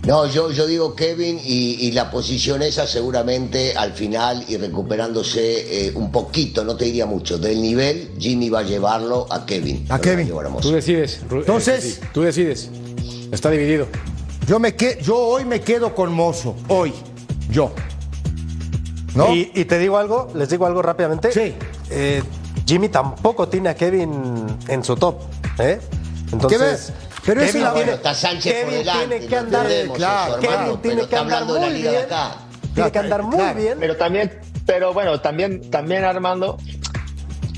No, 0.07 0.25
yo, 0.27 0.51
yo 0.51 0.67
digo 0.67 0.95
Kevin 0.95 1.39
y, 1.45 1.75
y 1.87 1.93
la 1.93 2.11
posición 2.11 2.63
esa 2.63 2.87
seguramente 2.87 3.75
al 3.77 3.93
final 3.93 4.45
y 4.49 4.57
recuperándose 4.57 5.89
eh, 5.89 5.93
un 5.95 6.11
poquito, 6.11 6.65
no 6.65 6.75
te 6.77 6.87
diría 6.87 7.05
mucho, 7.07 7.37
del 7.39 7.61
nivel, 7.61 8.13
Jimmy 8.19 8.49
va 8.49 8.61
a 8.61 8.63
llevarlo 8.63 9.27
a 9.31 9.45
Kevin. 9.45 9.85
A 9.91 9.99
Kevin. 9.99 10.31
a. 10.33 10.61
Tú 10.61 10.71
decides. 10.71 11.17
Eh, 11.17 11.27
Entonces- 11.33 11.85
sí, 12.01 12.01
tú 12.15 12.23
decides. 12.23 12.71
Está 13.33 13.51
dividido. 13.51 13.87
yo, 14.47 14.59
me 14.59 14.75
que- 14.75 14.99
yo 15.03 15.17
hoy 15.17 15.45
me 15.45 15.61
quedo 15.61 15.95
con 15.95 16.13
Mozo. 16.13 16.57
Hoy. 16.69 16.93
Yo. 17.51 17.73
¿No? 19.15 19.35
Y, 19.35 19.51
y 19.55 19.65
te 19.65 19.79
digo 19.79 19.97
algo, 19.97 20.31
les 20.35 20.49
digo 20.51 20.67
algo 20.67 20.83
rápidamente. 20.83 21.33
Sí. 21.33 21.55
Eh, 21.91 22.23
Jimmy 22.67 22.89
tampoco 22.89 23.49
tiene 23.49 23.71
a 23.71 23.75
Kevin 23.75 24.45
en 24.69 24.85
su 24.85 24.97
top. 24.97 25.21
¿eh? 25.59 25.81
Entonces, 26.33 26.59
¿Qué 26.59 26.65
ves? 26.65 26.93
Pero 27.25 27.41
esa 27.43 27.59
es 27.59 27.65
la- 27.65 27.73
Bueno, 27.73 27.93
está 27.93 28.15
Sánchez 28.15 28.53
por 28.53 28.71
Kevin 28.71 28.79
delante, 28.79 29.07
tiene 29.09 29.27
que 29.27 29.37
andar, 29.37 29.63
entendemos 29.67 29.97
claro, 29.97 30.35
hermano, 30.37 30.59
Kevin 30.67 30.81
tiene 30.83 31.09
que 31.09 31.17
andar 31.17 31.45
muy 31.45 31.59
bien. 31.73 31.97
Tiene 32.75 32.93
que 32.93 32.99
andar 32.99 33.23
muy 33.23 33.37
Claro. 33.37 33.59
bien. 33.59 33.77
Pero 33.81 33.97
también, 33.97 34.41
pero 34.67 34.93
bueno, 34.93 35.21
también, 35.21 35.71
también 35.71 36.05
Armando, 36.05 36.59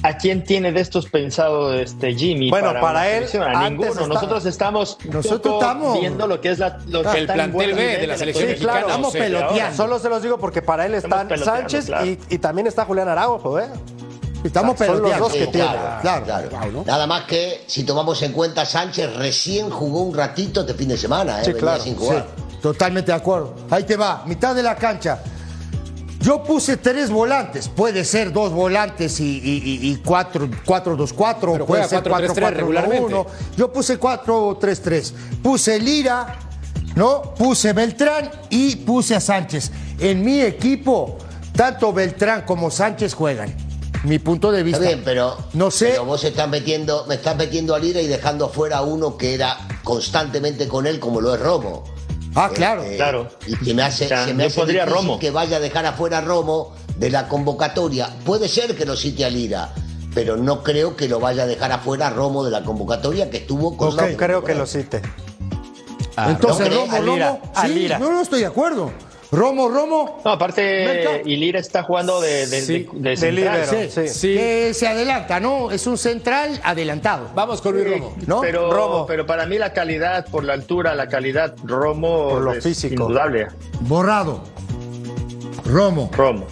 ¿a 0.03 0.17
quién 0.17 0.45
tiene 0.45 0.73
de 0.73 0.81
estos 0.81 1.09
pensado 1.09 1.73
este 1.75 2.15
Jimmy? 2.15 2.51
Bueno, 2.51 2.73
para 2.81 3.09
él? 3.09 3.27
A 3.41 3.69
ninguno. 3.69 4.07
Nosotros 4.07 4.47
estamos 4.47 4.99
Nosotros 5.11 5.55
estamos- 5.55 6.01
viendo 6.01 6.27
lo 6.27 6.41
que 6.41 6.51
es 6.51 6.59
la, 6.59 6.79
lo 6.89 7.03
que 7.03 7.19
El 7.19 7.27
plantel 7.27 7.75
B 7.75 7.99
de 7.99 8.07
la 8.07 8.17
selección 8.17 8.47
Sí, 8.47 8.53
mexicana. 8.53 8.73
claro, 8.73 8.87
estamos 8.89 9.09
o 9.09 9.13
sea, 9.13 9.21
peloteando. 9.23 9.77
Solo 9.77 9.99
se 9.99 10.09
los 10.09 10.23
digo 10.23 10.39
porque 10.39 10.63
para 10.63 10.87
él 10.87 10.95
están 10.95 11.29
peloteando, 11.29 11.61
Sánchez 11.69 11.87
claro. 11.87 12.07
y, 12.07 12.19
y 12.31 12.39
también 12.39 12.67
está 12.67 12.85
Julián 12.85 13.09
Araujo, 13.09 13.59
¿eh? 13.59 13.69
Estamos 14.45 14.79
Son 14.79 14.87
los 14.87 14.97
peloteando. 14.97 15.25
dos 15.25 15.33
que 15.33 15.45
Sí, 15.47 15.51
tiene. 15.51 15.69
claro, 16.01 16.25
Claro. 16.25 16.49
claro. 16.49 16.85
Nada 16.87 17.07
más 17.09 17.25
que 17.25 17.65
si 17.67 17.83
tomamos 17.85 18.23
en 18.23 18.33
cuenta 18.33 18.65
Sánchez 18.65 19.17
recién 19.17 19.69
jugó 19.69 20.03
un 20.03 20.15
ratito 20.17 20.61
este 20.61 20.75
fin 20.75 20.89
de 20.89 20.97
semana, 20.97 21.41
¿eh? 21.41 21.45
Sí, 21.45 21.51
Venía 21.53 21.61
claro, 21.61 21.83
sin 21.83 21.95
Sí, 21.95 21.99
jugar. 22.05 22.27
totalmente 22.63 23.11
de 23.11 23.17
acuerdo. 23.19 23.55
Ahí 23.69 23.83
te 23.83 23.97
va, 23.97 24.23
mitad 24.27 24.55
de 24.55 24.63
la 24.63 24.77
cancha. 24.77 25.21
Yo 26.21 26.43
puse 26.43 26.77
tres 26.77 27.11
volantes, 27.11 27.69
puede 27.69 28.05
ser 28.05 28.33
dos 28.33 28.53
volantes 28.53 29.21
y, 29.21 29.39
y- 29.39 29.63
y- 29.65 29.91
y 29.93 29.97
cuatro, 30.05 30.49
4-2-4, 30.67 31.53
Pero 31.53 31.67
puede 31.67 31.89
ser 31.89 32.03
4-3-3 32.03 32.51
regularmente. 32.55 33.15
4-4-1. 33.15 33.27
Yo 33.57 33.73
puse 33.73 33.99
4-3-3. 34.01 35.13
Puse 35.43 35.79
Lira, 35.79 36.37
¿no? 36.97 37.35
Puse 37.35 37.73
Beltrán 37.73 38.31
y 38.51 38.77
puse 38.77 39.15
a 39.15 39.21
Sánchez. 39.21 39.71
En 40.01 40.25
mi 40.25 40.41
equipo, 40.41 41.19
tanto 41.55 41.93
Beltrán 41.93 42.43
como 42.43 42.71
Sánchez 42.71 43.15
juegan. 43.15 43.55
Mi 44.05 44.19
punto 44.19 44.51
de 44.53 44.63
vista. 44.63 44.79
Está 44.79 44.89
bien, 44.91 45.03
pero, 45.05 45.37
no 45.55 45.71
sé. 45.71 45.89
pero 45.91 46.05
vos 46.05 46.23
estás 46.25 46.49
metiendo, 46.49 47.05
me 47.09 47.17
estás 47.17 47.37
metiendo 47.37 47.75
a 47.75 47.79
Lira 47.79 48.01
y 48.01 48.07
dejando 48.07 48.47
afuera 48.47 48.79
a 48.79 48.83
uno 48.83 49.17
que 49.17 49.35
era 49.35 49.57
constantemente 49.85 50.69
con 50.69 50.87
él, 50.87 50.99
como 51.01 51.21
lo 51.21 51.35
es 51.35 51.41
Romo. 51.41 51.85
Ah, 52.35 52.51
claro. 52.55 52.85
Eh, 52.85 52.97
Claro. 52.97 53.29
Y 53.47 53.65
se 53.65 53.75
me 53.75 53.83
hace, 53.83 54.05
O 54.05 54.09
sea, 54.09 54.25
se 54.27 54.35
me 54.35 54.45
hace 54.45 54.85
Romo. 54.87 55.19
que 55.19 55.31
vaya 55.31 55.57
a 55.57 55.61
dejar 55.61 55.87
afuera 55.87 56.19
a 56.19 56.21
Romo 56.21 56.75
de 56.97 57.11
la 57.11 57.29
convocatoria. 57.29 58.11
Puede 58.25 58.49
ser 58.49 58.77
que 58.77 58.85
lo 58.85 58.97
cite 58.97 59.25
a 59.25 59.31
Lira, 59.31 59.73
pero 60.15 60.37
no 60.37 60.63
creo 60.63 60.97
que 60.97 61.09
lo 61.09 61.21
vaya 61.21 61.45
a 61.45 61.47
dejar 61.47 61.73
afuera 61.73 62.09
a 62.09 62.11
Romo 62.11 62.45
de 62.45 62.51
la 62.51 62.63
convocatoria 62.65 63.31
que 63.31 63.39
estuvo 63.39 63.77
con 63.77 63.97
No 63.97 64.17
creo 64.17 64.45
que 64.45 64.55
lo 64.55 64.67
cite. 64.67 65.03
Entonces, 66.27 66.69
¿no? 66.71 66.87
Romo, 66.87 66.99
Romo. 66.99 67.41
a 67.55 67.67
Sí, 67.67 67.75
Lira. 67.75 67.99
no, 67.99 68.11
no 68.13 68.21
estoy 68.21 68.41
de 68.41 68.47
acuerdo. 68.47 68.91
Romo, 69.31 69.69
Romo. 69.69 70.21
No, 70.25 70.31
aparte, 70.33 70.85
Merca. 70.87 71.29
y 71.29 71.37
Lira 71.37 71.61
está 71.61 71.83
jugando 71.83 72.19
de, 72.21 72.47
de, 72.47 72.61
Sí, 72.63 72.89
de, 72.95 72.99
de 73.01 73.11
de 73.11 73.17
central. 73.17 73.91
Sí. 73.91 74.09
Sí. 74.09 74.35
Que 74.35 74.73
se 74.73 74.89
adelanta, 74.89 75.39
¿no? 75.39 75.71
Es 75.71 75.87
un 75.87 75.99
central 75.99 76.59
adelantado. 76.65 77.29
Vamos 77.35 77.61
con 77.61 77.75
Luis 77.75 77.91
Romo. 77.91 78.15
¿No? 78.27 78.41
Pero, 78.41 78.73
Romo. 78.73 79.07
pero 79.07 79.27
para 79.27 79.45
mí 79.45 79.59
la 79.59 79.75
calidad, 79.75 80.27
por 80.31 80.45
la 80.45 80.55
altura, 80.55 80.95
la 80.95 81.09
calidad, 81.09 81.55
Romo 81.63 82.31
Por 82.31 82.43
lo 82.43 82.53
es 82.55 82.65
físico. 82.65 82.95
indudable. 83.03 83.49
Borrado. 83.81 84.43
Romo. 85.67 86.11
Romo. 86.17 86.47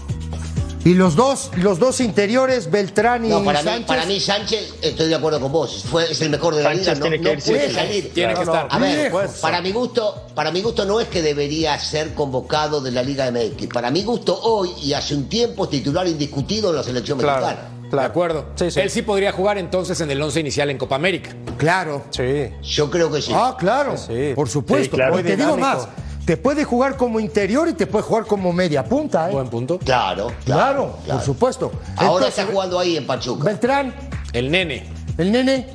Y 0.86 0.94
los 0.94 1.16
dos, 1.16 1.50
los 1.56 1.80
dos 1.80 2.00
interiores, 2.00 2.70
Beltrán 2.70 3.24
y 3.24 3.28
No, 3.28 3.42
para 3.42 3.60
mí, 3.60 3.64
Sánchez. 3.68 3.86
para 3.88 4.06
mí 4.06 4.20
Sánchez, 4.20 4.74
estoy 4.82 5.08
de 5.08 5.16
acuerdo 5.16 5.40
con 5.40 5.50
vos, 5.50 5.84
fue, 5.90 6.12
es 6.12 6.20
el 6.20 6.30
mejor 6.30 6.54
de 6.54 6.62
la 6.62 6.68
Sánchez 6.68 6.86
liga, 6.86 6.94
no, 6.94 7.00
tiene 7.00 7.16
que 7.20 7.36
no 7.36 7.42
puede 7.42 7.72
salir. 7.72 8.14
Tiene 8.14 8.34
que 8.34 8.42
estar. 8.42 8.68
A 8.70 8.78
ver, 8.78 9.12
para 9.40 9.60
mi 9.60 9.72
gusto, 9.72 10.26
para 10.36 10.52
mi 10.52 10.62
gusto 10.62 10.84
no 10.84 11.00
es 11.00 11.08
que 11.08 11.22
debería 11.22 11.76
ser 11.80 12.14
convocado 12.14 12.80
de 12.80 12.92
la 12.92 13.02
Liga 13.02 13.28
MX. 13.32 13.66
Para 13.66 13.90
mi 13.90 14.04
gusto 14.04 14.38
hoy 14.40 14.70
y 14.80 14.92
hace 14.92 15.16
un 15.16 15.28
tiempo 15.28 15.64
es 15.64 15.70
titular 15.70 16.06
indiscutido 16.06 16.70
en 16.70 16.76
la 16.76 16.84
selección 16.84 17.18
Claro. 17.18 17.46
mexicana. 17.46 17.68
De 17.90 18.00
acuerdo. 18.02 18.46
Sí, 18.54 18.70
sí. 18.70 18.78
Él 18.78 18.88
sí 18.90 19.02
podría 19.02 19.32
jugar 19.32 19.58
entonces 19.58 20.00
en 20.00 20.08
el 20.12 20.22
once 20.22 20.38
inicial 20.38 20.70
en 20.70 20.78
Copa 20.78 20.94
América. 20.94 21.30
Claro. 21.58 22.04
Sí. 22.10 22.48
Yo 22.62 22.88
creo 22.92 23.10
que 23.10 23.20
sí. 23.22 23.32
Ah, 23.34 23.56
claro. 23.58 23.96
Sí. 23.96 24.34
Por 24.36 24.48
supuesto. 24.48 24.96
Sí, 24.96 25.02
claro. 25.02 25.16
Te 25.20 25.36
digo 25.36 25.56
más. 25.56 25.88
Te 26.26 26.36
puede 26.36 26.64
jugar 26.64 26.96
como 26.96 27.20
interior 27.20 27.68
y 27.68 27.72
te 27.72 27.86
puede 27.86 28.02
jugar 28.02 28.26
como 28.26 28.52
media 28.52 28.84
punta, 28.84 29.30
¿eh? 29.30 29.32
Buen 29.32 29.48
punto. 29.48 29.78
Claro, 29.78 30.26
claro, 30.26 30.32
claro, 30.44 30.98
claro. 31.04 31.18
por 31.20 31.24
supuesto. 31.24 31.72
Ahora 31.96 32.26
Entonces, 32.26 32.38
está 32.40 32.52
jugando 32.52 32.78
ahí 32.80 32.96
en 32.96 33.06
Pachuca. 33.06 33.44
Beltrán, 33.44 33.94
El 34.32 34.50
nene. 34.50 34.88
el 35.18 35.30
nene. 35.30 35.68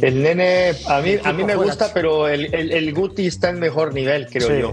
El 0.00 0.22
nene, 0.22 0.72
a 0.88 1.00
mí, 1.00 1.16
a 1.22 1.32
mí 1.32 1.44
me 1.44 1.56
gusta, 1.56 1.90
pero 1.92 2.28
el, 2.28 2.52
el, 2.54 2.72
el 2.72 2.94
Guti 2.94 3.26
está 3.26 3.48
en 3.50 3.58
mejor 3.58 3.92
nivel, 3.92 4.26
creo 4.28 4.48
Sí. 4.48 4.60
yo. 4.60 4.72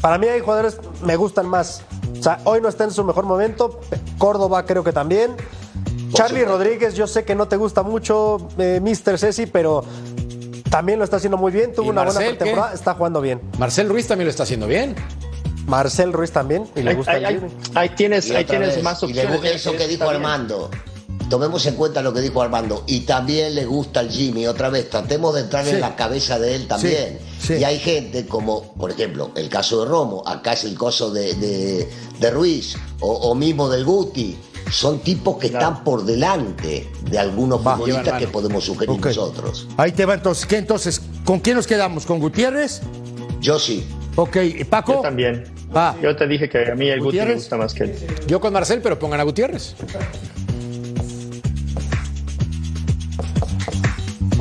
Para 0.00 0.18
mí 0.18 0.26
hay 0.26 0.40
jugadores 0.40 0.78
me 1.02 1.14
gustan 1.16 1.46
más. 1.46 1.82
O 2.18 2.22
sea, 2.22 2.40
hoy 2.44 2.60
no 2.60 2.68
está 2.68 2.84
en 2.84 2.90
su 2.90 3.04
mejor 3.04 3.24
momento. 3.26 3.80
Córdoba 4.18 4.64
creo 4.64 4.82
que 4.82 4.92
también. 4.92 5.36
Charlie. 6.12 6.44
Rodríguez, 6.44 6.94
yo 6.94 7.06
sé 7.06 7.24
que 7.24 7.34
no 7.36 7.46
te 7.46 7.56
gusta 7.56 7.82
mucho, 7.84 8.48
eh, 8.58 8.80
Mr. 8.82 9.18
Ceci, 9.18 9.46
pero 9.46 9.84
también 10.70 10.98
lo 10.98 11.04
está 11.04 11.16
haciendo 11.16 11.36
muy 11.36 11.52
bien. 11.52 11.72
Tuvo 11.74 11.86
¿Y 11.86 11.90
una 11.90 12.04
Marcel, 12.04 12.22
buena 12.24 12.38
pretemporada, 12.38 12.70
qué? 12.72 12.76
está 12.76 12.94
jugando 12.94 13.20
bien. 13.20 13.40
Marcel 13.58 13.88
Ruiz 13.88 14.06
también 14.06 14.26
lo 14.26 14.30
está 14.30 14.44
haciendo 14.44 14.66
bien. 14.66 14.94
Marcel 15.66 16.12
Ruiz 16.12 16.32
también, 16.32 16.66
y 16.74 16.82
le 16.82 16.94
gusta 16.94 17.12
ahí- 17.12 17.18
el 17.18 17.24
ahí- 17.26 17.34
Jimmy. 17.38 17.50
ahí 17.74 17.88
tienes, 17.90 18.26
Y 18.28 18.34
ahí 18.34 18.44
tienes 18.44 18.74
vez, 18.76 18.82
más 18.84 19.02
y 19.02 19.06
le 19.08 19.12
opciones. 19.12 19.32
gusta 19.40 19.48
eso 19.56 19.76
que 19.76 19.86
dijo. 19.86 20.08
Armando. 20.08 20.70
Tomemos 21.28 21.64
en 21.66 21.76
cuenta 21.76 22.02
lo 22.02 22.12
que 22.12 22.20
dijo 22.22 22.42
Armando. 22.42 22.82
Y 22.88 23.00
también 23.02 23.54
le 23.54 23.64
gusta 23.64 24.00
el 24.00 24.10
Jimmy. 24.10 24.48
Otra 24.48 24.68
vez, 24.68 24.90
tratemos 24.90 25.32
de 25.34 25.42
entrar 25.42 25.64
Sí. 25.64 25.70
en 25.72 25.80
la 25.80 25.94
cabeza 25.94 26.40
de 26.40 26.56
él 26.56 26.66
también. 26.66 27.20
Sí, 27.40 27.46
sí. 27.46 27.54
Y 27.60 27.64
hay 27.64 27.78
gente 27.78 28.26
como, 28.26 28.74
por 28.74 28.90
ejemplo, 28.90 29.30
el 29.36 29.48
caso 29.48 29.84
de 29.84 29.90
Romo, 29.90 30.24
acá 30.26 30.54
es 30.54 30.64
el 30.64 30.76
caso 30.76 31.12
de, 31.12 31.34
de- 31.34 31.88
de 32.18 32.30
Ruiz, 32.32 32.76
o, 32.98 33.12
o 33.12 33.34
mismo 33.36 33.68
del 33.68 33.84
Guti. 33.84 34.36
Son 34.70 35.00
tipos 35.00 35.38
que 35.38 35.46
están 35.48 35.82
por 35.84 36.04
delante 36.04 36.88
de 37.10 37.18
algunos 37.18 37.62
futbolistas 37.62 38.18
que 38.18 38.28
podemos 38.28 38.64
sugerir 38.64 39.00
nosotros. 39.00 39.68
Ahí 39.76 39.92
te 39.92 40.04
va 40.06 40.14
entonces. 40.14 40.46
¿Qué 40.46 40.58
entonces? 40.58 41.02
¿Con 41.24 41.40
quién 41.40 41.56
nos 41.56 41.66
quedamos? 41.66 42.06
¿Con 42.06 42.20
Gutiérrez? 42.20 42.80
Yo 43.40 43.58
sí. 43.58 43.84
Ok, 44.16 44.36
¿y 44.36 44.64
Paco. 44.64 44.94
Yo 44.94 45.00
también. 45.00 45.44
Va. 45.74 45.96
Yo 46.02 46.14
te 46.16 46.26
dije 46.26 46.48
que 46.48 46.70
a 46.70 46.74
mí 46.74 46.88
el 46.88 46.98
Guti 47.00 47.16
me 47.16 47.22
¿Gutiérrez? 47.22 47.36
gusta 47.36 47.56
más 47.56 47.74
que 47.74 47.84
él. 47.84 47.94
Yo 48.26 48.40
con 48.40 48.52
Marcel, 48.52 48.80
pero 48.82 48.98
pongan 48.98 49.20
a 49.20 49.22
Gutiérrez. 49.22 49.74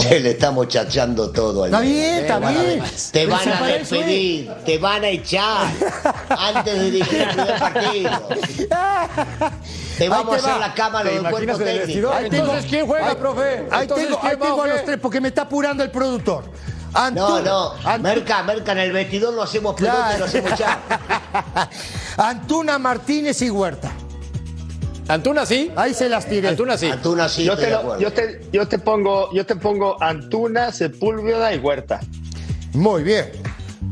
le 0.22 0.30
estamos 0.32 0.68
chachando 0.68 1.30
todo 1.32 1.64
al 1.64 1.70
Está 1.70 1.82
bien, 1.82 2.16
está 2.16 2.40
bien. 2.40 2.84
Te 3.12 3.26
van 3.26 3.48
a 3.50 3.62
despedir, 3.68 4.52
te 4.66 4.78
van 4.78 5.04
a 5.04 5.10
echar 5.10 5.68
antes 6.30 6.74
de 6.80 6.92
dirigir 6.92 7.22
el 7.22 7.28
primer 7.30 7.60
partido. 7.60 8.12
Te 10.00 10.08
vamos 10.08 10.30
te 10.30 10.36
a 10.36 10.40
hacer 10.40 10.54
va. 10.62 10.68
la 10.68 10.74
cámara 10.74 11.10
¿Te 11.10 11.16
del 11.20 11.30
cuerpo 11.30 11.58
técnico. 11.58 12.10
Ahí 12.14 12.30
tengo- 12.30 12.44
Entonces, 12.46 12.70
¿quién 12.70 12.88
juega, 12.88 13.10
ahí- 13.10 13.16
profe? 13.16 13.66
Ahí 13.70 13.82
Entonces, 13.82 14.08
tengo, 14.08 14.20
¿quién 14.22 14.32
ahí 14.32 14.38
tengo 14.40 14.64
a 14.64 14.68
los 14.68 14.86
tres 14.86 14.98
porque 15.02 15.20
me 15.20 15.28
está 15.28 15.42
apurando 15.42 15.84
el 15.84 15.92
productor. 15.92 16.46
No, 16.94 17.00
Antuna- 17.02 17.42
no, 17.44 17.74
Ant- 17.84 18.00
Merca, 18.00 18.44
Merca, 18.44 18.72
en 18.72 18.78
el 18.78 18.92
vestidor 18.94 19.34
lo 19.34 19.44
hacemos 19.44 19.76
pelota 19.76 19.98
y 19.98 20.02
Claro. 20.04 20.20
lo 20.20 20.26
hacemos 20.26 20.52
echar. 20.54 20.80
Antuna, 22.18 22.80
Martínez 22.80 23.42
y 23.42 23.50
Huerta. 23.50 23.92
Antuna 25.10 25.46
sí. 25.46 25.72
Ahí 25.76 25.94
se 25.94 26.08
las 26.08 26.26
tiré. 26.28 26.48
Antuna 26.48 26.78
sí. 26.78 26.86
Antuna 26.86 27.28
sí, 27.28 27.44
Yo 27.44 27.56
te, 27.58 27.66
de 27.66 27.72
lo- 27.72 27.78
acuerdo. 27.80 28.00
yo, 28.02 28.14
te, 28.14 28.42
yo 28.54 28.68
te 28.68 28.80
pongo, 28.80 29.34
yo 29.34 29.46
te 29.46 29.56
pongo 29.56 30.02
Antuna, 30.02 30.72
Sepúlveda 30.72 31.54
y 31.54 31.58
Huerta. 31.58 32.00
Muy 32.74 33.04
bien. 33.04 33.26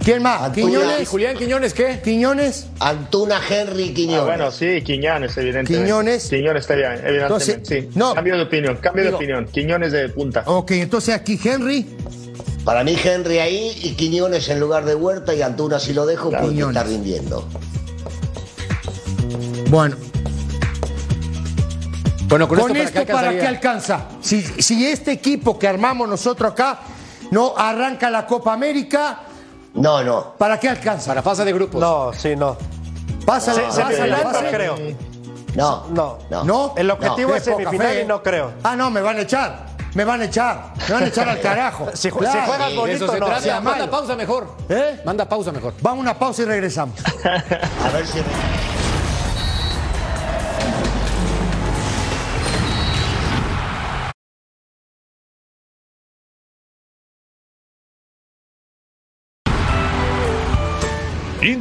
¿Quién 0.03 0.21
más? 0.21 0.41
Antuna. 0.43 0.67
¿Y 0.67 0.71
¿Quiñones? 0.75 1.09
Julián 1.09 1.35
Quiñones 1.37 1.73
qué? 1.73 1.99
¿Quiñones? 2.03 2.67
Antuna, 2.79 3.41
Henry, 3.49 3.93
Quiñones. 3.95 4.21
Ah, 4.21 4.25
bueno, 4.25 4.51
sí, 4.51 4.81
Quiñones, 4.83 5.35
evidentemente. 5.37 5.73
Quiñones. 5.85 6.29
Quiñones 6.29 6.61
está 6.61 6.75
bien, 6.75 6.91
evidentemente. 7.03 7.23
Entonces, 7.23 7.59
sí. 7.67 7.89
no. 7.95 8.13
Cambio 8.13 8.35
de 8.37 8.43
opinión, 8.43 8.77
cambio 8.77 9.03
Digo- 9.05 9.11
de 9.11 9.15
opinión. 9.17 9.45
Quiñones 9.51 9.91
de 9.91 10.09
punta. 10.09 10.43
Ok, 10.45 10.71
entonces 10.71 11.15
aquí 11.15 11.39
Henry. 11.43 11.87
Para 12.63 12.83
mí 12.83 12.95
Henry 13.03 13.39
ahí 13.39 13.71
y 13.81 13.93
Quiñones 13.93 14.47
en 14.49 14.59
lugar 14.59 14.85
de 14.85 14.93
Huerta 14.93 15.33
y 15.33 15.41
Antuna 15.41 15.79
si 15.79 15.93
lo 15.93 16.05
dejo 16.05 16.29
porque 16.29 16.49
Quiñones. 16.49 16.77
está 16.77 16.87
rindiendo. 16.87 17.47
Bueno, 19.69 19.95
Bueno, 22.27 22.47
con, 22.47 22.59
con 22.59 22.75
esto, 22.75 22.99
esto, 22.99 23.13
¿para 23.13 23.31
qué 23.31 23.47
alcanza? 23.47 24.01
Si, 24.21 24.41
si 24.41 24.85
este 24.85 25.11
equipo 25.13 25.57
que 25.57 25.67
armamos 25.67 26.09
nosotros 26.09 26.51
acá 26.51 26.79
No 27.31 27.53
arranca 27.57 28.09
la 28.09 28.25
Copa 28.25 28.53
América. 28.53 29.19
No, 29.73 30.03
no. 30.03 30.33
¿Para 30.37 30.59
qué 30.59 30.69
alcanza? 30.69 31.07
Para 31.11 31.21
fase 31.21 31.45
de 31.45 31.53
grupos. 31.53 31.79
No, 31.79 32.11
sí, 32.13 32.35
no. 32.35 32.57
Pasa, 33.25 33.53
semifinal 33.53 34.09
la 34.09 34.17
no 34.17 34.23
fase. 34.31 34.49
creo. 34.49 34.75
No. 35.55 35.85
No. 35.89 36.17
No. 36.29 36.43
¿No? 36.43 36.73
El 36.77 36.89
objetivo 36.91 37.29
No, 37.29 37.35
es 37.35 37.43
semifinal 37.43 37.87
fe. 37.93 38.01
y 38.01 38.05
no 38.05 38.23
creo. 38.23 38.53
Ah, 38.63 38.75
no, 38.75 38.89
me 38.89 39.01
van 39.01 39.17
a 39.17 39.21
echar. 39.21 39.67
Me 39.93 40.03
van 40.05 40.21
a 40.21 40.25
echar. 40.25 40.73
Me 40.87 40.93
van 40.93 41.03
a 41.03 41.07
echar 41.07 41.29
al 41.29 41.39
carajo. 41.41 41.87
Si, 41.93 42.09
Claro. 42.11 42.39
si 42.39 42.45
juegas 42.47 42.75
bonito, 42.75 43.05
eso 43.05 43.13
se 43.13 43.19
no. 43.19 43.25
trata. 43.25 43.41
sea 43.41 43.61
Manda 43.61 43.89
pausa 43.89 44.15
mejor. 44.15 44.55
¿Eh? 44.69 45.01
Manda 45.05 45.27
pausa 45.27 45.51
mejor. 45.51 45.73
Vamos 45.81 45.99
a 45.99 46.01
una 46.01 46.13
pausa 46.19 46.41
y 46.41 46.45
regresamos. 46.45 46.99
A 47.23 47.89
ver 47.91 48.05
si. 48.07 48.19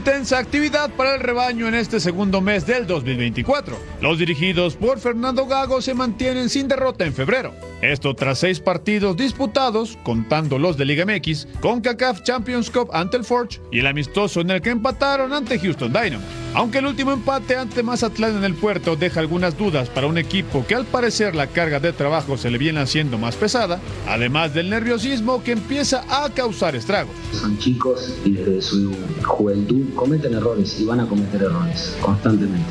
Intensa 0.07 0.39
actividad 0.39 0.89
para 0.91 1.17
el 1.17 1.21
rebaño 1.21 1.67
en 1.67 1.75
este 1.75 1.99
segundo 1.99 2.41
mes 2.41 2.65
del 2.65 2.87
2024. 2.87 3.77
Los 4.01 4.21
dirigidos 4.21 4.77
por 4.77 5.01
Fernando 5.01 5.47
Gago 5.47 5.83
se 5.83 5.95
mantienen 5.95 6.49
sin 6.49 6.69
derrota 6.69 7.05
en 7.05 7.13
febrero. 7.13 7.53
Esto 7.83 8.15
tras 8.15 8.39
seis 8.39 8.61
partidos 8.61 9.17
disputados, 9.17 9.99
contando 10.05 10.61
los 10.61 10.77
de 10.77 10.85
Liga 10.85 11.05
MX, 11.05 11.49
con 11.61 11.81
CACAF 11.81 12.23
Champions 12.23 12.71
Cup 12.71 12.89
ante 12.93 13.17
el 13.17 13.25
Forge 13.25 13.61
y 13.73 13.81
el 13.81 13.87
amistoso 13.89 14.43
en 14.43 14.51
el 14.51 14.63
que 14.63 14.71
empataron 14.71 15.33
ante 15.33 15.59
Houston 15.59 15.93
Dynamo. 15.93 16.25
Aunque 16.55 16.79
el 16.79 16.87
último 16.87 17.13
empate 17.13 17.57
ante 17.57 17.83
Mazatlán 17.83 18.37
en 18.37 18.45
el 18.45 18.55
puerto 18.55 18.97
deja 18.97 19.21
algunas 19.21 19.59
dudas 19.59 19.91
para 19.91 20.07
un 20.07 20.17
equipo 20.17 20.65
que 20.67 20.75
al 20.75 20.87
parecer 20.87 21.35
la 21.35 21.49
carga 21.49 21.81
de 21.81 21.93
trabajo 21.93 22.39
se 22.39 22.51
le 22.51 22.57
viene 22.57 22.81
haciendo 22.81 23.19
más 23.19 23.37
pesada, 23.37 23.79
además 24.09 24.55
del 24.55 24.71
nerviosismo 24.71 25.43
que 25.43 25.53
empieza 25.53 26.05
a 26.09 26.31
causar 26.31 26.75
estragos. 26.75 27.15
Son 27.33 27.59
chicos 27.59 28.15
y 28.25 28.31
desde 28.31 28.63
su 28.63 28.97
juventud 29.25 29.85
cometen 29.97 30.35
errores 30.35 30.79
y 30.79 30.85
van 30.85 31.01
a 31.01 31.07
cometer 31.07 31.43
errores 31.43 31.97
constantemente. 32.01 32.67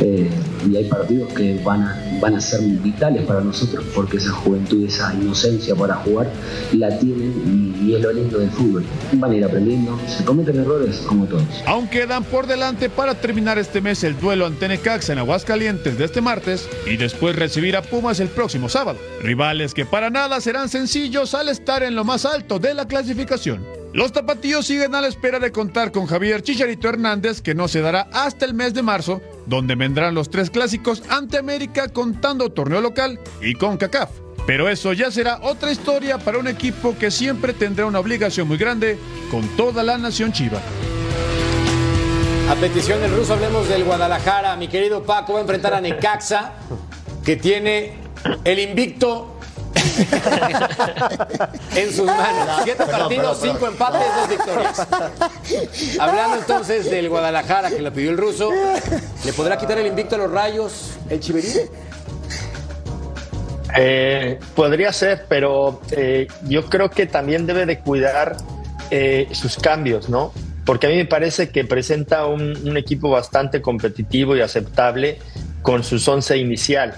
Eh, 0.00 0.30
y 0.68 0.76
hay 0.76 0.84
partidos 0.84 1.32
que 1.34 1.60
van 1.64 1.82
a, 1.82 2.18
van 2.20 2.34
a 2.34 2.40
ser 2.40 2.60
vitales 2.60 3.24
para 3.26 3.40
nosotros 3.40 3.84
porque 3.94 4.16
esa 4.16 4.32
juventud, 4.32 4.84
esa 4.84 5.14
inocencia 5.14 5.74
para 5.74 5.96
jugar 5.96 6.30
la 6.72 6.98
tienen 6.98 7.76
y, 7.80 7.94
es 7.94 8.00
lo 8.00 8.12
lindo 8.12 8.38
del 8.38 8.50
fútbol. 8.50 8.84
Van 9.12 9.30
a 9.30 9.34
ir 9.34 9.44
aprendiendo, 9.44 9.98
se 10.08 10.24
cometen 10.24 10.58
errores 10.60 11.02
como 11.06 11.26
todos. 11.26 11.44
Aún 11.66 11.88
quedan 11.88 12.24
por 12.24 12.46
delante 12.46 12.88
para 12.88 13.14
terminar 13.14 13.58
este 13.58 13.80
mes 13.80 14.02
el 14.02 14.18
duelo 14.18 14.46
ante 14.46 14.66
Necaxa 14.66 15.12
en 15.12 15.18
Aguascalientes 15.18 15.98
de 15.98 16.04
este 16.04 16.20
martes 16.20 16.68
y 16.86 16.96
después 16.96 17.36
recibir 17.36 17.76
a 17.76 17.82
Pumas 17.82 18.20
el 18.20 18.28
próximo 18.28 18.68
sábado. 18.68 18.98
Rivales 19.20 19.74
que 19.74 19.84
para 19.84 20.10
nada 20.10 20.40
serán 20.40 20.68
sencillos 20.68 21.34
al 21.34 21.48
estar 21.48 21.82
en 21.82 21.94
lo 21.94 22.04
más 22.04 22.24
alto 22.24 22.58
de 22.58 22.72
la 22.72 22.86
clasificación. 22.86 23.71
Los 23.94 24.10
tapatíos 24.12 24.66
siguen 24.66 24.94
a 24.94 25.02
la 25.02 25.08
espera 25.08 25.38
de 25.38 25.52
contar 25.52 25.92
con 25.92 26.06
Javier 26.06 26.42
Chicharito 26.42 26.88
Hernández, 26.88 27.42
que 27.42 27.54
no 27.54 27.68
se 27.68 27.82
dará 27.82 28.08
hasta 28.12 28.46
el 28.46 28.54
mes 28.54 28.72
de 28.72 28.80
marzo, 28.80 29.20
donde 29.44 29.74
vendrán 29.74 30.14
los 30.14 30.30
tres 30.30 30.48
clásicos 30.48 31.02
ante 31.10 31.36
América 31.36 31.88
contando 31.88 32.48
torneo 32.48 32.80
local 32.80 33.20
y 33.42 33.52
con 33.52 33.76
CACAF. 33.76 34.08
Pero 34.46 34.70
eso 34.70 34.94
ya 34.94 35.10
será 35.10 35.40
otra 35.42 35.70
historia 35.70 36.16
para 36.16 36.38
un 36.38 36.48
equipo 36.48 36.96
que 36.98 37.10
siempre 37.10 37.52
tendrá 37.52 37.84
una 37.84 38.00
obligación 38.00 38.48
muy 38.48 38.56
grande 38.56 38.98
con 39.30 39.46
toda 39.58 39.82
la 39.82 39.98
nación 39.98 40.32
chiva. 40.32 40.60
A 42.48 42.54
petición 42.54 42.98
del 42.98 43.14
ruso 43.14 43.34
hablemos 43.34 43.68
del 43.68 43.84
Guadalajara. 43.84 44.56
Mi 44.56 44.68
querido 44.68 45.02
Paco 45.02 45.34
va 45.34 45.40
a 45.40 45.42
enfrentar 45.42 45.74
a 45.74 45.82
Necaxa, 45.82 46.54
que 47.22 47.36
tiene 47.36 47.92
el 48.42 48.58
invicto 48.58 49.31
en 51.76 51.92
sus 51.92 52.06
manos. 52.06 52.60
Siete 52.64 52.84
Perdón, 52.84 53.00
partidos, 53.00 53.38
perdón, 53.38 53.54
cinco 53.54 53.66
empates, 53.66 54.00
dos 54.16 54.28
victorias. 54.28 54.86
Hablando 55.98 56.36
entonces 56.38 56.90
del 56.90 57.08
Guadalajara 57.08 57.70
que 57.70 57.80
lo 57.80 57.92
pidió 57.92 58.10
el 58.10 58.18
ruso, 58.18 58.50
¿le 59.24 59.32
podrá 59.32 59.56
quitar 59.58 59.78
el 59.78 59.86
invicto 59.86 60.16
a 60.16 60.18
los 60.18 60.30
rayos 60.30 60.92
el 61.08 61.20
Chiverí? 61.20 61.48
Eh, 63.76 64.38
podría 64.54 64.92
ser, 64.92 65.24
pero 65.28 65.80
eh, 65.92 66.26
yo 66.44 66.66
creo 66.66 66.90
que 66.90 67.06
también 67.06 67.46
debe 67.46 67.64
de 67.64 67.78
cuidar 67.78 68.36
eh, 68.90 69.28
sus 69.32 69.56
cambios, 69.56 70.08
¿no? 70.08 70.32
Porque 70.66 70.86
a 70.86 70.90
mí 70.90 70.96
me 70.96 71.06
parece 71.06 71.48
que 71.48 71.64
presenta 71.64 72.26
un, 72.26 72.56
un 72.68 72.76
equipo 72.76 73.10
bastante 73.10 73.62
competitivo 73.62 74.36
y 74.36 74.42
aceptable 74.42 75.18
con 75.62 75.82
sus 75.82 76.06
once 76.06 76.36
inicial. 76.36 76.94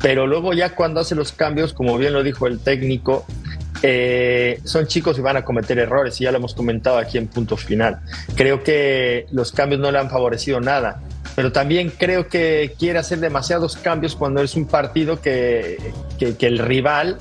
Pero 0.00 0.26
luego 0.26 0.52
ya 0.52 0.74
cuando 0.74 1.00
hace 1.00 1.14
los 1.14 1.32
cambios, 1.32 1.72
como 1.72 1.98
bien 1.98 2.12
lo 2.12 2.22
dijo 2.22 2.46
el 2.46 2.60
técnico, 2.60 3.26
eh, 3.82 4.60
son 4.64 4.86
chicos 4.86 5.18
y 5.18 5.20
van 5.20 5.36
a 5.36 5.44
cometer 5.44 5.78
errores 5.78 6.20
y 6.20 6.24
ya 6.24 6.32
lo 6.32 6.38
hemos 6.38 6.54
comentado 6.54 6.98
aquí 6.98 7.18
en 7.18 7.28
punto 7.28 7.56
final. 7.56 8.00
Creo 8.34 8.62
que 8.62 9.26
los 9.32 9.52
cambios 9.52 9.80
no 9.80 9.90
le 9.90 9.98
han 9.98 10.10
favorecido 10.10 10.60
nada, 10.60 11.00
pero 11.36 11.52
también 11.52 11.92
creo 11.96 12.28
que 12.28 12.74
quiere 12.78 12.98
hacer 12.98 13.20
demasiados 13.20 13.76
cambios 13.76 14.16
cuando 14.16 14.42
es 14.42 14.56
un 14.56 14.66
partido 14.66 15.20
que, 15.20 15.78
que- 16.18 16.36
que 16.36 16.46
el 16.46 16.58
rival 16.58 17.18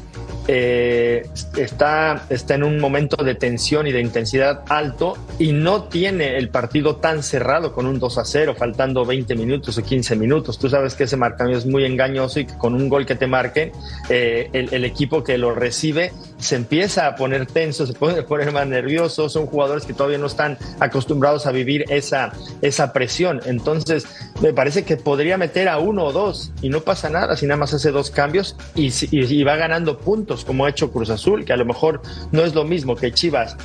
eh, 0.50 1.28
está, 1.58 2.26
está 2.30 2.56
en 2.56 2.64
un 2.64 2.80
momento 2.80 3.22
de 3.22 3.36
tensión 3.36 3.86
y 3.86 3.92
de 3.92 4.00
intensidad 4.00 4.64
alto 4.70 5.18
y 5.40 5.52
no 5.52 5.84
tiene 5.84 6.38
el 6.38 6.50
partido 6.50 6.96
tan 6.96 7.22
cerrado 7.22 7.74
con 7.74 7.86
un 7.86 8.00
2 8.00 8.18
a 8.18 8.26
0, 8.26 8.56
faltando 8.58 9.06
20 9.06 9.36
minutos 9.36 9.78
o 9.78 9.84
15 9.84 10.16
minutos. 10.16 10.58
Tú 10.58 10.70
sabes 10.70 10.96
que 10.96 11.04
ese 11.04 11.18
marcamiento 11.18 11.60
es 11.60 11.66
muy 11.66 11.84
engañoso 11.84 12.40
y 12.40 12.46
que 12.46 12.58
con 12.58 12.76
un 12.76 12.88
gol 12.88 13.06
que 13.06 13.16
te 13.16 13.28
marquen, 13.28 13.74
eh, 14.10 14.50
el, 14.54 14.86
equipo 14.86 15.24
que 15.24 15.38
lo 15.38 15.54
recibe 15.54 16.14
se 16.38 16.56
empieza 16.56 17.08
a 17.08 17.16
poner 17.16 17.46
tenso, 17.46 17.86
se 17.86 17.94
puede 17.94 18.24
poner 18.24 18.54
más 18.54 18.68
nervioso. 18.68 19.28
Son 19.28 19.48
jugadores 19.48 19.86
que 19.86 19.94
todavía 19.94 20.18
no 20.18 20.28
están 20.28 20.58
acostumbrados 20.80 21.46
a 21.46 21.52
vivir 21.52 21.84
esa, 21.90 22.32
esa 22.62 22.94
presión. 22.94 23.42
Entonces, 23.46 24.06
me 24.42 24.54
parece 24.54 24.86
que 24.86 24.96
podría 24.96 25.38
meter 25.38 25.68
a 25.68 25.78
uno 25.80 26.06
o 26.06 26.14
dos 26.14 26.52
y 26.62 26.70
no 26.70 26.82
pasa 26.82 27.10
nada 27.10 27.36
si 27.36 27.48
nada 27.48 27.58
más 27.58 27.74
hace 27.74 27.92
dos 27.92 28.12
cambios 28.12 28.56
y 28.76 29.44
va 29.44 29.56
ganando 29.56 29.98
puntos 29.98 30.37
como 30.46 30.66
ha 30.66 30.70
hecho 30.70 30.92
Cruz 30.92 31.10
Azul, 31.10 31.46
que 31.46 31.54
a 31.54 31.58
lo 31.58 31.66
mejor 31.66 32.02
no 32.32 32.44
es 32.44 32.54
lo 32.54 32.64
mismo 32.64 32.96
que 32.96 33.12
Chivas 33.12 33.58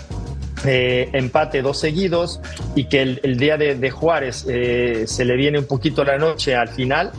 eh, 0.64 1.08
empate 1.12 1.60
dos 1.60 1.80
seguidos 1.80 2.40
y 2.76 2.84
que 2.84 3.02
el, 3.02 3.36
día 3.36 3.56
de, 3.56 3.90
Juárez 3.90 4.46
eh, 4.48 5.04
se 5.08 5.24
le 5.24 5.36
viene 5.36 5.58
un 5.58 5.66
poquito 5.66 6.04
la 6.04 6.18
noche 6.18 6.54
al 6.54 6.68
final 6.68 7.10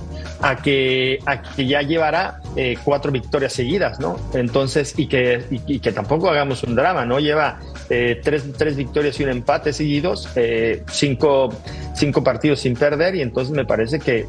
a 0.42 0.56
que, 0.56 1.20
a 1.26 1.42
que 1.42 1.66
ya 1.68 1.82
llevará 1.82 2.40
eh, 2.56 2.78
cuatro 2.86 3.12
victorias 3.12 3.52
seguidas, 3.52 4.00
¿no? 4.00 4.18
Entonces, 4.34 4.94
y 4.98 5.08
que, 5.08 5.44
y 5.50 5.80
que 5.80 5.92
tampoco 5.92 6.30
hagamos 6.30 6.64
un 6.64 6.76
drama, 6.76 7.06
¿no? 7.06 7.20
Lleva 7.20 7.60
eh, 7.90 8.20
tres, 8.24 8.44
tres 8.58 8.76
victorias 8.76 9.20
y 9.20 9.24
un 9.24 9.30
empate 9.30 9.74
seguidos, 9.74 10.30
eh, 10.36 10.84
cinco, 10.92 11.54
cinco 11.96 12.24
partidos 12.24 12.62
sin 12.62 12.76
perder 12.76 13.16
y 13.16 13.22
entonces 13.22 13.54
me 13.54 13.66
parece 13.66 14.00
que, 14.00 14.26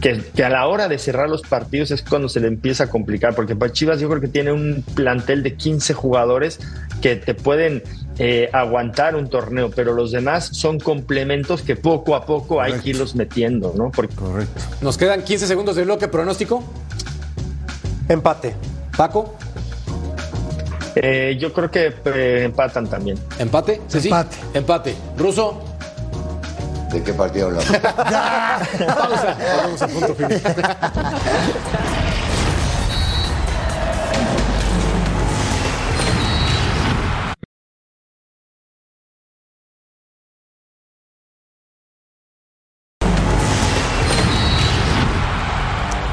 que, 0.00 0.22
que 0.34 0.44
a 0.44 0.50
la 0.50 0.66
hora 0.66 0.88
de 0.88 0.98
cerrar 0.98 1.28
los 1.28 1.42
partidos 1.42 1.90
es 1.90 2.02
cuando 2.02 2.28
se 2.28 2.40
le 2.40 2.48
empieza 2.48 2.84
a 2.84 2.86
complicar, 2.88 3.34
porque 3.34 3.56
para 3.56 3.72
Chivas 3.72 4.00
yo 4.00 4.08
creo 4.08 4.20
que 4.20 4.28
tiene 4.28 4.52
un 4.52 4.84
plantel 4.94 5.42
de 5.42 5.54
15 5.54 5.94
jugadores 5.94 6.60
que 7.00 7.16
te 7.16 7.34
pueden 7.34 7.82
eh, 8.18 8.48
aguantar 8.52 9.14
un 9.14 9.28
torneo, 9.28 9.70
pero 9.70 9.92
los 9.92 10.10
demás 10.10 10.48
son 10.52 10.80
complementos 10.80 11.60
que 11.60 11.76
poco 11.76 12.14
a 12.14 12.24
poco 12.24 12.62
hay 12.62 12.72
que 12.80 12.90
irlos 12.90 13.14
metiendo, 13.14 13.74
¿no? 13.76 13.90
Porque 13.90 14.14
Correcto. 14.14 14.62
Nos 14.80 14.96
quedan 14.96 15.22
15 15.22 15.46
segundos 15.46 15.76
de 15.76 15.84
bloque 15.84 16.08
pronóstico. 16.08 16.64
Empate. 18.08 18.54
Paco, 18.96 19.36
eh, 20.96 21.36
yo 21.38 21.52
creo 21.52 21.70
que 21.70 21.94
eh, 22.04 22.42
empatan 22.44 22.88
también. 22.88 23.18
empate. 23.38 23.80
Ceci? 23.88 24.08
Empate. 24.08 24.36
Empate. 24.54 24.94
Ruso, 25.16 25.62
¿De 26.92 27.02
qué 27.02 27.12
partido 27.12 27.46
hablamos? 27.48 27.66
pausa. 27.78 29.36
Volvemos 29.56 29.82
a 29.82 29.88
punto 29.88 30.14
final. 30.14 30.42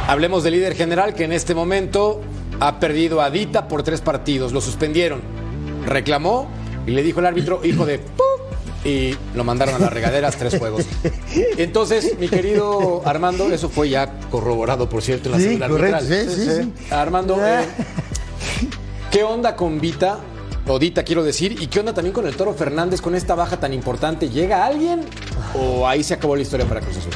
Hablemos 0.08 0.44
del 0.44 0.54
líder 0.54 0.76
general 0.76 1.16
que 1.16 1.24
en 1.24 1.32
este 1.32 1.56
momento 1.56 2.22
ha 2.60 2.80
perdido 2.80 3.22
a 3.22 3.30
Dita 3.30 3.68
por 3.68 3.84
tres 3.84 4.02
partidos. 4.02 4.52
Lo 4.54 4.62
suspendieron. 4.62 5.22
Reclamó 5.86 6.48
y 6.88 6.92
le 6.92 7.04
dijo 7.04 7.20
el 7.20 7.26
árbitro, 7.26 7.62
hijo 7.66 7.86
de... 7.86 8.00
pu", 8.00 8.24
Y 8.88 9.16
lo 9.36 9.44
mandaron 9.44 9.76
a 9.76 9.80
las 9.80 9.92
regaderas 9.94 10.36
tres 10.38 10.58
juegos. 10.58 10.86
Entonces, 11.58 12.18
mi 12.20 12.28
querido 12.28 13.02
Armando, 13.06 13.52
eso 13.52 13.70
fue 13.70 13.90
ya 13.90 14.20
corroborado, 14.30 14.90
por 14.90 15.02
cierto, 15.02 15.28
en 15.30 15.32
la 15.34 15.38
Sí, 15.38 15.44
célula 15.46 15.70
correcto. 15.70 15.98
arbitral. 15.98 16.30
Sí, 16.30 16.36
sí, 16.46 16.52
sí. 16.64 16.94
Armando, 16.94 17.38
eh, 17.46 17.64
¿qué 19.12 19.24
onda 19.24 19.56
con 19.56 19.80
Vita? 19.80 20.20
O 20.68 20.80
Dita, 20.80 21.04
quiero 21.04 21.24
decir. 21.24 21.58
¿Y 21.62 21.68
qué 21.68 21.80
onda 21.82 21.94
también 21.94 22.14
con 22.14 22.26
el 22.26 22.36
Toro 22.36 22.54
Fernández 22.54 23.02
con 23.02 23.16
esta 23.16 23.36
baja 23.36 23.58
tan 23.60 23.74
importante? 23.74 24.30
¿Llega 24.30 24.66
alguien 24.66 25.02
o 25.54 25.86
ahí 25.88 26.04
se 26.04 26.14
acabó 26.14 26.36
la 26.36 26.42
historia 26.42 26.66
para 26.66 26.80
Cruz 26.82 26.98
Azul? 26.98 27.12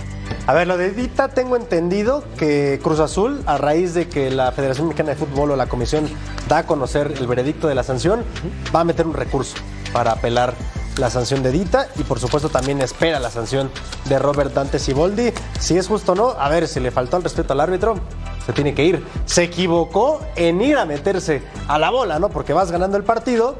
A 0.48 0.54
ver, 0.54 0.66
lo 0.66 0.78
de 0.78 0.91
Dita 0.91 1.28
tengo 1.28 1.58
entendido 1.58 2.24
que 2.38 2.80
Cruz 2.82 3.02
Azul, 3.02 3.43
a 3.48 3.58
raíz 3.58 3.93
de 3.93 4.08
que 4.08 4.32
la 4.32 4.50
Federación 4.54 4.88
Mexicana 4.88 5.10
de 5.10 5.18
Fútbol 5.18 5.52
o 5.52 5.56
la 5.58 5.68
Comisión 5.68 6.08
da 6.48 6.60
a 6.60 6.66
conocer 6.66 7.14
el 7.20 7.28
veredicto 7.28 7.68
de 7.68 7.76
la 7.76 7.84
sanción, 7.84 8.24
va 8.74 8.80
a 8.80 8.84
meter 8.86 9.06
un 9.06 9.14
recurso 9.14 9.58
para 9.91 10.14
apelar 10.14 10.54
la 10.95 11.10
sanción 11.10 11.43
de 11.43 11.52
Dita 11.52 11.89
y 11.98 12.04
por 12.04 12.20
supuesto 12.20 12.48
también 12.48 12.82
espera 12.82 13.20
la 13.20 13.30
sanción 13.30 13.70
de 14.06 14.20
Robert 14.20 14.54
Dante 14.54 14.80
Siboldi. 14.80 15.34
Si 15.60 15.78
es 15.78 15.89
justo 15.89 16.14
o 16.14 16.16
no, 16.16 16.30
a 16.30 16.48
ver, 16.48 16.70
si 16.70 16.80
le 16.80 16.91
faltó 16.91 17.18
el 17.18 17.24
respeto 17.24 17.52
al 17.52 17.60
árbitro, 17.60 17.95
se 18.45 18.54
tiene 18.54 18.74
que 18.74 18.86
ir. 18.86 19.06
Se 19.26 19.43
equivocó 19.43 20.22
en 20.38 20.62
ir 20.62 20.78
a 20.78 20.86
meterse 20.86 21.43
a 21.68 21.78
la 21.78 21.89
bola, 21.89 22.20
¿no? 22.20 22.30
Porque 22.30 22.54
vas 22.54 22.72
ganando 22.72 22.95
el 22.95 23.04
partido. 23.04 23.58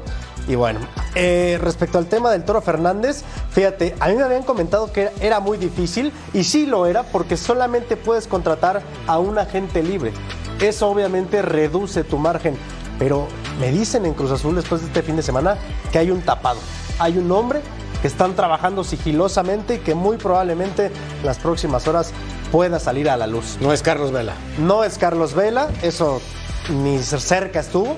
Y 0.48 0.54
bueno, 0.54 0.80
eh, 1.14 1.58
respecto 1.60 1.98
al 1.98 2.06
tema 2.06 2.30
del 2.30 2.42
Toro 2.42 2.62
Fernández, 2.62 3.22
fíjate, 3.50 3.94
a 4.00 4.08
mí 4.08 4.16
me 4.16 4.22
habían 4.22 4.42
comentado 4.42 4.90
que 4.90 5.10
era 5.20 5.40
muy 5.40 5.58
difícil 5.58 6.10
y 6.32 6.42
sí 6.44 6.64
lo 6.64 6.86
era 6.86 7.02
porque 7.02 7.36
solamente 7.36 7.96
puedes 7.96 8.26
contratar 8.26 8.80
a 9.06 9.18
un 9.18 9.38
agente 9.38 9.82
libre. 9.82 10.12
Eso 10.58 10.88
obviamente 10.88 11.42
reduce 11.42 12.02
tu 12.02 12.16
margen, 12.16 12.56
pero 12.98 13.28
me 13.60 13.70
dicen 13.70 14.06
en 14.06 14.14
Cruz 14.14 14.30
Azul 14.30 14.54
después 14.54 14.80
de 14.80 14.86
este 14.86 15.02
fin 15.02 15.16
de 15.16 15.22
semana 15.22 15.58
que 15.92 15.98
hay 15.98 16.10
un 16.10 16.22
tapado, 16.22 16.58
hay 16.98 17.18
un 17.18 17.30
hombre 17.30 17.60
que 18.00 18.08
están 18.08 18.34
trabajando 18.34 18.84
sigilosamente 18.84 19.74
y 19.74 19.78
que 19.78 19.94
muy 19.94 20.16
probablemente 20.16 20.86
en 20.86 21.26
las 21.26 21.38
próximas 21.38 21.86
horas 21.88 22.12
pueda 22.50 22.78
salir 22.78 23.10
a 23.10 23.18
la 23.18 23.26
luz. 23.26 23.58
No 23.60 23.72
es 23.72 23.82
Carlos 23.82 24.12
Vela. 24.12 24.32
No 24.58 24.82
es 24.82 24.96
Carlos 24.96 25.34
Vela, 25.34 25.68
eso 25.82 26.22
ni 26.70 26.98
cerca 26.98 27.60
estuvo, 27.60 27.96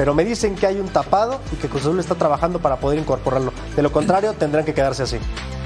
pero 0.00 0.14
me 0.14 0.24
dicen 0.24 0.54
que 0.54 0.66
hay 0.66 0.80
un 0.80 0.88
tapado 0.88 1.40
y 1.52 1.56
que 1.56 1.68
Cruz 1.68 1.82
Azul 1.82 2.00
está 2.00 2.14
trabajando 2.14 2.58
para 2.58 2.76
poder 2.80 2.98
incorporarlo. 2.98 3.52
De 3.76 3.82
lo 3.82 3.92
contrario, 3.92 4.32
tendrán 4.32 4.64
que 4.64 4.72
quedarse 4.72 5.02
así. 5.02 5.18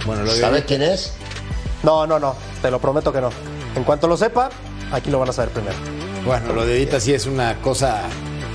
Bueno, 0.04 0.26
¿Sabes 0.26 0.64
quién 0.64 0.82
es? 0.82 1.12
No, 1.84 2.04
no, 2.04 2.18
no, 2.18 2.34
te 2.60 2.68
lo 2.68 2.80
prometo 2.80 3.12
que 3.12 3.20
no. 3.20 3.30
En 3.76 3.84
cuanto 3.84 4.08
lo 4.08 4.16
sepa, 4.16 4.50
aquí 4.90 5.08
lo 5.08 5.20
van 5.20 5.28
a 5.28 5.32
saber 5.32 5.52
primero. 5.52 5.76
Bueno, 6.26 6.52
lo 6.52 6.66
de 6.66 6.74
Dita 6.74 6.98
sí 6.98 7.14
es 7.14 7.26
una 7.26 7.62
cosa 7.62 8.02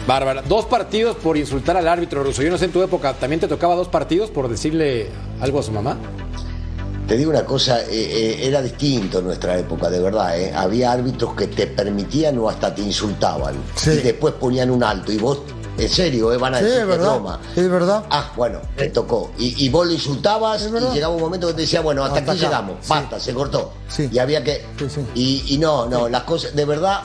bárbara. 0.06 0.42
Dos 0.42 0.66
partidos 0.66 1.16
por 1.16 1.38
insultar 1.38 1.78
al 1.78 1.88
árbitro 1.88 2.26
ruso. 2.26 2.42
Yo 2.42 2.52
no 2.52 2.58
sé 2.58 2.66
en 2.66 2.74
tu 2.74 2.84
época, 2.84 3.14
¿también 3.14 3.40
te 3.40 3.48
tocaba 3.48 3.74
dos 3.76 3.88
partidos 3.88 4.30
por 4.32 4.50
decirle 4.50 5.08
algo 5.40 5.60
a 5.60 5.64
su 5.64 5.72
mamá? 5.72 5.96
Te 7.08 7.16
digo 7.16 7.32
una 7.32 7.46
cosa, 7.46 7.84
eh, 7.84 7.88
eh, 7.92 8.40
era 8.42 8.62
distinto 8.62 9.20
en 9.20 9.26
nuestra 9.28 9.58
época, 9.58 9.90
de 9.90 10.02
verdad. 10.02 10.38
eh. 10.38 10.52
Había 10.54 10.92
árbitros 10.92 11.36
que 11.36 11.48
te 11.48 11.68
permitían 11.68 12.38
o 12.38 12.50
hasta 12.50 12.76
te 12.76 12.82
insultaban. 12.82 13.56
Sí. 13.76 13.92
Y 13.92 14.02
después 14.02 14.34
ponían 14.34 14.70
un 14.70 14.84
alto. 14.84 15.12
Y 15.14 15.18
vos, 15.18 15.42
en 15.80 15.90
serio, 15.90 16.32
eh, 16.34 16.38
van 16.38 16.56
a 16.56 16.60
Sí, 16.60 16.64
decir 16.66 16.80
es 16.80 16.84
que 16.86 16.90
verdad. 16.92 17.14
broma. 17.16 17.40
Es 17.56 17.70
verdad. 17.70 18.04
Ah, 18.10 18.32
bueno, 18.36 18.60
te 18.76 18.90
tocó. 18.90 19.32
Y, 19.38 19.66
y 19.66 19.70
vos 19.70 19.88
lo 19.88 19.94
insultabas 19.94 20.62
Es 20.62 20.72
verdad. 20.72 20.90
y 20.92 20.96
llegaba 20.96 21.14
un 21.16 21.22
momento 21.22 21.48
que 21.48 21.54
te 21.54 21.62
decía, 21.62 21.82
bueno, 21.82 22.04
hasta, 22.04 22.20
Hasta 22.20 22.32
aquí 22.32 22.40
acá. 22.42 22.48
llegamos, 22.50 22.76
Sí. 22.82 22.90
basta, 22.90 23.20
se 23.20 23.34
cortó. 23.34 23.74
Sí. 23.88 24.10
Y 24.12 24.20
había 24.20 24.44
que. 24.44 24.66
Y, 25.16 25.44
y 25.48 25.58
no, 25.58 25.86
no, 25.88 26.08
las 26.10 26.24
cosas, 26.24 26.56
de 26.56 26.66
verdad, 26.66 27.02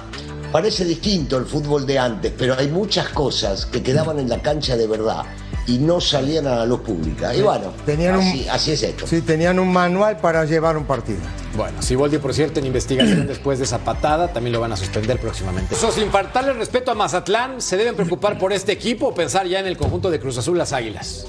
parece 0.53 0.85
distinto 0.85 1.37
el 1.37 1.47
fútbol 1.47 1.87
de 1.87 1.99
antes, 1.99 2.33
pero 2.37 2.55
hay 2.59 2.69
muchas 2.69 3.09
cosas 3.09 3.67
que 3.67 3.83
quedaban 3.83 4.19
en 4.19 4.29
la 4.29 4.41
cancha 4.41 4.77
de 4.77 4.87
verdad 4.87 5.23
y 5.67 5.79
no 5.79 6.01
salían 6.01 6.47
a 6.47 6.57
la 6.57 6.67
luz 6.67 6.81
pública. 6.81 7.35
Y 7.35 7.41
bueno, 7.43 7.73
Tenían 7.87 8.17
un- 8.17 8.21
así, 8.23 8.47
así 8.51 8.73
es 8.73 8.83
esto. 8.83 9.07
Sí, 9.07 9.21
tenían 9.23 9.59
un 9.59 9.73
manual 9.73 10.19
para 10.19 10.45
llevar 10.45 10.77
un 10.77 10.85
partido. 10.85 11.21
Bueno, 11.57 11.81
Siboldi, 11.81 12.19
por 12.19 12.35
cierto, 12.35 12.61
en 12.61 12.67
investigación 12.67 13.27
después 13.27 13.59
de 13.59 13.65
esa 13.65 13.79
patada, 13.79 14.33
también 14.33 14.53
lo 14.53 14.61
van 14.61 14.73
a 14.73 14.77
suspender 14.77 15.19
próximamente. 15.21 15.75
Eso, 15.75 15.91
sin 15.93 16.11
faltarle 16.11 16.53
respeto 16.53 16.91
a 16.91 16.95
Mazatlán, 16.95 17.61
¿se 17.61 17.77
deben 17.77 17.95
preocupar 17.95 18.39
por 18.39 18.53
este 18.53 18.73
equipo 18.73 19.07
o 19.09 19.15
pensar 19.15 19.47
ya 19.47 19.61
en 19.61 19.67
el 19.67 19.77
conjunto 19.77 20.11
de 20.11 20.19
Cruz 20.21 20.37
Azul 20.39 20.59
las 20.59 20.73
Águilas? 20.73 21.27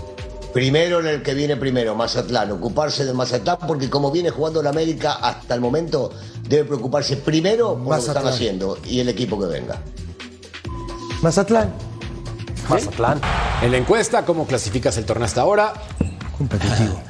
Primero 0.53 1.01
en 1.01 1.07
el 1.07 1.21
que 1.21 1.33
viene 1.33 1.57
primero, 1.57 1.95
Mazatlán, 1.95 2.49
ocuparse 2.51 3.03
de 3.05 3.13
Mazatlán, 3.13 3.57
porque 3.67 3.89
como 3.89 4.09
viene 4.11 4.29
jugando 4.29 4.63
la 4.63 4.69
América 4.69 5.13
hasta 5.21 5.53
el 5.53 5.59
momento, 5.61 6.11
debe 6.47 6.63
preocuparse 6.63 7.17
primero 7.17 7.69
por 7.73 7.77
lo 7.79 7.83
que 7.83 7.89
Mazatlán. 7.89 8.17
están 8.23 8.33
haciendo 8.33 8.77
y 8.85 8.99
el 9.01 9.09
equipo 9.09 9.37
que 9.39 9.47
venga. 9.47 9.81
Mazatlán. 11.21 11.73
Mazatlán. 12.69 13.21
En 13.61 13.71
la 13.71 13.77
encuesta, 13.77 14.25
¿cómo 14.25 14.45
clasificas 14.45 14.97
el 14.97 15.05
torneo 15.05 15.25
hasta 15.25 15.41
ahora? 15.41 15.73
Competitivo. 16.37 17.01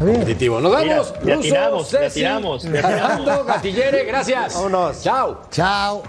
Bien. 0.00 0.16
Competitivo. 0.16 0.60
Nos 0.60 0.82
Mira, 0.82 0.96
vamos. 0.96 1.14
le 1.22 1.34
atinamos, 1.34 1.92
le 1.92 2.06
atinamos, 2.06 2.64
le 2.64 2.78
atinamos. 2.80 3.46
Gatillere, 3.46 4.04
gracias. 4.04 4.54
Vámonos. 4.54 5.02
Chao. 5.02 5.42
Chao. 5.50 6.02